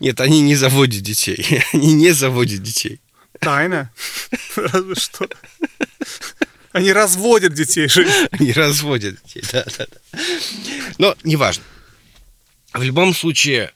[0.00, 1.62] Нет, они не заводят детей.
[1.72, 3.00] Они не заводят детей.
[3.42, 3.90] Тайна?
[4.56, 5.28] Разве что.
[6.72, 7.88] Они разводят детей.
[8.30, 10.18] Они разводят детей, да, да, да.
[10.98, 11.64] Но неважно.
[12.72, 13.72] В любом случае,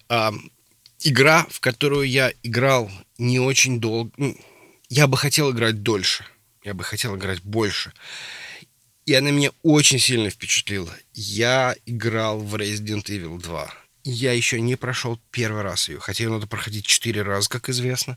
[1.01, 4.11] игра, в которую я играл не очень долго.
[4.17, 4.39] Ну,
[4.89, 6.25] я бы хотел играть дольше.
[6.65, 7.93] Я бы хотел играть больше.
[9.05, 10.93] И она меня очень сильно впечатлила.
[11.13, 13.75] Я играл в Resident Evil 2.
[14.05, 18.17] Я еще не прошел первый раз ее, хотя ее надо проходить четыре раза, как известно.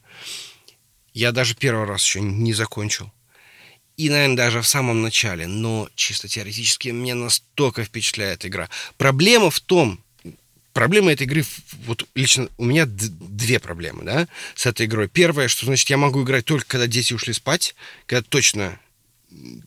[1.14, 3.11] Я даже первый раз еще не закончил.
[3.98, 5.48] И, наверное, даже в самом начале.
[5.48, 8.69] Но чисто теоретически меня настолько впечатляет игра.
[8.98, 10.02] Проблема в том,
[10.73, 11.44] проблема этой игры,
[11.86, 15.10] вот лично у меня две проблемы, да, с этой игрой.
[15.10, 17.76] Первое, что, значит, я могу играть только когда дети ушли спать,
[18.06, 18.80] когда точно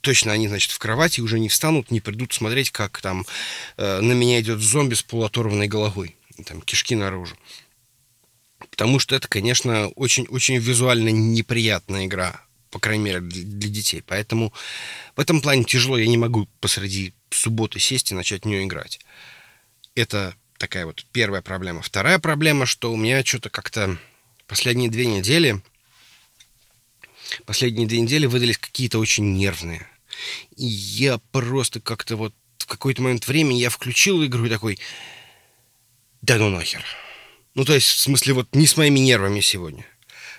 [0.01, 3.24] точно они, значит, в кровати уже не встанут, не придут смотреть, как там
[3.77, 6.16] э, на меня идет зомби с полуоторванной головой,
[6.47, 7.36] там кишки наружу.
[8.72, 12.40] Потому что это, конечно, очень-очень визуально неприятная игра,
[12.70, 14.02] по крайней мере, для, детей.
[14.04, 14.50] Поэтому
[15.14, 18.98] в этом плане тяжело, я не могу посреди субботы сесть и начать в нее играть.
[19.94, 21.82] Это такая вот первая проблема.
[21.82, 23.98] Вторая проблема, что у меня что-то как-то
[24.46, 25.60] последние две недели,
[27.44, 29.86] последние две недели выдались какие-то очень нервные.
[30.56, 34.78] И я просто как-то вот в какой-то момент времени я включил игру и такой,
[36.22, 36.82] да ну нахер.
[37.54, 39.84] Ну, то есть, в смысле, вот не с моими нервами сегодня.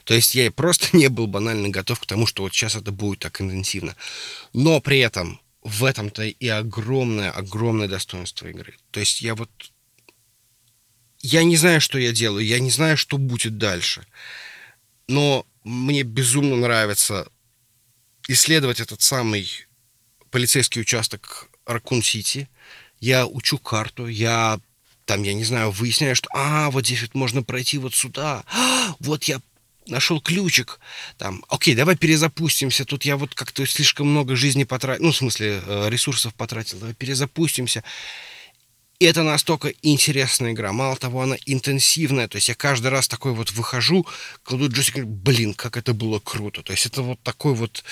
[0.03, 3.19] То есть я просто не был банально готов к тому, что вот сейчас это будет
[3.19, 3.95] так интенсивно.
[4.53, 8.75] Но при этом в этом-то и огромное, огромное достоинство игры.
[8.91, 9.49] То есть я вот
[11.19, 14.05] я не знаю, что я делаю, я не знаю, что будет дальше.
[15.07, 17.27] Но мне безумно нравится
[18.27, 19.49] исследовать этот самый
[20.31, 22.49] полицейский участок Ракун-Сити.
[22.99, 24.59] Я учу карту, я
[25.05, 28.95] там, я не знаю, выясняю, что, а, вот здесь вот можно пройти вот сюда, а,
[28.99, 29.41] вот я
[29.87, 30.79] нашел ключик,
[31.17, 35.61] там, окей, давай перезапустимся, тут я вот как-то слишком много жизни потратил, ну, в смысле,
[35.65, 37.83] э, ресурсов потратил, давай перезапустимся.
[38.99, 40.71] И это настолько интересная игра.
[40.71, 42.29] Мало того, она интенсивная.
[42.29, 44.07] То есть я каждый раз такой вот выхожу,
[44.43, 46.63] кладу джойстик, блин, как это было круто.
[46.63, 47.83] То есть это вот такой вот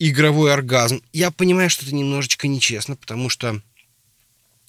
[0.00, 1.02] игровой оргазм.
[1.12, 3.60] Я понимаю, что это немножечко нечестно, потому что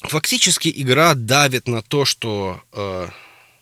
[0.03, 3.10] фактически игра давит на то, что, э,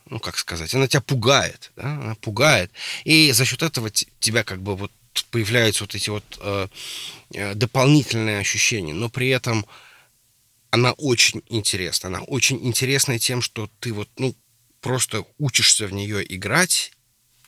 [0.09, 1.93] ну как сказать, она тебя пугает, да?
[1.95, 2.71] она пугает.
[3.03, 4.91] И за счет этого тебя как бы вот
[5.31, 6.67] появляются вот эти вот э,
[7.33, 8.93] э дополнительные ощущения.
[8.93, 9.65] Но при этом
[10.71, 12.07] она очень интересна.
[12.07, 14.35] Она очень интересная тем, что ты вот, ну,
[14.81, 16.91] просто учишься в нее играть.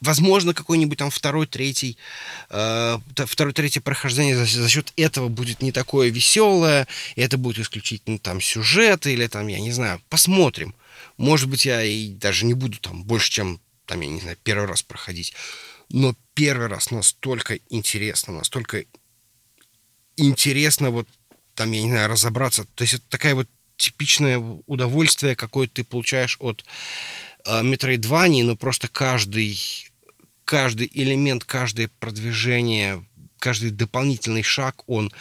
[0.02, 1.98] Возможно, какой-нибудь там второй, третий,
[2.49, 7.60] э, второй, третий прохождение за, за счет этого будет не такое веселое, и это будет
[7.60, 10.73] исключительно там сюжет или там, я не знаю, посмотрим.
[11.18, 14.68] Может быть, я и даже не буду там больше, чем, там, я не знаю, первый
[14.68, 15.34] раз проходить.
[15.90, 18.86] Но первый раз настолько интересно, настолько
[20.18, 21.07] интересно вот
[21.53, 22.65] там, я не знаю, разобраться.
[22.76, 23.48] То есть это такая вот
[23.78, 26.64] типичное удовольствие, какое ты получаешь от
[27.45, 29.60] э, Metroidvania, но просто каждый,
[30.45, 33.05] каждый элемент, каждое продвижение,
[33.39, 35.11] каждый дополнительный шаг, он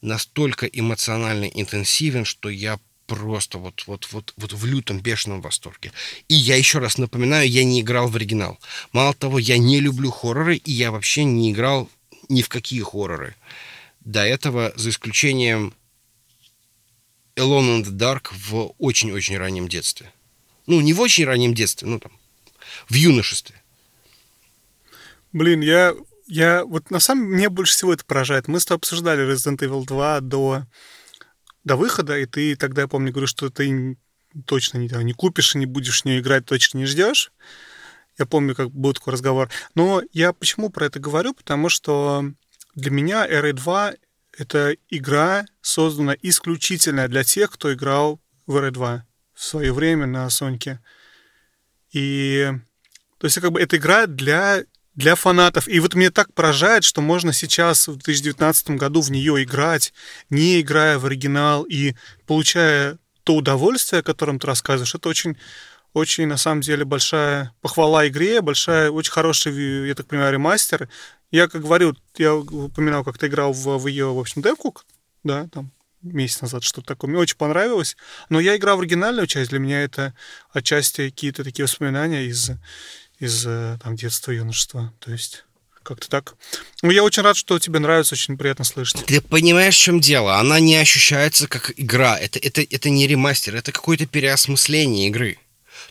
[0.00, 5.92] настолько эмоционально интенсивен, что я просто вот, вот, вот, вот в лютом бешеном восторге.
[6.28, 8.58] И я еще раз напоминаю, я не играл в оригинал.
[8.92, 11.88] Мало того, я не люблю хорроры, и я вообще не играл
[12.28, 13.34] ни в какие хорроры.
[14.00, 15.74] До этого, за исключением
[17.36, 20.12] Alone in the Dark в очень-очень раннем детстве.
[20.66, 22.12] Ну, не в очень раннем детстве, ну, там,
[22.88, 23.57] в юношестве.
[25.32, 25.94] Блин, я,
[26.26, 28.48] я вот на самом мне больше всего это поражает.
[28.48, 30.66] Мы с тобой обсуждали Resident Evil 2 до,
[31.64, 33.96] до выхода, и ты тогда, я помню, говорю, что ты
[34.46, 37.32] точно не, не купишь и не будешь в нее играть, точно не ждешь.
[38.18, 39.50] Я помню, как был такой разговор.
[39.74, 41.34] Но я почему про это говорю?
[41.34, 42.24] Потому что
[42.74, 43.98] для меня RA2
[44.38, 49.02] это игра, создана исключительно для тех, кто играл в R2
[49.34, 50.80] в свое время на Соньке.
[51.92, 52.50] И
[53.18, 54.64] то есть как бы это игра для,
[54.98, 55.68] для фанатов.
[55.68, 59.94] И вот меня так поражает, что можно сейчас в 2019 году в нее играть,
[60.28, 61.94] не играя в оригинал и
[62.26, 64.96] получая то удовольствие, о котором ты рассказываешь.
[64.96, 65.36] Это очень,
[65.92, 70.88] очень, на самом деле, большая похвала игре, большая, очень хороший, я так понимаю, ремастер.
[71.30, 74.78] Я, как говорю, я упоминал, как ты играл в, в ее, в общем, DevCook,
[75.22, 75.70] да, там
[76.02, 77.08] месяц назад что-то такое.
[77.08, 77.96] Мне очень понравилось.
[78.30, 79.50] Но я играл в оригинальную часть.
[79.50, 80.14] Для меня это
[80.52, 82.50] отчасти какие-то такие воспоминания из,
[83.18, 84.92] из э, там, детства, юношества.
[85.00, 85.44] То есть
[85.82, 86.34] как-то так.
[86.82, 89.04] Ну, я очень рад, что тебе нравится, очень приятно слышать.
[89.06, 90.36] Ты понимаешь, в чем дело?
[90.36, 92.18] Она не ощущается как игра.
[92.18, 95.38] Это, это, это не ремастер, это какое-то переосмысление игры.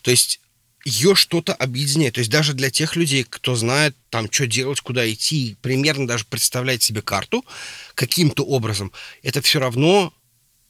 [0.04, 0.40] То есть
[0.86, 2.14] ее что-то объединяет.
[2.14, 6.26] То есть даже для тех людей, кто знает, там, что делать, куда идти, примерно даже
[6.26, 7.44] представляет себе карту
[7.96, 8.92] каким-то образом,
[9.24, 10.14] это все равно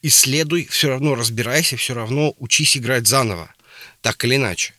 [0.01, 3.53] исследуй, все равно разбирайся, все равно учись играть заново,
[4.01, 4.73] так или иначе.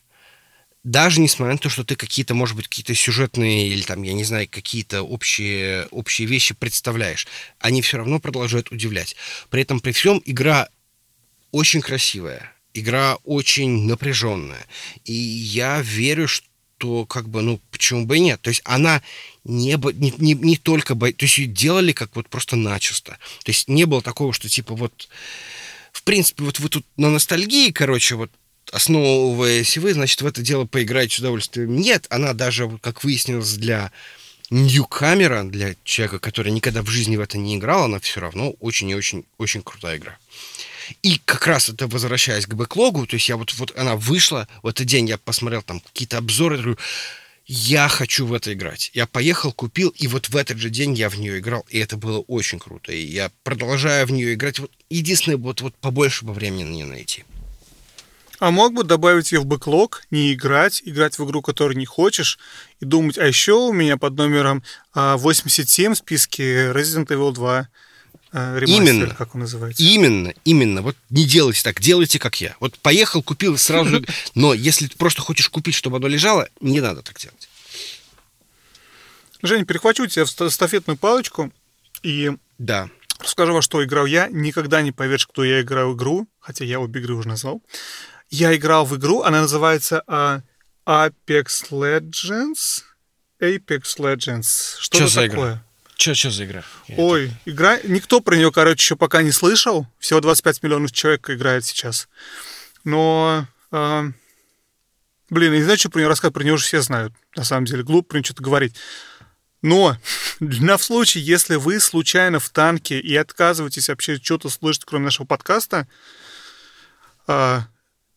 [0.83, 4.23] Даже несмотря на то, что ты какие-то, может быть, какие-то сюжетные или там, я не
[4.23, 7.27] знаю, какие-то общие, общие вещи представляешь,
[7.59, 9.15] они все равно продолжают удивлять.
[9.49, 10.69] При этом, при всем, игра
[11.51, 14.65] очень красивая, игра очень напряженная.
[15.03, 18.41] И я верю, что как бы, ну, почему бы и нет?
[18.41, 19.01] То есть она
[19.43, 20.95] не, не, не, не только...
[20.95, 21.11] Бо...
[21.11, 23.17] То есть ее делали как вот просто начисто.
[23.43, 25.09] То есть не было такого, что типа вот...
[25.91, 28.31] В принципе, вот вы тут на ностальгии, короче, вот
[28.71, 31.75] основываясь вы, значит, в это дело поиграете с удовольствием.
[31.75, 33.91] Нет, она даже, как выяснилось, для
[34.49, 38.89] ньюкамера, для человека, который никогда в жизни в это не играл, она все равно очень
[38.89, 40.17] и очень, очень крутая игра.
[41.03, 44.67] И как раз это возвращаясь к бэклогу, то есть я вот, вот она вышла, в
[44.67, 46.77] этот день я посмотрел там какие-то обзоры, говорю,
[47.45, 48.91] я хочу в это играть.
[48.93, 51.97] Я поехал, купил, и вот в этот же день я в нее играл, и это
[51.97, 52.91] было очень круто.
[52.91, 54.59] И я продолжаю в нее играть.
[54.59, 57.23] Вот единственное, вот, вот побольше бы времени на нее найти.
[58.39, 62.39] А мог бы добавить ее в бэклог, не играть, играть в игру, которую не хочешь,
[62.79, 64.63] и думать, а еще у меня под номером
[64.93, 67.67] 87 а, в списке Resident Evil 2
[68.31, 69.81] Э, ремастер, именно, как он называется.
[69.81, 70.81] Именно, именно.
[70.81, 72.55] Вот не делайте так, делайте как я.
[72.59, 74.03] Вот поехал, купил сразу.
[74.35, 77.49] Но если ты просто хочешь купить, чтобы оно лежало, не надо так делать.
[79.41, 81.51] Женя, перехвачу тебя в стафетную палочку
[82.03, 82.89] и да.
[83.19, 84.27] расскажу, во что играл я.
[84.27, 87.63] Никогда не поверишь, кто я играл в игру, хотя я обе игры уже назвал.
[88.29, 90.41] Я играл в игру, она называется uh,
[90.85, 92.83] Apex Legends.
[93.41, 94.75] Apex Legends.
[94.79, 95.51] Что, что это за такое?
[95.51, 95.63] Игра?
[95.95, 96.63] Что, что за игра?
[96.95, 97.35] Ой, это...
[97.45, 97.79] игра...
[97.83, 99.87] Никто про нее, короче, еще пока не слышал.
[99.97, 102.07] Всего 25 миллионов человек играет сейчас.
[102.83, 103.47] Но...
[103.71, 104.11] Э...
[105.29, 106.33] Блин, я не знаю, что про нее рассказать.
[106.33, 107.13] Про нее уже все знают.
[107.35, 108.75] На самом деле, глупо про нее что-то говорить.
[109.61, 109.97] Но
[110.39, 115.25] на в случае, если вы случайно в танке и отказываетесь вообще что-то слышать, кроме нашего
[115.25, 115.87] подкаста,
[117.27, 117.61] э...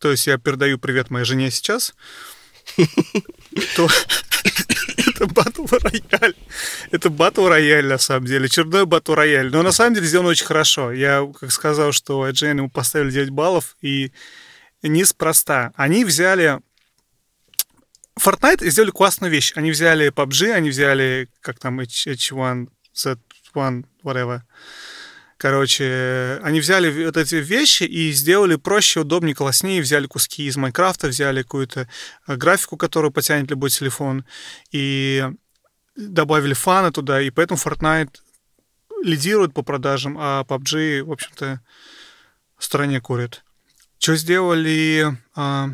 [0.03, 1.95] то есть я передаю привет моей жене сейчас,
[2.75, 3.87] то
[4.97, 6.35] это батл рояль.
[6.91, 8.49] Это батл рояль, на самом деле.
[8.49, 9.49] Черной батл рояль.
[9.49, 10.91] Но на самом деле сделано очень хорошо.
[10.91, 14.11] Я, как сказал, что IGN ему поставили 9 баллов, и
[14.81, 15.71] неспроста.
[15.77, 16.59] Они взяли...
[18.19, 19.53] Fortnite сделали классную вещь.
[19.55, 24.41] Они взяли PUBG, они взяли, как там, H1, Z1, whatever.
[25.43, 29.81] Короче, они взяли вот эти вещи и сделали проще, удобнее, класснее.
[29.81, 31.89] Взяли куски из Майнкрафта, взяли какую-то
[32.27, 34.23] э, графику, которую потянет любой телефон,
[34.71, 35.29] и
[35.97, 38.21] добавили фана туда, и поэтому Fortnite
[39.03, 41.59] лидирует по продажам, а PUBG, в общем-то,
[42.57, 43.43] в стороне курит.
[43.99, 45.17] Что сделали...
[45.35, 45.71] А,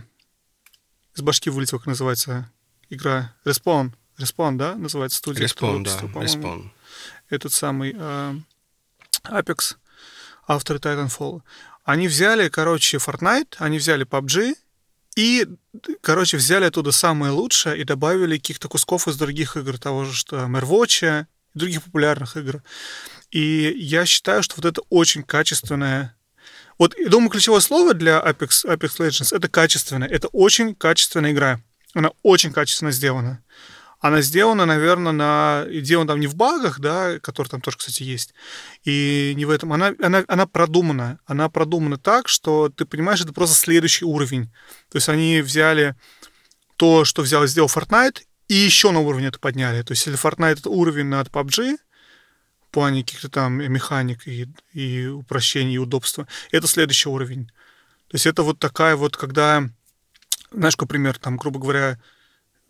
[1.15, 2.51] из башки вылетел, как называется
[2.89, 3.35] игра?
[3.45, 3.91] Respawn.
[4.17, 5.45] Respawn, да, называется студия?
[5.45, 6.71] Respawn, да, Respawn.
[7.29, 7.93] Этот самый...
[7.95, 8.35] А,
[9.23, 9.75] Apex,
[10.47, 11.41] авторы Titanfall,
[11.83, 14.55] они взяли, короче, Fortnite, они взяли PUBG,
[15.15, 15.47] и,
[16.01, 20.37] короче, взяли оттуда самое лучшее и добавили каких-то кусков из других игр, того же, что
[20.45, 21.25] Merwatch
[21.55, 22.63] других популярных игр.
[23.31, 26.15] И я считаю, что вот это очень качественное
[26.79, 30.07] вот, я думаю, ключевое слово для Apex, Apex Legends— это качественное.
[30.07, 31.59] Это очень качественная игра.
[31.93, 33.43] Она очень качественно сделана
[33.99, 35.65] она сделана, наверное, на...
[35.69, 38.33] И делана там не в багах, да, которые там тоже, кстати, есть,
[38.85, 39.73] и не в этом.
[39.73, 41.19] Она, она, она продумана.
[41.25, 44.45] Она продумана так, что ты понимаешь, это просто следующий уровень.
[44.89, 45.95] То есть они взяли
[46.77, 49.81] то, что взял сделал Fortnite, и еще на уровень это подняли.
[49.81, 51.77] То есть если Fortnite это уровень над PUBG,
[52.69, 57.47] в плане каких-то там механик и, и упрощений, и удобства, это следующий уровень.
[58.07, 59.67] То есть это вот такая вот, когда,
[60.51, 61.99] знаешь, какой пример, там, грубо говоря,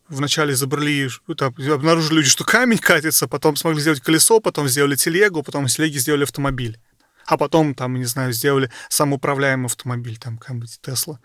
[0.09, 5.43] вначале забрали, там, обнаружили люди, что камень катится, потом смогли сделать колесо, потом сделали телегу,
[5.43, 6.79] потом из телеги сделали автомобиль.
[7.25, 11.19] А потом, там, не знаю, сделали самоуправляемый автомобиль, там, какая-нибудь Тесла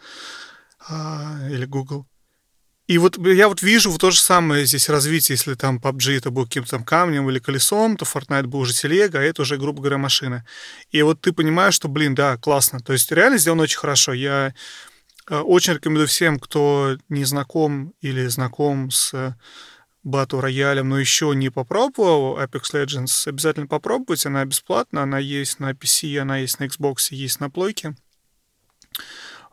[0.87, 2.07] а, или Google.
[2.87, 6.31] И вот я вот вижу вот то же самое здесь развитие, если там PUBG это
[6.31, 9.81] был каким-то там камнем или колесом, то Fortnite был уже телега, а это уже, грубо
[9.81, 10.45] говоря, машина.
[10.91, 12.81] И вот ты понимаешь, что, блин, да, классно.
[12.81, 14.13] То есть реально сделано очень хорошо.
[14.13, 14.53] Я
[15.29, 19.37] очень рекомендую всем, кто не знаком или знаком с
[20.05, 24.29] батл роялем, но еще не попробовал Apex Legends, обязательно попробуйте.
[24.29, 27.97] Она бесплатна, она есть на PC, она есть на Xbox, есть на плойке.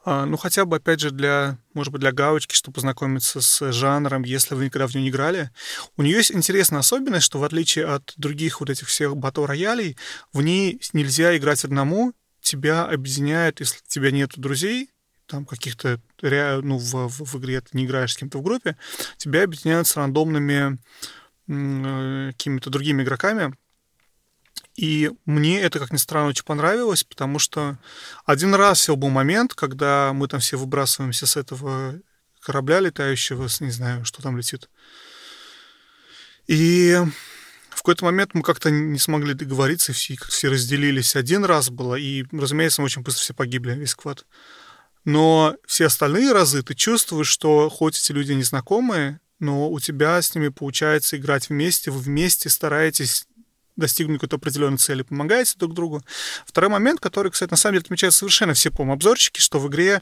[0.04, 4.24] А, ну, хотя бы, опять же, для, может быть, для галочки, чтобы познакомиться с жанром,
[4.24, 5.52] если вы никогда в нее не играли.
[5.96, 9.98] У нее есть интересная особенность, что в отличие от других вот этих всех батл роялей,
[10.34, 14.90] в ней нельзя играть одному, тебя объединяет, если у тебя нет друзей,
[15.32, 18.78] там каких-то, ну, в, в, в игре ты не играешь с кем-то в группе,
[19.18, 20.78] тебя объединяют с рандомными
[21.48, 23.56] э, какими-то другими игроками,
[24.76, 27.78] и мне это, как ни странно, очень понравилось, потому что
[28.26, 32.00] один раз всего был момент, когда мы там все выбрасываемся с этого
[32.40, 34.70] корабля летающего, с, не знаю, что там летит.
[36.48, 36.98] И
[37.70, 41.16] в какой-то момент мы как-то не смогли договориться, все, все разделились.
[41.16, 44.26] Один раз было, и, разумеется, мы очень быстро все погибли, весь квад.
[45.04, 50.36] Но все остальные разы ты чувствуешь, что хоть эти люди незнакомые, но у тебя с
[50.36, 53.26] ними получается играть вместе, вы вместе стараетесь
[53.76, 56.04] достигнуть какой-то определенной цели, помогаете друг другу.
[56.46, 60.02] Второй момент, который, кстати, на самом деле отмечают совершенно все, по обзорщики, что в игре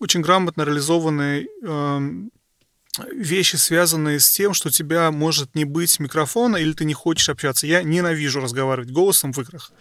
[0.00, 2.00] очень грамотно реализованы э,
[3.12, 7.28] вещи, связанные с тем, что у тебя может не быть микрофона или ты не хочешь
[7.28, 7.66] общаться.
[7.66, 9.72] Я ненавижу разговаривать голосом в играх.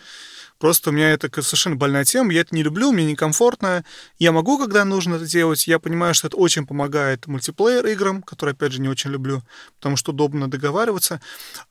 [0.60, 3.86] Просто у меня это совершенно больная тема, я это не люблю, мне некомфортно.
[4.18, 8.54] Я могу, когда нужно это делать, я понимаю, что это очень помогает мультиплеер играм, которые,
[8.54, 9.42] опять же, не очень люблю,
[9.78, 11.22] потому что удобно договариваться.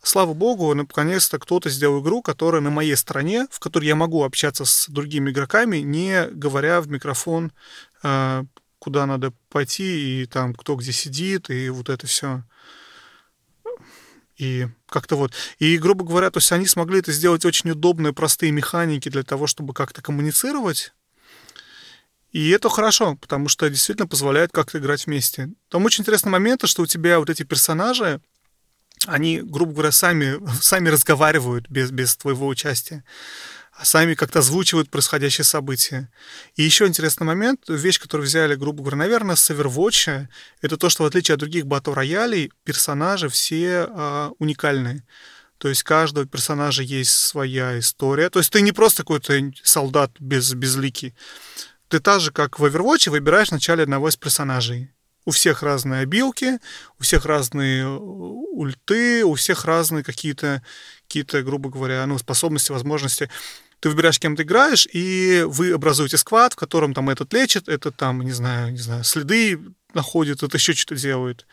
[0.03, 4.65] Слава богу, наконец-то кто-то сделал игру, которая на моей стороне, в которой я могу общаться
[4.65, 7.53] с другими игроками, не говоря в микрофон,
[8.03, 8.45] а,
[8.79, 12.43] куда надо пойти, и там кто где сидит, и вот это все.
[14.39, 15.33] И как-то вот.
[15.59, 19.47] И, грубо говоря, то есть они смогли это сделать очень удобные, простые механики для того,
[19.47, 20.93] чтобы как-то коммуницировать.
[22.31, 25.51] И это хорошо, потому что действительно позволяет как-то играть вместе.
[25.71, 28.21] Там очень интересный момент, что у тебя вот эти персонажи,
[29.07, 33.05] они, грубо говоря, сами, сами разговаривают без, без твоего участия
[33.83, 36.11] сами как-то озвучивают происходящие события.
[36.57, 40.27] И еще интересный момент, вещь, которую взяли, грубо говоря, наверное, с Overwatch,
[40.61, 45.05] это то, что в отличие от других батл-роялей, персонажи все а, уникальные.
[45.59, 48.31] То есть каждого персонажа есть своя история.
[48.31, 51.15] То есть ты не просто какой-то солдат без, безликий.
[51.89, 54.91] Ты так же, как в Overwatch, выбираешь вначале одного из персонажей.
[55.25, 56.59] У всех разные обилки,
[56.99, 60.63] у всех разные э, ульты, у всех разные какие-то,
[61.07, 63.29] какие-то грубо говоря, ну, способности, возможности
[63.81, 67.97] ты выбираешь, кем ты играешь, и вы образуете сквад, в котором там этот лечит, этот
[67.97, 69.61] там, не знаю, не знаю, следы
[69.95, 71.47] находит, это еще что-то делает.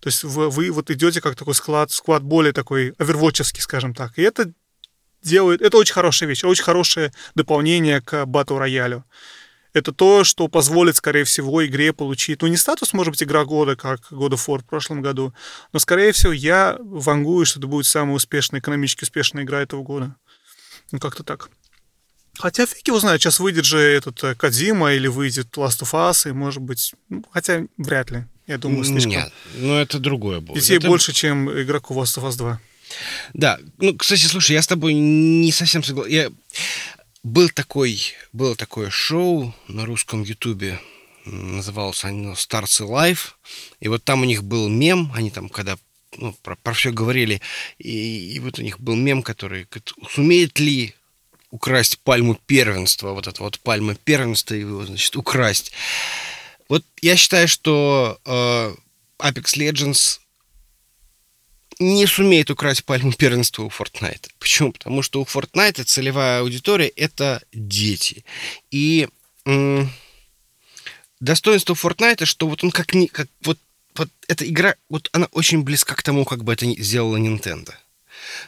[0.00, 4.18] То есть вы, вы вот идете как такой склад, склад более такой овервотческий, скажем так.
[4.18, 4.52] И это
[5.22, 5.60] делает...
[5.60, 9.04] Это очень хорошая вещь, очень хорошее дополнение к батл роялю.
[9.72, 13.76] Это то, что позволит, скорее всего, игре получить, ну, не статус, может быть, игра года,
[13.76, 15.32] как of War в прошлом году,
[15.72, 20.16] но, скорее всего, я вангую, что это будет самая успешная, экономически успешная игра этого года.
[20.90, 21.50] Ну, как-то так.
[22.38, 26.28] Хотя фиг его знает, сейчас выйдет же этот э, Кадима или выйдет Last of Us,
[26.28, 26.94] и может быть...
[27.08, 28.24] Ну, хотя вряд ли.
[28.46, 29.12] Я думаю, слишком.
[29.12, 30.60] Нет, ну это другое будет.
[30.60, 30.88] Детей это...
[30.88, 32.60] больше, чем игроку Last of Us 2.
[33.34, 36.12] Да, ну, кстати, слушай, я с тобой не совсем согласен.
[36.12, 36.30] Я...
[37.22, 38.00] Был такой,
[38.32, 40.80] было такое шоу на русском ютубе,
[41.26, 43.32] называлось оно Stars Life,
[43.78, 45.76] и вот там у них был мем, они там, когда
[46.16, 47.42] ну, про, про все говорили,
[47.78, 49.68] и, и вот у них был мем, который
[50.10, 50.94] сумеет ли
[51.50, 55.72] украсть пальму первенства, вот это вот пальма первенства, его, значит, украсть.
[56.68, 58.74] Вот я считаю, что э,
[59.18, 60.20] Apex Legends
[61.80, 64.30] не сумеет украсть пальму первенства у Fortnite.
[64.38, 64.72] Почему?
[64.72, 68.24] Потому что у Fortnite целевая аудитория— это дети.
[68.70, 69.08] И
[69.46, 69.90] м-
[71.18, 73.58] достоинство Fortnite, что вот он как, не, как вот,
[73.94, 77.72] вот эта игра, вот она очень близка к тому, как бы это сделала Nintendo.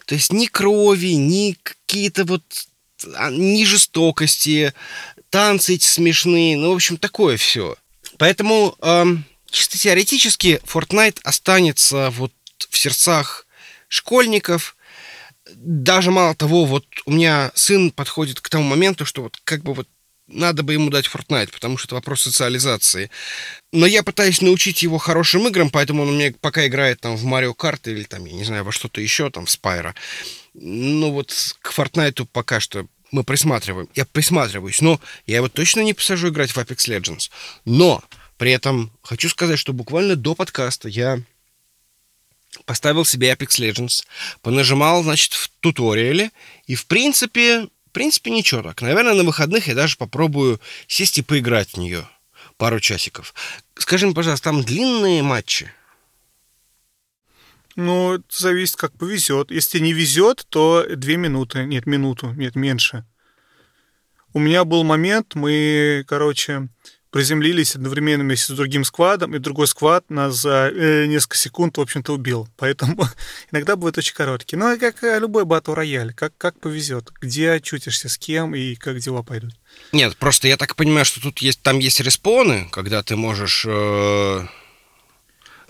[0.06, 2.44] То есть ни крови, ни какие-то вот
[3.30, 4.72] ни жестокости,
[5.30, 7.76] танцы эти смешные, ну, в общем, такое все.
[8.18, 12.32] Поэтому эм, чисто теоретически Fortnite останется вот
[12.70, 13.46] в сердцах
[13.88, 14.76] школьников.
[15.54, 19.74] Даже мало того, вот у меня сын подходит к тому моменту, что вот как бы
[19.74, 19.88] вот
[20.28, 23.10] надо бы ему дать Fortnite, потому что это вопрос социализации.
[23.72, 27.26] Но я пытаюсь научить его хорошим играм, поэтому он у меня пока играет там в
[27.26, 29.94] Mario Kart или там, я не знаю, во что-то еще, там, в Spyro.
[30.54, 33.88] Ну вот к Fortnite пока что мы присматриваем.
[33.94, 37.30] Я присматриваюсь, но я его точно не посажу играть в Apex Legends.
[37.64, 38.02] Но
[38.38, 41.20] при этом хочу сказать, что буквально до подкаста я
[42.64, 44.04] поставил себе Apex Legends,
[44.40, 46.30] понажимал, значит, в туториале,
[46.66, 48.82] и в принципе, в принципе ничего так.
[48.82, 52.08] Наверное, на выходных я даже попробую сесть и поиграть в нее
[52.56, 53.34] пару часиков.
[53.76, 55.70] Скажи мне, пожалуйста, там длинные матчи?
[57.76, 59.50] Ну, это зависит, как повезет.
[59.50, 61.64] Если не везет, то две минуты.
[61.64, 62.32] Нет, минуту.
[62.32, 63.04] Нет, меньше.
[64.34, 66.68] У меня был момент, мы, короче,
[67.12, 71.80] приземлились одновременно вместе с другим сквадом, и другой сквад нас за э, несколько секунд, в
[71.82, 72.48] общем-то, убил.
[72.56, 73.06] Поэтому
[73.52, 74.56] иногда бывает очень короткий.
[74.56, 78.98] Но как э, любой батл рояль, как, как повезет, где очутишься, с кем и как
[78.98, 79.52] дела пойдут.
[79.92, 83.66] Нет, просто я так понимаю, что тут есть, там есть респоны, когда ты можешь...
[83.68, 84.46] Э...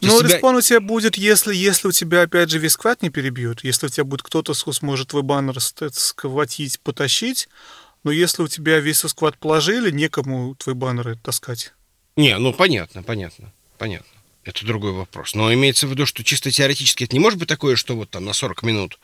[0.03, 0.35] Ну, себя...
[0.35, 3.87] респон у тебя будет, если, если у тебя, опять же, весь сквад не перебьют, если
[3.87, 7.49] у тебя будет кто-то сможет твой баннер схватить, потащить,
[8.03, 11.73] но если у тебя весь сквад положили, некому твои баннеры таскать.
[12.17, 14.09] Не, ну понятно, понятно, понятно.
[14.45, 15.35] Это другой вопрос.
[15.35, 18.25] Но имеется в виду, что чисто теоретически это не может быть такое, что вот там
[18.25, 18.99] на 40 минут,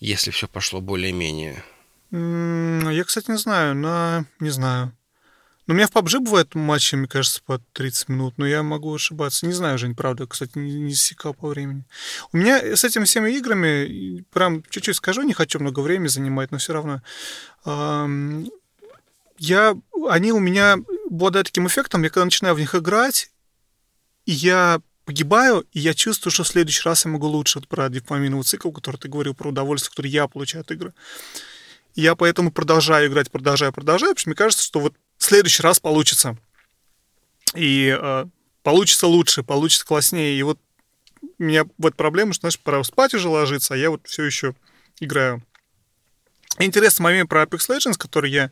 [0.00, 1.62] если все пошло более-менее.
[2.10, 4.95] Я, кстати, не знаю, но не знаю.
[5.66, 8.94] Но у меня в PUBG бывает матчи, мне кажется, по 30 минут, но я могу
[8.94, 9.46] ошибаться.
[9.46, 11.84] Не знаю, Жень, правда, кстати, не, не засекал по времени.
[12.32, 16.58] У меня с этими всеми играми, прям чуть-чуть скажу, не хочу много времени занимать, но
[16.58, 17.02] все равно,
[17.64, 18.48] эм,
[19.38, 19.76] я,
[20.08, 20.76] они у меня
[21.10, 23.30] обладают таким эффектом, я когда начинаю в них играть,
[24.24, 28.44] я погибаю, и я чувствую, что в следующий раз я могу лучше, вот про дофаминовый
[28.44, 30.94] цикл, который ты говорил, про удовольствие, которое я получаю от игры.
[31.94, 35.80] Я поэтому продолжаю играть, продолжаю, продолжаю, потому что мне кажется, что вот в следующий раз
[35.80, 36.36] получится.
[37.54, 38.26] И э,
[38.62, 40.38] получится лучше, получится класснее.
[40.38, 40.58] И вот
[41.38, 44.54] у меня вот проблема, что, знаешь, пора спать уже ложиться, а я вот все еще
[45.00, 45.42] играю.
[46.58, 48.50] Интересный момент про Apex Legends, который я,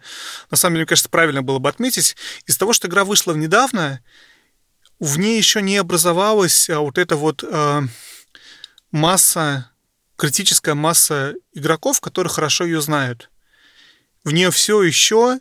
[0.50, 2.16] на самом деле, мне кажется, правильно было бы отметить.
[2.46, 4.02] Из того, что игра вышла недавно,
[5.00, 7.82] в ней еще не образовалась а вот эта вот э,
[8.90, 9.70] масса,
[10.16, 13.30] критическая масса игроков, которые хорошо ее знают.
[14.22, 15.40] В нее все еще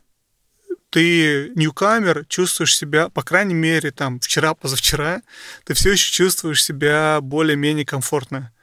[0.93, 5.23] ты ньюкамер, чувствуешь себя, по крайней мере, там, вчера-позавчера,
[5.63, 8.53] ты все еще чувствуешь себя более-менее комфортно.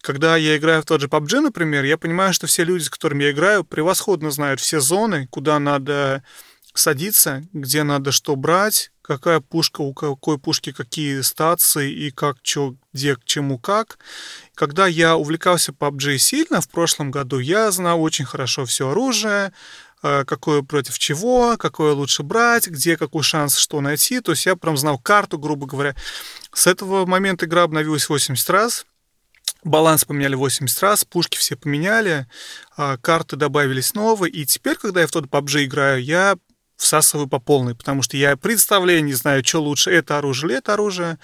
[0.00, 3.24] Когда я играю в тот же PUBG, например, я понимаю, что все люди, с которыми
[3.24, 6.24] я играю, превосходно знают все зоны, куда надо
[6.72, 12.74] садиться, где надо что брать, какая пушка, у какой пушки какие стации и как, что,
[12.94, 13.98] где, к чему, как.
[14.54, 19.52] Когда я увлекался PUBG сильно в прошлом году, я знал очень хорошо все оружие,
[20.00, 24.20] какое против чего, какое лучше брать, где какой шанс что найти.
[24.20, 25.94] То есть я прям знал карту, грубо говоря.
[26.52, 28.86] С этого момента игра обновилась 80 раз.
[29.62, 32.26] Баланс поменяли 80 раз, пушки все поменяли,
[32.76, 34.32] а, карты добавились новые.
[34.32, 36.36] И теперь, когда я в тот PUBG играю, я
[36.76, 40.72] всасываю по полной, потому что я представление не знаю, что лучше, это оружие или это
[40.72, 41.18] оружие.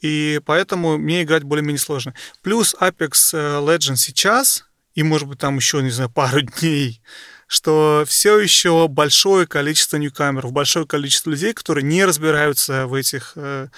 [0.00, 2.14] И поэтому мне играть более-менее сложно.
[2.42, 4.64] Плюс Apex э, Legends сейчас,
[4.94, 7.02] и, может быть, там еще, не знаю, пару дней,
[7.48, 13.68] что все еще большое количество ньюкамеров, большое количество людей, которые не разбираются в этих э,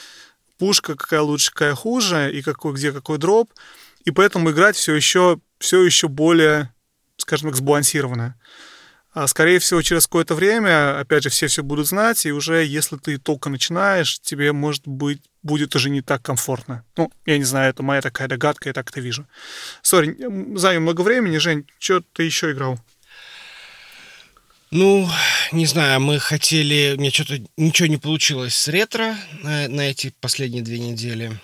[0.59, 3.51] пушках, какая лучше, какая хуже, и какой, где какой дроп.
[4.05, 6.74] И поэтому играть все еще, все еще более,
[7.16, 8.36] скажем так, сбалансированно.
[9.12, 12.97] А скорее всего, через какое-то время, опять же, все все будут знать, и уже если
[12.97, 16.84] ты только начинаешь, тебе, может быть, будет уже не так комфортно.
[16.97, 19.26] Ну, я не знаю, это моя такая догадка, я так это вижу.
[19.82, 20.16] Сори,
[20.56, 21.38] занял много времени.
[21.38, 22.78] Жень, что ты еще играл?
[24.70, 25.09] Ну,
[25.51, 26.94] не знаю, мы хотели...
[26.97, 31.40] Мне что-то ничего не получилось с ретро на, на эти последние две недели.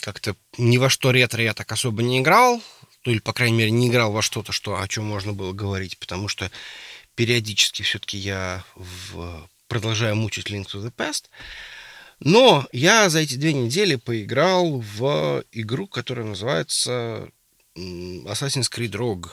[0.00, 2.60] Как-то ни во что ретро я так особо не играл.
[3.06, 5.98] Ну, или, по крайней мере, не играл во что-то, что, о чем можно было говорить.
[5.98, 6.50] Потому что
[7.14, 11.30] периодически все-таки я в, продолжаю мучить Link to the Past.
[12.20, 17.30] Но я за эти две недели поиграл в игру, которая называется
[17.74, 19.30] Assassin's Creed Rogue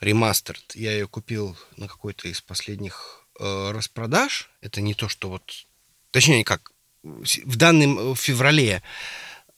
[0.00, 0.74] ремастерд.
[0.74, 4.50] Я ее купил на какой-то из последних э, распродаж.
[4.60, 5.66] Это не то, что вот...
[6.10, 6.72] Точнее, как
[7.02, 8.82] в данном в феврале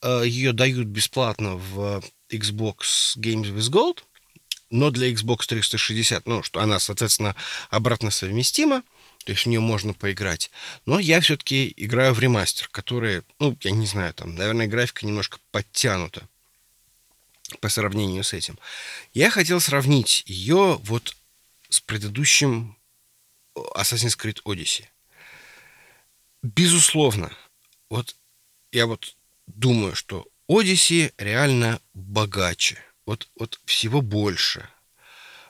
[0.02, 4.00] э, ее дают бесплатно в Xbox Games with Gold,
[4.70, 7.36] но для Xbox 360, ну, что она, соответственно,
[7.70, 8.82] обратно совместима,
[9.24, 10.50] то есть в нее можно поиграть.
[10.86, 15.38] Но я все-таки играю в ремастер, который, ну, я не знаю, там, наверное, графика немножко
[15.50, 16.28] подтянута
[17.58, 18.58] по сравнению с этим.
[19.12, 21.16] Я хотел сравнить ее вот
[21.68, 22.76] с предыдущим
[23.56, 24.84] Assassin's Creed Odyssey.
[26.42, 27.30] Безусловно,
[27.88, 28.16] вот
[28.72, 29.16] я вот
[29.46, 32.78] думаю, что Odyssey реально богаче.
[33.06, 34.68] Вот, вот всего больше.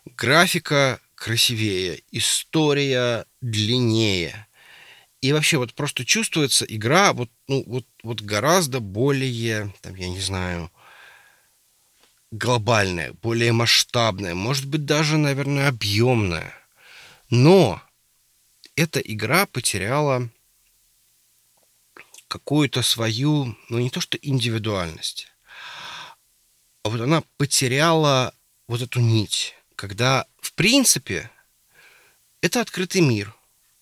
[0.04, 4.46] Графика красивее, история длиннее.
[5.20, 10.20] И вообще вот просто чувствуется игра вот, ну, вот, вот гораздо более, там, я не
[10.20, 10.70] знаю,
[12.32, 16.54] глобальная, более масштабная, может быть даже, наверное, объемная.
[17.30, 17.80] Но
[18.74, 20.28] эта игра потеряла
[22.26, 25.28] какую-то свою, ну не то что индивидуальность,
[26.82, 28.34] вот она потеряла
[28.66, 31.30] вот эту нить, когда, в принципе,
[32.40, 33.34] это открытый мир,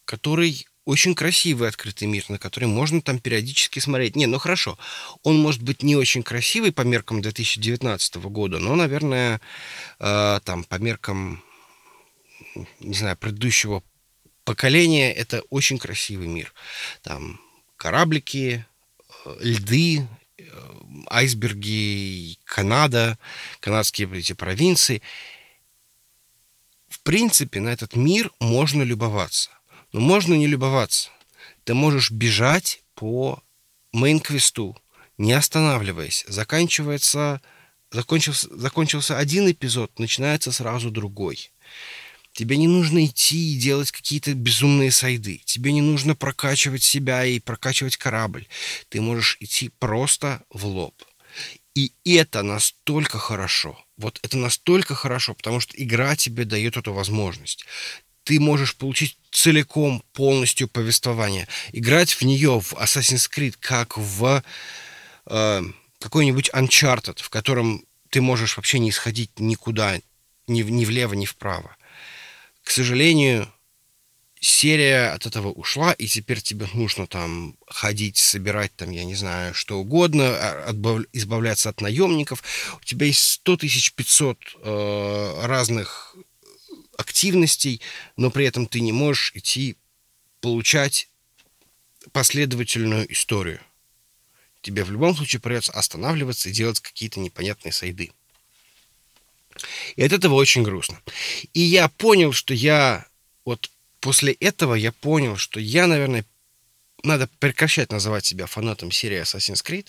[0.04, 4.16] который очень красивый открытый мир, на который можно там периодически смотреть.
[4.16, 4.78] Не, ну хорошо,
[5.22, 9.40] он может быть не очень красивый по меркам 2019 года, но, наверное,
[9.98, 11.42] э, там по меркам,
[12.80, 13.82] не знаю, предыдущего
[14.44, 16.52] поколения это очень красивый мир.
[17.02, 17.40] Там
[17.76, 18.66] кораблики,
[19.24, 20.08] э, льды,
[20.38, 20.42] э,
[21.08, 23.18] айсберги, Канада,
[23.60, 25.02] канадские эти провинции.
[26.88, 29.50] В принципе, на этот мир можно любоваться.
[29.92, 31.10] Но можно не любоваться.
[31.64, 33.42] Ты можешь бежать по
[33.94, 34.76] мейн-квесту,
[35.18, 36.24] не останавливаясь.
[36.28, 37.40] Заканчивается,
[37.90, 41.52] закончился, закончился один эпизод, начинается сразу другой.
[42.32, 45.42] Тебе не нужно идти и делать какие-то безумные сайды.
[45.44, 48.46] Тебе не нужно прокачивать себя и прокачивать корабль.
[48.88, 50.94] Ты можешь идти просто в лоб.
[51.74, 53.78] И это настолько хорошо.
[53.96, 57.64] Вот это настолько хорошо, потому что игра тебе дает эту возможность
[58.30, 61.48] ты можешь получить целиком, полностью повествование.
[61.72, 64.44] Играть в нее, в Assassin's Creed, как в
[65.26, 65.62] э,
[65.98, 69.98] какой-нибудь Uncharted, в котором ты можешь вообще не сходить никуда,
[70.46, 71.76] ни, ни влево, ни вправо.
[72.62, 73.52] К сожалению,
[74.40, 79.54] серия от этого ушла, и теперь тебе нужно там ходить, собирать там, я не знаю,
[79.54, 82.44] что угодно, а, избавляться от наемников.
[82.80, 86.14] У тебя есть 100 500 э, разных
[87.00, 87.80] активностей,
[88.16, 89.76] но при этом ты не можешь идти
[90.40, 91.08] получать
[92.12, 93.60] последовательную историю.
[94.62, 98.12] Тебе в любом случае придется останавливаться и делать какие-то непонятные сайды.
[99.96, 101.00] И от этого очень грустно.
[101.52, 103.06] И я понял, что я
[103.44, 103.70] вот
[104.00, 106.24] после этого я понял, что я, наверное,
[107.02, 109.88] надо прекращать называть себя фанатом серии Assassin's Creed,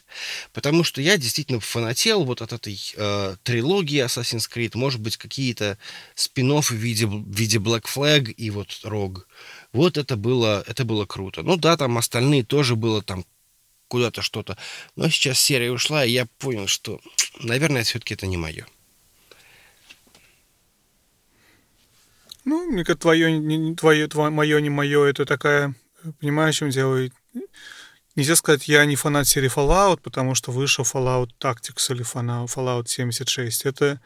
[0.54, 5.78] потому что я действительно фанател вот от этой э, трилогии Assassin's Creed, может быть, какие-то
[6.16, 9.24] спин в виде, в виде Black Flag и вот Rogue.
[9.72, 11.44] Вот это было, это было круто.
[11.44, 13.26] Ну да, там остальные тоже было там
[13.88, 14.58] куда-то что-то.
[14.96, 17.00] Но сейчас серия ушла, и я понял, что,
[17.40, 18.66] наверное, все-таки это не мое.
[22.44, 25.76] Ну, мне кажется, твое, не, твое, твое, мое, не мое, это такая
[26.20, 27.08] Понимаю, о чем дело.
[28.16, 33.66] Нельзя сказать, я не фанат серии Fallout, потому что вышел Fallout Tactics или Fallout 76.
[33.66, 34.02] Это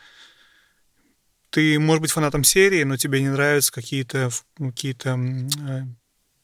[1.50, 5.84] ты, может быть, фанатом серии, но тебе не нравятся какие-то какие-то э,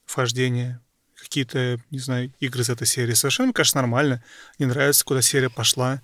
[0.06, 0.82] вхождения,
[1.16, 3.14] какие-то, не знаю, игры из этой серии.
[3.14, 4.24] Совершенно, конечно, нормально.
[4.58, 6.02] Не нравится, куда серия пошла.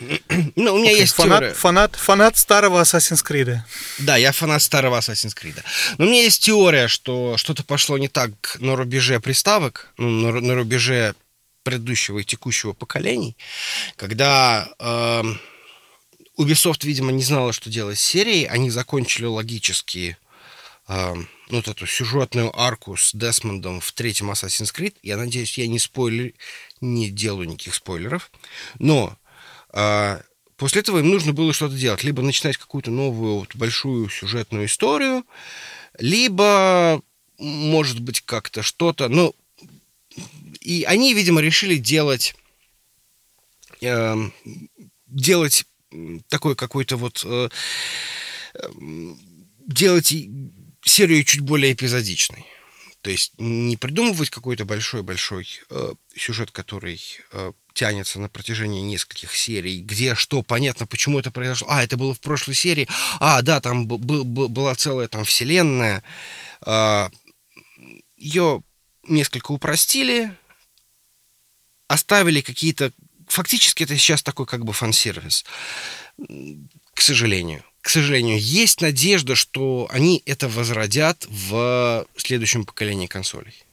[0.56, 1.00] Ну, у меня okay.
[1.00, 1.54] есть фанат, теория.
[1.54, 3.58] Фанат, фанат старого Assassin's Creed.
[3.98, 5.62] Да, я фанат старого Assassin's Creed.
[5.98, 10.40] Но у меня есть теория, что что-то пошло не так на рубеже приставок, ну, на,
[10.40, 11.14] на рубеже
[11.62, 13.36] предыдущего и текущего поколений,
[13.96, 15.22] когда э,
[16.38, 20.18] Ubisoft, видимо, не знала, что делать с серией, они закончили логически
[20.88, 24.94] э, ну, вот эту сюжетную арку с Десмондом в третьем Assassin's Creed.
[25.02, 26.32] Я надеюсь, я не спойлер,
[26.80, 28.30] не делаю никаких спойлеров,
[28.78, 29.16] но
[30.56, 32.04] после этого им нужно было что-то делать.
[32.04, 35.24] Либо начинать какую-то новую вот, большую сюжетную историю,
[35.98, 37.02] либо,
[37.38, 39.08] может быть, как-то что-то...
[39.08, 39.34] Ну,
[40.60, 42.34] и они, видимо, решили делать...
[43.80, 44.16] Э,
[45.06, 45.64] делать
[46.28, 47.24] такой какой-то вот...
[47.24, 47.48] Э,
[49.66, 50.14] делать
[50.84, 52.44] серию чуть более эпизодичной.
[53.00, 57.00] То есть не придумывать какой-то большой-большой э, сюжет, который
[57.32, 61.68] э, тянется на протяжении нескольких серий, где что, понятно, почему это произошло.
[61.70, 62.88] А, это было в прошлой серии.
[63.20, 66.02] А, да, там была целая там вселенная.
[66.62, 67.10] А,
[68.16, 68.62] Ее
[69.06, 70.34] несколько упростили,
[71.88, 72.92] оставили какие-то...
[73.28, 75.44] Фактически это сейчас такой как бы фан-сервис.
[76.94, 77.64] К сожалению.
[77.80, 83.64] К сожалению, есть надежда, что они это возродят в следующем поколении консолей.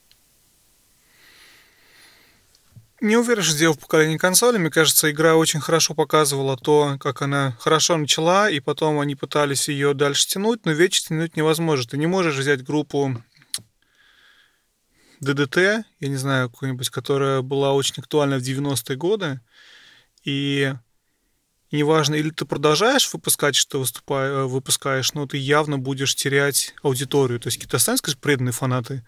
[3.01, 4.59] Не уверен, что дело в поколении консолей.
[4.59, 9.69] Мне кажется, игра очень хорошо показывала то, как она хорошо начала, и потом они пытались
[9.69, 11.89] ее дальше тянуть, но вечно тянуть невозможно.
[11.89, 13.19] Ты не можешь взять группу
[15.19, 19.41] ДДТ, я не знаю, какую-нибудь, которая была очень актуальна в 90-е годы,
[20.23, 20.71] и
[21.71, 27.39] неважно, или ты продолжаешь выпускать, что выступаешь, выпускаешь, но ты явно будешь терять аудиторию.
[27.39, 29.03] То есть какие-то останутся, преданные фанаты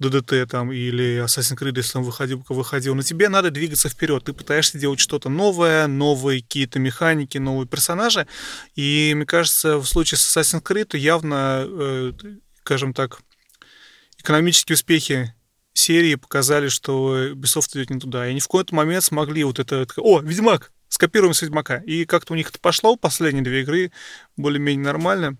[0.00, 4.24] ДДТ там или Assassin's Creed, если он выходил, выходил, но тебе надо двигаться вперед.
[4.24, 8.26] Ты пытаешься делать что-то новое, новые какие-то механики, новые персонажи.
[8.74, 12.12] И мне кажется, в случае с Assassin's Creed явно, э,
[12.60, 13.20] скажем так,
[14.18, 15.34] экономические успехи
[15.74, 18.26] серии показали, что Ubisoft идет не туда.
[18.26, 19.86] И они в какой-то момент смогли вот это...
[19.98, 20.72] О, Ведьмак!
[20.90, 21.76] скопируем с Ведьмака.
[21.86, 23.92] И как-то у них это пошло, последние две игры
[24.36, 25.36] более-менее нормально.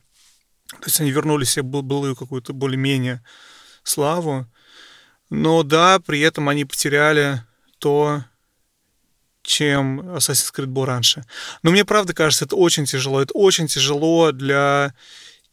[0.69, 3.23] То есть они вернули себе былую какую-то более-менее
[3.83, 4.47] славу.
[5.31, 7.43] Но да, при этом они потеряли
[7.79, 8.25] то,
[9.43, 11.25] чем Assassin's Creed был раньше.
[11.63, 13.23] Но мне правда кажется, это очень тяжело.
[13.23, 14.95] Это очень тяжело для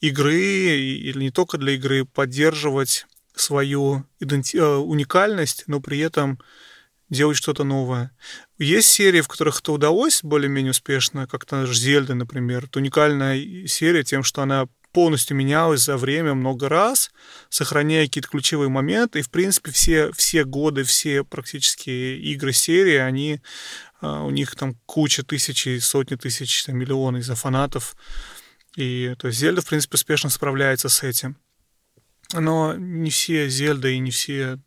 [0.02, 3.06] игры, или не только для игры, поддерживать
[3.36, 6.40] свою иденти- э, уникальность, но при этом
[7.10, 8.12] делать что-то новое.
[8.58, 12.66] Есть серии, в которых это удалось более-менее успешно, как то Зельда, например.
[12.66, 17.12] Это уникальная серия тем, что она полностью менялась за время много раз,
[17.50, 19.20] сохраняя какие-то ключевые моменты.
[19.20, 23.42] И, в принципе, все, все годы, все практически игры серии, они,
[24.02, 27.96] а, у них там куча тысячи, сотни тысяч, там, миллионы из-за фанатов.
[28.76, 31.38] И то есть Зельда, в принципе, успешно справляется с этим.
[32.34, 34.60] Но не все Зельда и не все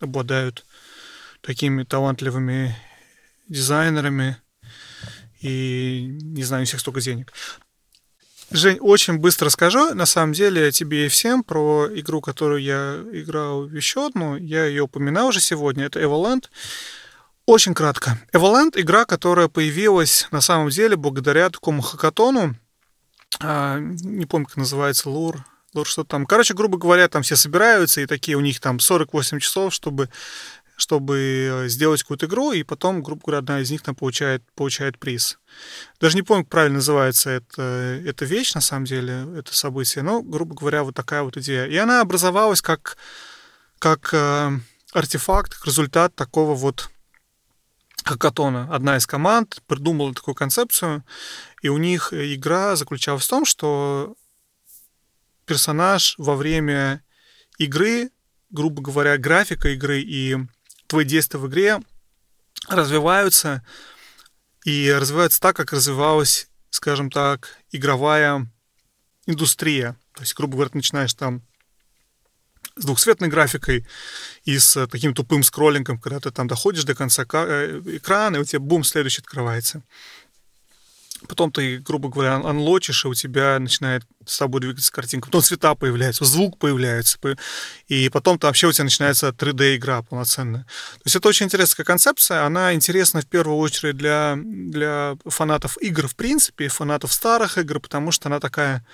[0.00, 0.64] обладают
[1.48, 2.76] такими талантливыми
[3.48, 4.36] дизайнерами
[5.40, 7.32] и, не знаю, у всех столько денег.
[8.50, 13.66] Жень, очень быстро скажу, на самом деле, тебе и всем про игру, которую я играл
[13.66, 14.36] еще одну.
[14.36, 15.86] Я ее упоминал уже сегодня.
[15.86, 16.50] Это Evoland.
[17.46, 18.18] Очень кратко.
[18.34, 22.56] Evoland— игра, которая появилась на самом деле благодаря такому хакатону.
[23.40, 25.46] А, не помню, как называется, Лур.
[25.74, 26.24] Лур что там.
[26.26, 30.08] Короче, грубо говоря, там все собираются, и такие у них там 48 часов, чтобы
[30.78, 34.96] чтобы э, сделать какую-то игру, и потом, грубо говоря, одна из них там получает, получает
[34.96, 35.40] приз.
[35.98, 40.22] Даже не помню, как правильно называется это, эта вещь, на самом деле, это событие, но,
[40.22, 41.66] грубо говоря, вот такая вот идея.
[41.66, 42.96] И она образовалась как,
[43.80, 44.52] как э,
[44.92, 46.90] артефакт, как результат такого вот
[48.04, 48.72] хакатона.
[48.72, 51.04] Одна из команд придумала такую концепцию,
[51.60, 54.14] и у них игра заключалась в том, что
[55.44, 57.02] персонаж во время
[57.58, 58.10] игры,
[58.50, 60.36] грубо говоря, графика игры и
[60.88, 61.80] твои действия в игре
[62.68, 63.64] развиваются
[64.64, 68.50] и развиваются так, как развивалась, скажем так, игровая
[69.26, 69.96] индустрия.
[70.14, 71.42] То есть, грубо говоря, ты начинаешь там
[72.76, 73.86] с двухцветной графикой
[74.44, 78.44] и с таким тупым скроллингом, когда ты там доходишь до конца э, экрана, и у
[78.44, 79.82] тебя бум, следующий открывается.
[81.26, 85.26] Потом ты, грубо говоря, анлочишь, и у тебя начинает с тобой двигаться картинка.
[85.26, 87.18] Потом цвета появляются, звук появляется.
[87.88, 90.62] И потом там вообще у тебя начинается 3D-игра полноценная.
[90.64, 92.44] То есть это очень интересная концепция.
[92.44, 98.10] Она интересна в первую очередь для, для фанатов игр в принципе, фанатов старых игр, потому
[98.10, 98.84] что она такая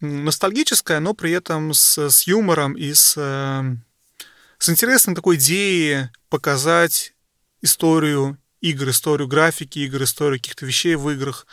[0.00, 3.62] ностальгическая, но при этом с, с юмором и с, э,
[4.58, 7.14] с интересной такой идеей показать
[7.62, 11.46] историю игр, историю графики игр, историю каких-то вещей в играх.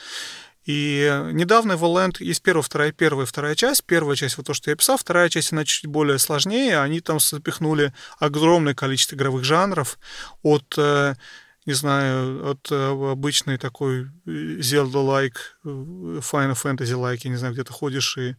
[0.66, 3.84] И недавно Evoland есть первая, вторая, первая, вторая часть.
[3.84, 6.80] Первая часть, вот то, что я писал, вторая часть, она чуть более сложнее.
[6.80, 9.98] Они там запихнули огромное количество игровых жанров
[10.44, 11.16] от э,
[11.66, 17.72] не знаю, от э, обычной такой Zelda-like, э, Final Fantasy-like, я не знаю, где ты
[17.72, 18.36] ходишь и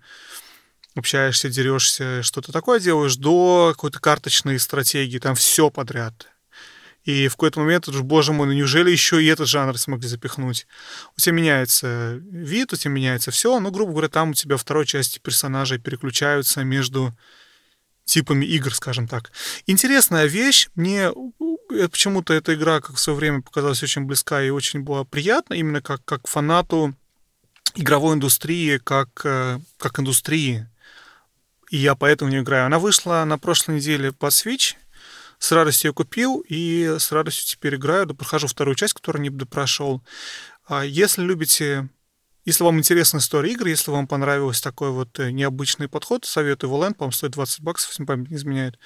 [0.94, 6.31] общаешься, дерешься, что-то такое делаешь, до какой-то карточной стратегии, там все подряд.
[7.04, 10.66] И в какой-то момент, боже мой, ну неужели еще и этот жанр смогли запихнуть?
[11.16, 14.86] У тебя меняется вид, у тебя меняется все, ну, грубо говоря, там у тебя второй
[14.86, 17.12] части персонажей переключаются между
[18.04, 19.32] типами игр, скажем так.
[19.66, 20.68] Интересная вещь.
[20.74, 21.10] Мне
[21.68, 25.80] почему-то эта игра, как в свое время показалась очень близка и очень была приятна, именно
[25.80, 26.94] как, как фанату
[27.74, 30.68] игровой индустрии, как, э, как индустрии.
[31.70, 32.66] И я поэтому не играю.
[32.66, 34.74] Она вышла на прошлой неделе по Switch,
[35.42, 40.00] с радостью ее купил и с радостью теперь играю, прохожу вторую часть, которую не прошел.
[40.68, 41.88] А если любите
[42.44, 46.94] если вам интересна история игр, если вам понравился такой вот э, необычный подход, советую Volant,
[46.94, 48.78] по-моему, стоит 20 баксов, если память не изменяет,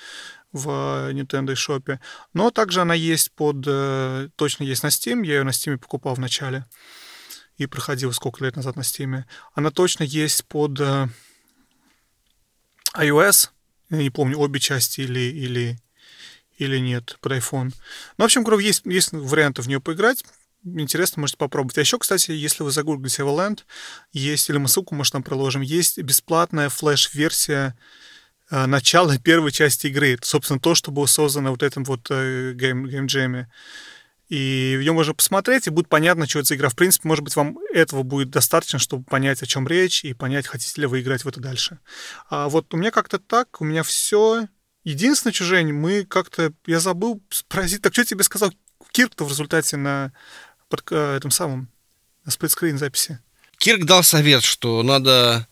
[0.53, 0.69] в
[1.12, 1.99] Nintendo Shop.
[2.33, 3.65] Но также она есть под...
[3.66, 6.66] Э, точно есть на Steam, я ее на Steam покупал в начале
[7.57, 9.24] и проходил сколько лет назад на Steam.
[9.55, 11.09] Она точно есть под э,
[12.95, 13.51] iOS,
[13.91, 15.78] я не помню, обе части или, или,
[16.57, 17.73] или нет под iPhone.
[18.16, 20.24] Ну, в общем, говоря, есть, есть варианты в нее поиграть.
[20.65, 21.78] Интересно, можете попробовать.
[21.78, 23.61] А еще, кстати, если вы загуглите Evoland,
[24.12, 27.78] есть, или мы ссылку, может, там приложим, есть бесплатная флеш-версия
[28.51, 30.15] э, начала первой части игры.
[30.15, 33.49] Это, собственно, то, что было создано вот этим вот э, game, game jam е.
[34.28, 36.69] И ее можно посмотреть, и будет понятно, что это за игра.
[36.69, 40.49] В принципе, может быть, вам этого будет достаточно, чтобы понять, о чем речь, и понять,
[40.49, 41.78] хотите ли вы играть в это дальше.
[42.28, 44.49] А вот у меня как-то так, у меня все.
[44.87, 46.53] Единственное, Чужень, мы как-то...
[46.65, 48.53] Я забыл спросить, так что тебе сказал
[48.93, 50.13] Кирк-то в результате на
[50.69, 51.69] под э, этом самом
[52.25, 53.19] на сплитскрин записи?
[53.59, 55.49] Кирк дал совет, что надо...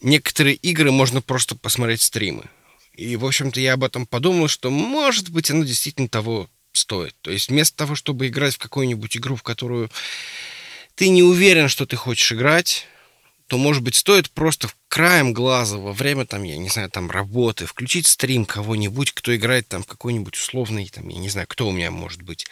[0.00, 2.50] Некоторые игры можно просто посмотреть стримы.
[2.94, 7.14] И, в общем-то, я об этом подумал, что, может быть, оно действительно того стоит.
[7.20, 9.92] То есть вместо того, чтобы играть в какую-нибудь игру, в которую
[10.96, 12.88] ты не уверен, что ты хочешь играть,
[13.46, 17.66] то, может быть, стоит просто краем глаза во время, там, я не знаю, там, работы,
[17.66, 21.72] включить стрим кого-нибудь, кто играет там в какой-нибудь условный, там, я не знаю, кто у
[21.72, 22.46] меня может быть.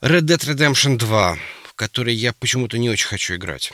[0.00, 1.38] Red Dead Redemption 2,
[1.68, 3.72] в который я почему-то не очень хочу играть.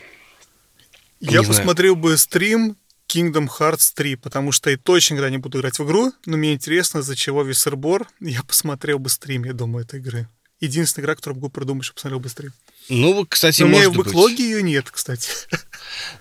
[1.20, 1.46] Я Не знаю.
[1.46, 2.76] посмотрел бы стрим
[3.08, 6.52] Kingdom Hearts 3, потому что я точно никогда не буду играть в игру, но мне
[6.52, 7.64] интересно, из-за чего весь.
[8.20, 10.28] Я посмотрел бы стрим, я думаю, этой игры.
[10.60, 12.52] Единственная игра, которую могу придумать, что посмотрел бы стрим.
[12.90, 14.06] Ну, вот, кстати, Но у меня может в быть.
[14.08, 15.30] бэклоге ее нет, кстати.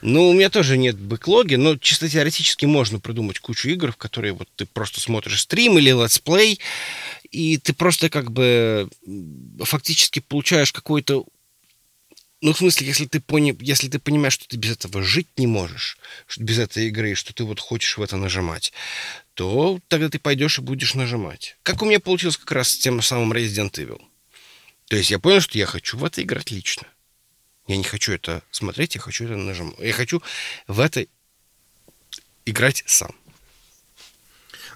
[0.02, 4.34] Ну, у меня тоже нет бэклоги, но чисто теоретически можно придумать кучу игр, в которые
[4.34, 6.60] вот ты просто смотришь стрим или летсплей,
[7.32, 8.90] и ты просто как бы
[9.64, 11.26] фактически получаешь какой-то...
[12.42, 13.56] Ну, в смысле, если ты, пони...
[13.60, 17.34] если ты понимаешь, что ты без этого жить не можешь, что без этой игры, что
[17.34, 18.74] ты вот хочешь в это нажимать,
[19.34, 21.58] то тогда ты пойдешь и будешь нажимать.
[21.64, 24.02] Как у меня получилось как раз с тем самым Resident Evil.
[24.90, 26.88] То есть я понял, что я хочу в это играть лично.
[27.68, 29.78] Я не хочу это смотреть, я хочу это нажимать.
[29.78, 30.22] Я хочу
[30.68, 31.06] в это
[32.46, 33.16] играть сам.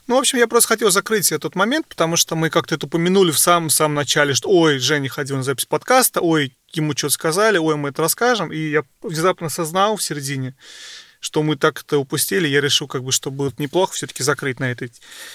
[0.06, 3.32] Ну, в общем, я просто хотел закрыть этот момент, потому что мы как-то это упомянули
[3.32, 7.76] в самом-самом начале, что ой, Женя ходил на запись подкаста, ой, ему что-то сказали, ой,
[7.76, 8.52] мы это расскажем.
[8.52, 10.56] И я внезапно осознал в середине,
[11.22, 12.48] что мы так это упустили.
[12.48, 14.92] Я решил, как бы, что будет неплохо все-таки закрыть на этой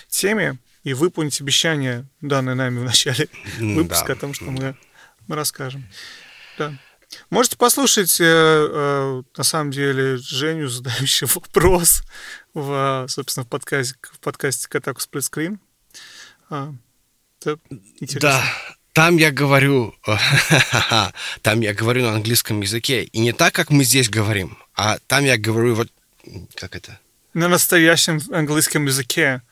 [0.08, 3.28] теме и выполнить обещание, данное нами в начале
[3.58, 4.76] выпуска, о том, что мы,
[5.28, 5.86] расскажем.
[6.58, 6.72] Да.
[7.30, 12.02] Можете послушать, э, э, на самом деле, Женю, задающего вопрос
[12.54, 15.58] в, собственно, в подкасте, в подкасте Катаку Сплитскрин.
[16.50, 16.74] А,
[17.40, 17.58] это
[18.00, 18.20] интересно.
[18.20, 18.44] Да,
[18.92, 19.94] там я говорю,
[21.42, 23.04] там я говорю на английском языке.
[23.04, 25.88] И не так, как мы здесь говорим, а там я говорю вот,
[26.54, 26.98] как это?
[27.32, 29.42] На настоящем английском языке.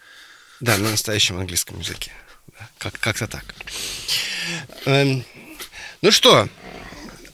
[0.60, 2.12] Да, на настоящем английском языке.
[2.78, 3.44] Как- как-то так.
[4.86, 5.24] Эм,
[6.02, 6.48] ну что,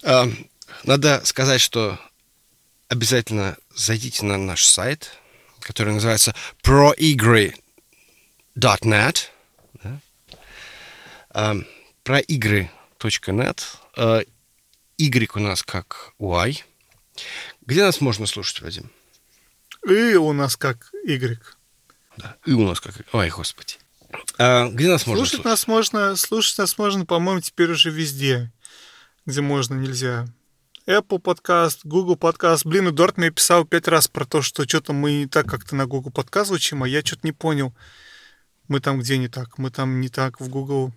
[0.02, 0.48] эм,
[0.84, 1.98] надо сказать, что
[2.88, 5.12] обязательно зайдите на наш сайт,
[5.60, 7.56] который называется proigry.net.
[8.54, 10.00] Да?
[11.34, 11.66] Эм,
[12.04, 13.62] проигры.net.
[13.96, 14.22] Э,
[14.98, 16.64] Y у нас как Y.
[17.62, 18.90] Где нас можно слушать, Вадим?
[19.88, 21.38] И у нас как Y.
[22.16, 22.36] Да.
[22.46, 22.94] И у нас как...
[23.12, 23.74] Ой, господи.
[24.38, 25.44] А, где нас можно Слушать слушать?
[25.44, 28.52] нас можно, слушать нас можно, по-моему, теперь уже везде,
[29.26, 30.26] где можно, нельзя.
[30.86, 32.66] Apple подкаст, Google подкаст.
[32.66, 35.86] Блин, Эдуард мне писал пять раз про то, что что-то мы не так как-то на
[35.86, 37.72] Google подкаст звучим, а я что-то не понял.
[38.68, 39.58] Мы там где не так?
[39.58, 40.92] Мы там не так в Google...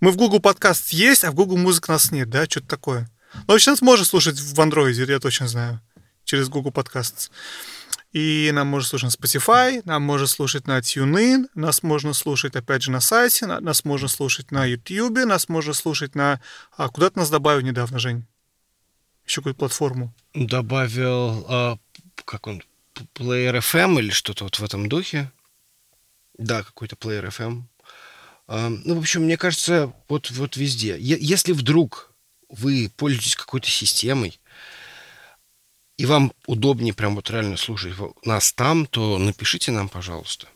[0.00, 2.44] Мы в Google подкаст есть, а в Google музык нас нет, да?
[2.44, 3.10] Что-то такое.
[3.34, 5.80] Но вообще нас можно слушать в Android, я точно знаю,
[6.24, 7.30] через Google подкаст.
[8.12, 12.82] И нам можно слушать на Spotify, нам можно слушать на TuneIn, нас можно слушать, опять
[12.82, 16.40] же, на сайте, на- нас можно слушать на YouTube, нас можно слушать на...
[16.76, 18.26] А куда ты нас добавил недавно, Жень?
[19.26, 20.14] Еще какую-то платформу.
[20.34, 21.78] Добавил, а,
[22.26, 22.62] как он,
[23.14, 25.32] Player FM или что-то вот в этом духе.
[26.36, 27.62] Да, какой-то Player FM.
[28.46, 30.98] А, ну, в общем, мне кажется, вот, вот везде.
[30.98, 32.12] Е- если вдруг
[32.50, 34.38] вы пользуетесь какой-то системой,
[35.96, 37.94] и вам удобнее прям вот реально слушать
[38.24, 40.48] нас там, то напишите нам, пожалуйста.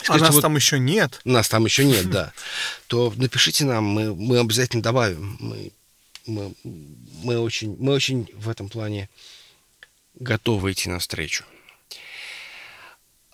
[0.00, 1.20] А Скажите, нас вот- там еще нет.
[1.24, 2.32] нас там еще нет, да,
[2.88, 5.36] то напишите нам, мы, мы обязательно добавим.
[5.40, 5.72] Мы,
[6.26, 9.08] мы, мы, очень, мы очень в этом плане
[10.14, 11.44] готовы идти навстречу.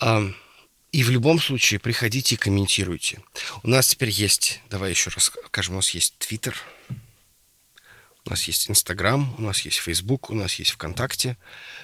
[0.01, 0.23] А,
[0.93, 3.21] и в любом случае приходите и комментируйте.
[3.63, 6.57] У нас теперь есть, давай еще раз скажем, у нас есть Твиттер,
[8.29, 11.39] у нас есть Инстаграм, у нас есть Фейсбук, у нас есть ВКонтакте.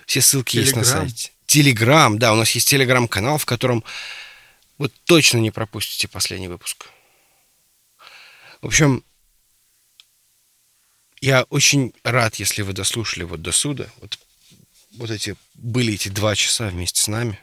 [0.07, 1.31] Все ссылки есть на сайте.
[1.47, 3.83] Телеграм, да, у нас есть Телеграм-канал, в котором
[4.77, 6.89] вы точно не пропустите последний выпуск.
[8.61, 9.03] В общем,
[11.23, 13.89] я очень рад, если вы дослушали вот до суда.
[14.03, 14.19] Вот,
[14.99, 17.41] вот эти были эти два часа вместе с нами.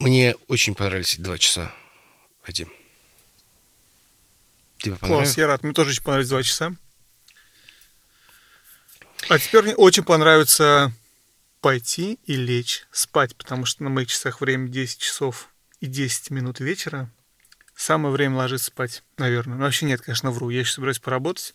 [0.00, 1.72] Мне очень понравились эти два часа,
[2.44, 2.72] Вадим.
[4.84, 5.28] Тебе понравилось?
[5.28, 5.62] Класс, я рад.
[5.62, 6.76] Мне тоже очень понравились два часа.
[9.30, 10.92] А теперь мне очень понравится
[11.62, 15.48] пойти и лечь спать, потому что на моих часах время 10 часов
[15.80, 17.10] и 10 минут вечера.
[17.74, 19.56] Самое время ложиться спать, наверное.
[19.56, 20.50] Ну, вообще нет, конечно, вру.
[20.50, 21.54] Я еще собираюсь поработать,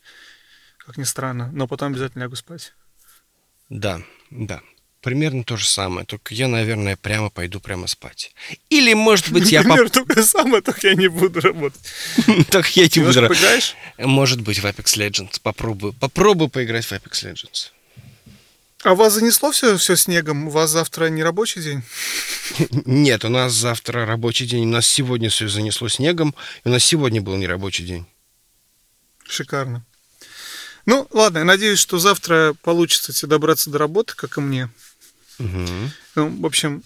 [0.79, 2.73] как ни странно, но потом обязательно лягу спать.
[3.69, 4.01] Да,
[4.31, 4.61] да.
[5.01, 8.33] Примерно то же самое, только я, наверное, прямо пойду прямо спать.
[8.69, 9.61] Или, может быть, я...
[9.61, 11.81] Примерно только самое, только я не буду работать.
[12.49, 13.29] Так я не буду...
[13.97, 15.39] Может быть, в Apex Legends.
[15.41, 15.93] Попробую.
[15.93, 17.71] Попробую поиграть в Apex Legends.
[18.83, 20.47] А вас занесло все, все снегом?
[20.47, 21.81] У вас завтра не рабочий день?
[22.85, 24.65] Нет, у нас завтра рабочий день.
[24.65, 26.35] У нас сегодня все занесло снегом.
[26.65, 28.05] И у нас сегодня был нерабочий день.
[29.25, 29.85] Шикарно.
[30.85, 34.69] Ну, ладно, я надеюсь, что завтра получится тебе добраться до работы, как и мне.
[35.39, 35.65] Угу.
[36.15, 36.83] Ну, в общем,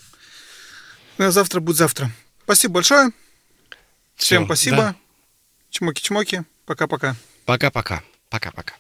[1.17, 2.11] ну, завтра будет завтра.
[2.43, 3.11] Спасибо большое.
[4.15, 4.77] Всем Всё, спасибо.
[4.77, 4.95] да.
[5.71, 6.45] Чмоки-чмоки.
[6.65, 7.15] Пока-пока.
[7.45, 8.03] Пока-пока.
[8.29, 8.73] Пока-пока.